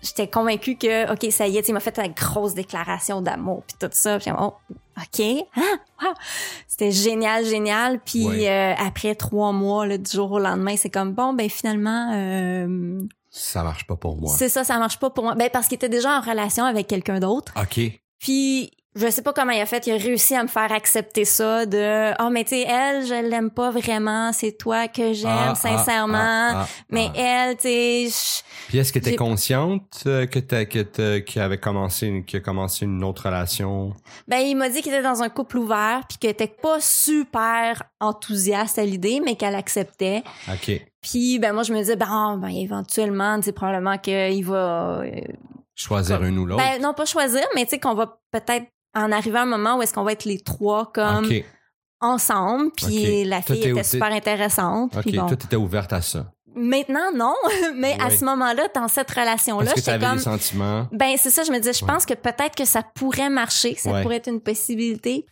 J'étais 0.00 0.28
convaincue 0.28 0.76
que, 0.76 1.12
OK, 1.12 1.30
ça 1.32 1.48
y 1.48 1.56
est, 1.58 1.68
il 1.68 1.72
m'a 1.72 1.80
fait 1.80 1.98
une 1.98 2.12
grosse 2.12 2.54
déclaration 2.54 3.20
d'amour, 3.20 3.64
puis 3.66 3.76
tout 3.80 3.88
ça. 3.90 4.18
Puis 4.20 4.30
oh, 4.38 4.54
OK, 4.96 5.44
ah, 5.56 5.60
wow. 6.02 6.14
C'était 6.68 6.92
génial, 6.92 7.44
génial. 7.44 7.98
Puis 8.04 8.24
Ouais. 8.26 8.48
euh, 8.48 8.74
après 8.78 9.16
trois 9.16 9.50
mois, 9.52 9.86
là, 9.86 9.98
du 9.98 10.08
jour 10.10 10.30
au 10.30 10.38
lendemain, 10.38 10.76
c'est 10.76 10.88
comme, 10.90 11.12
bon, 11.14 11.32
ben 11.34 11.48
finalement, 11.50 12.12
euh, 12.14 13.00
Ça 13.38 13.62
marche 13.62 13.86
pas 13.86 13.96
pour 13.96 14.16
moi. 14.16 14.34
c'est 14.36 14.48
ça, 14.48 14.64
ça 14.64 14.78
marche 14.78 14.98
pas 14.98 15.10
pour 15.10 15.24
moi. 15.24 15.34
Ben, 15.34 15.48
parce 15.52 15.68
qu'il 15.68 15.76
était 15.76 15.88
déjà 15.88 16.18
en 16.18 16.20
relation 16.20 16.64
avec 16.64 16.86
quelqu'un 16.86 17.20
d'autre. 17.20 17.52
OK. 17.60 17.80
Puis 18.18 18.70
je 18.96 19.08
sais 19.10 19.22
pas 19.22 19.32
comment 19.32 19.52
il 19.52 19.60
a 19.60 19.66
fait, 19.66 19.86
il 19.86 19.92
a 19.92 19.96
réussi 19.96 20.34
à 20.34 20.42
me 20.42 20.48
faire 20.48 20.72
accepter 20.72 21.24
ça 21.24 21.66
de 21.66 22.10
oh 22.20 22.30
mais 22.30 22.42
tu 22.42 22.50
sais 22.50 22.62
elle 22.62 23.06
je 23.06 23.14
l'aime 23.30 23.50
pas 23.50 23.70
vraiment, 23.70 24.32
c'est 24.32 24.52
toi 24.58 24.88
que 24.88 25.12
j'aime 25.12 25.30
Ah, 25.30 25.48
ah, 25.52 25.54
sincèrement. 25.54 26.16
ah, 26.18 26.62
ah, 26.64 26.68
mais 26.90 27.08
elle 27.14 27.56
tu 27.56 27.68
sais 28.10 28.42
Puis 28.66 28.78
est-ce 28.78 28.92
que 28.92 28.98
J'ai- 29.00 29.14
consciente 29.14 30.02
euh, 30.06 30.26
que 30.26 30.40
t'as 30.40 30.64
que 30.64 30.80
t'as- 30.80 31.20
qu'il 31.20 31.40
avait 31.40 31.58
commencé 31.58 32.08
une, 32.08 32.24
qu'il 32.24 32.38
a 32.38 32.40
commencé 32.40 32.86
une 32.86 33.04
autre 33.04 33.26
relation? 33.26 33.92
ben 34.26 34.38
il 34.38 34.56
m'a 34.56 34.68
dit 34.68 34.82
qu'il 34.82 34.92
était 34.92 35.02
dans 35.02 35.22
un 35.22 35.28
couple 35.28 35.58
ouvert 35.58 36.00
puis 36.08 36.18
qu'elle 36.18 36.30
était 36.32 36.48
pas 36.48 36.78
super 36.80 37.84
enthousiaste 38.00 38.78
à 38.80 38.84
l'idée 38.84 39.20
mais 39.24 39.36
qu'elle 39.36 39.54
acceptait. 39.54 40.24
OK. 40.52 40.72
Puis 41.02 41.38
ben 41.38 41.52
moi 41.52 41.62
je 41.62 41.72
me 41.72 41.78
disais 41.78 41.96
ben, 41.96 42.36
ben 42.38 42.48
éventuellement 42.48 43.38
c'est 43.42 43.52
probablement 43.52 43.98
qu'il 43.98 44.44
va 44.44 45.00
euh, 45.02 45.20
Choisir 45.74 46.22
une 46.24 46.38
ou 46.38 46.44
l'autre. 46.46 46.62
ben 46.62 46.82
non 46.82 46.92
pas 46.94 47.04
choisir 47.04 47.42
mais 47.54 47.64
tu 47.64 47.70
sais 47.70 47.78
qu'on 47.78 47.94
va 47.94 48.18
peut-être 48.32 48.66
en 48.96 49.12
arriver 49.12 49.38
à 49.38 49.42
un 49.42 49.46
moment 49.46 49.76
où 49.76 49.82
est-ce 49.82 49.92
qu'on 49.94 50.02
va 50.02 50.12
être 50.12 50.24
les 50.24 50.40
trois 50.40 50.90
comme 50.92 51.26
OK. 51.26 51.44
ensemble 52.00 52.70
puis 52.76 53.24
la 53.24 53.42
fille 53.42 53.64
était 53.68 53.82
super 53.84 54.12
intéressante 54.12 54.96
OK. 54.96 55.14
bon. 55.14 55.26
Toi, 55.26 55.36
t'étais 55.36 55.56
ouverte 55.56 55.92
à 55.92 56.00
ça. 56.02 56.32
Maintenant 56.56 57.12
non 57.14 57.34
mais 57.76 57.96
à 58.00 58.10
ce 58.10 58.24
moment-là 58.24 58.66
dans 58.74 58.88
cette 58.88 59.10
relation 59.10 59.60
là 59.60 59.66
Parce 59.66 59.80
que 59.80 59.92
j'étais 59.92 60.04
comme 60.04 60.16
des 60.16 60.22
sentiments? 60.22 60.88
ben 60.90 61.14
c'est 61.16 61.30
ça 61.30 61.44
je 61.44 61.52
me 61.52 61.58
disais 61.58 61.72
je 61.74 61.84
Ouais. 61.84 61.92
pense 61.92 62.04
que 62.06 62.14
peut-être 62.14 62.56
que 62.56 62.64
ça 62.64 62.82
pourrait 62.82 63.30
marcher 63.30 63.76
ça 63.76 63.92
Ouais. 63.92 64.02
pourrait 64.02 64.16
être 64.16 64.28
une 64.28 64.40
possibilité 64.40 65.26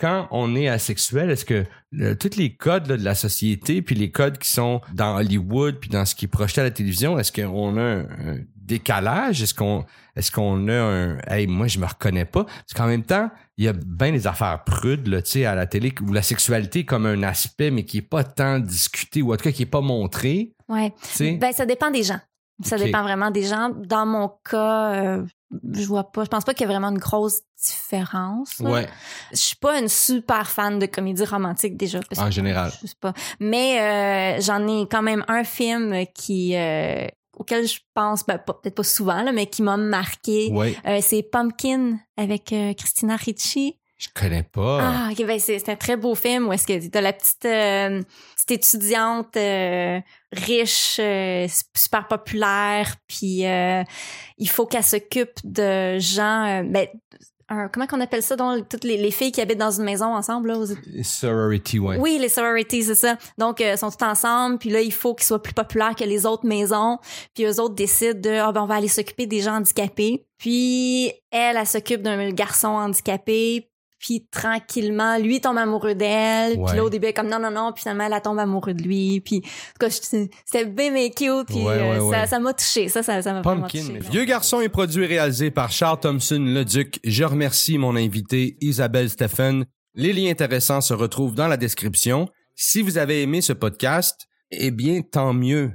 quand 0.00 0.28
on 0.30 0.56
est 0.56 0.68
asexuel, 0.68 1.30
est-ce 1.30 1.44
que 1.44 1.64
euh, 2.00 2.14
tous 2.14 2.36
les 2.36 2.54
codes 2.54 2.86
là, 2.86 2.96
de 2.96 3.04
la 3.04 3.14
société, 3.14 3.82
puis 3.82 3.94
les 3.94 4.10
codes 4.10 4.38
qui 4.38 4.48
sont 4.48 4.80
dans 4.94 5.16
Hollywood, 5.16 5.76
puis 5.80 5.90
dans 5.90 6.04
ce 6.04 6.14
qui 6.14 6.24
est 6.24 6.28
projeté 6.28 6.62
à 6.62 6.64
la 6.64 6.70
télévision, 6.70 7.18
est-ce 7.18 7.30
qu'on 7.30 7.76
a 7.76 7.82
un, 7.82 8.00
un 8.00 8.38
décalage? 8.56 9.42
Est-ce 9.42 9.54
qu'on 9.54 9.84
est-ce 10.16 10.30
qu'on 10.30 10.68
a 10.68 10.74
un 10.74 11.18
Hey, 11.28 11.46
moi 11.46 11.66
je 11.66 11.78
me 11.78 11.86
reconnais 11.86 12.24
pas? 12.24 12.44
Parce 12.44 12.72
qu'en 12.74 12.86
même 12.86 13.04
temps, 13.04 13.30
il 13.58 13.64
y 13.64 13.68
a 13.68 13.72
bien 13.72 14.12
des 14.12 14.26
affaires 14.26 14.64
prudes, 14.64 15.06
là, 15.06 15.20
tu 15.20 15.30
sais, 15.32 15.44
à 15.44 15.54
la 15.54 15.66
télé, 15.66 15.92
où 16.00 16.12
la 16.12 16.22
sexualité 16.22 16.80
est 16.80 16.84
comme 16.84 17.06
un 17.06 17.22
aspect, 17.22 17.70
mais 17.70 17.84
qui 17.84 17.98
est 17.98 18.02
pas 18.02 18.24
tant 18.24 18.58
discuté, 18.58 19.20
ou 19.20 19.32
en 19.32 19.36
tout 19.36 19.44
cas 19.44 19.52
qui 19.52 19.62
est 19.62 19.66
pas 19.66 19.82
montré. 19.82 20.54
sais? 21.02 21.32
ben 21.32 21.52
ça 21.52 21.66
dépend 21.66 21.90
des 21.90 22.02
gens 22.02 22.20
ça 22.62 22.76
dépend 22.76 23.02
vraiment 23.02 23.30
des 23.30 23.42
gens 23.42 23.70
dans 23.70 24.06
mon 24.06 24.30
cas 24.48 24.94
euh, 24.94 25.24
je 25.72 25.84
vois 25.86 26.04
pas. 26.12 26.24
Je 26.24 26.28
pense 26.28 26.44
pas 26.44 26.54
qu'il 26.54 26.62
y 26.66 26.70
a 26.70 26.72
vraiment 26.72 26.90
une 26.90 26.98
grosse 26.98 27.40
différence 27.84 28.58
ouais, 28.60 28.88
je 29.32 29.36
suis 29.36 29.56
pas 29.56 29.78
une 29.78 29.88
super 29.88 30.48
fan 30.48 30.78
de 30.78 30.86
comédie 30.86 31.24
romantique 31.24 31.76
déjà 31.76 32.00
parce 32.08 32.20
en 32.20 32.26
que 32.26 32.30
général. 32.30 32.72
je 32.82 32.86
sais 32.86 32.94
pas. 33.00 33.12
Mais 33.40 33.80
euh, 33.80 34.40
j'en 34.40 34.66
ai 34.68 34.86
quand 34.88 35.02
même 35.02 35.24
un 35.28 35.44
film 35.44 36.06
qui 36.14 36.56
euh, 36.56 37.06
auquel 37.36 37.66
je 37.66 37.80
pense 37.94 38.24
ben, 38.26 38.38
peut-être 38.38 38.74
pas 38.76 38.82
souvent 38.84 39.22
là, 39.22 39.32
mais 39.32 39.46
qui 39.46 39.62
m'a 39.62 39.76
marqué. 39.76 40.50
Ouais, 40.52 40.76
Euh, 40.86 40.98
c'est 41.02 41.22
Pumpkin 41.22 41.98
avec 42.16 42.52
euh, 42.52 42.72
Christina 42.74 43.16
Ricci 43.16 43.76
je 44.00 44.08
connais 44.14 44.42
pas. 44.42 44.80
ah 44.82 45.08
ok 45.12 45.26
ben 45.26 45.38
c'est 45.38 45.58
c'est 45.58 45.70
un 45.70 45.76
très 45.76 45.96
beau 45.96 46.14
film 46.14 46.48
où 46.48 46.52
est-ce 46.54 46.66
que 46.66 46.88
t'as 46.88 47.00
la 47.02 47.12
petite 47.12 47.44
euh, 47.44 48.00
petite 48.34 48.50
étudiante 48.52 49.36
euh, 49.36 50.00
riche 50.32 50.96
euh, 50.98 51.46
super 51.76 52.08
populaire 52.08 52.96
puis 53.06 53.46
euh, 53.46 53.82
il 54.38 54.48
faut 54.48 54.64
qu'elle 54.66 54.84
s'occupe 54.84 55.38
de 55.44 55.98
gens 55.98 56.46
euh, 56.46 56.62
ben 56.64 56.86
un- 57.52 57.68
comment 57.68 57.86
qu'on 57.88 58.00
appelle 58.00 58.22
ça 58.22 58.36
donc 58.36 58.68
toutes 58.68 58.84
les, 58.84 58.96
les 58.96 59.10
filles 59.10 59.32
qui 59.32 59.40
habitent 59.40 59.58
dans 59.58 59.72
une 59.72 59.82
maison 59.84 60.14
ensemble 60.14 60.48
là, 60.52 60.58
aux 60.58 60.66
Sorority, 61.02 61.78
ouais. 61.80 61.96
oui, 61.98 62.16
les 62.20 62.28
sororities, 62.28 62.84
c'est 62.84 62.94
ça. 62.94 63.16
Donc, 63.38 63.60
euh, 63.60 63.76
sont 63.76 63.90
tous 63.90 64.04
ensemble, 64.04 64.58
puis 64.58 64.70
là, 64.70 64.80
il 64.80 64.92
faut 64.92 65.16
qu'ils 65.16 65.26
soient 65.26 65.42
plus 65.42 65.52
populaires 65.52 65.96
que 65.96 66.04
les 66.04 66.26
autres 66.26 66.46
maisons. 66.46 66.98
Puis 67.34 67.44
eux 67.46 67.60
autres 67.60 67.74
décident 67.74 68.20
de, 68.20 68.30
ah 68.38 68.52
ben, 68.52 68.62
on 68.62 68.66
va 68.66 68.76
aller 68.76 68.86
s'occuper 68.86 69.26
des 69.26 69.40
gens 69.40 69.56
handicapés. 69.56 70.24
Puis 70.38 71.08
elle, 71.32 71.56
elle 71.56 71.66
s'occupe 71.66 72.02
d'un 72.02 72.30
garçon 72.30 72.68
handicapé. 72.68 73.68
Puis 74.00 74.26
tranquillement, 74.30 75.18
lui 75.18 75.42
tombe 75.42 75.58
amoureux 75.58 75.94
d'elle. 75.94 76.58
Ouais. 76.58 76.64
Puis 76.66 76.76
là, 76.76 76.84
au 76.84 76.88
début, 76.88 77.04
elle 77.04 77.10
est 77.10 77.14
comme 77.14 77.28
non, 77.28 77.38
non, 77.38 77.50
non. 77.50 77.70
Puis 77.72 77.82
finalement, 77.82 78.08
elle 78.10 78.22
tombe 78.22 78.38
amoureux 78.38 78.72
de 78.72 78.82
lui. 78.82 79.20
Puis 79.20 79.36
en 79.36 79.40
tout 79.40 79.86
cas, 79.86 79.90
c'était 79.90 80.64
bien 80.64 81.08
cute. 81.10 81.46
Puis 81.46 81.62
Ouais, 81.62 81.78
euh, 81.78 82.00
ouais, 82.02 82.16
ça 82.16 82.26
ça 82.26 82.38
m'a 82.38 82.54
touché. 82.54 82.88
Ça, 82.88 83.02
ça 83.02 83.20
ça 83.20 83.32
m'a 83.34 83.42
vraiment 83.42 83.68
touché. 83.68 83.98
Vieux 84.10 84.24
garçon 84.24 84.62
est 84.62 84.70
produit 84.70 85.04
et 85.04 85.06
réalisé 85.06 85.50
par 85.50 85.70
Charles 85.70 86.00
Thompson 86.00 86.38
Leduc. 86.40 86.98
Je 87.04 87.24
remercie 87.24 87.76
mon 87.76 87.94
invité 87.94 88.56
Isabelle 88.62 89.10
Stephen. 89.10 89.66
Les 89.94 90.14
liens 90.14 90.30
intéressants 90.30 90.80
se 90.80 90.94
retrouvent 90.94 91.34
dans 91.34 91.48
la 91.48 91.58
description. 91.58 92.26
Si 92.56 92.80
vous 92.80 92.96
avez 92.96 93.20
aimé 93.20 93.42
ce 93.42 93.52
podcast, 93.52 94.28
eh 94.50 94.70
bien, 94.70 95.02
tant 95.02 95.34
mieux. 95.34 95.68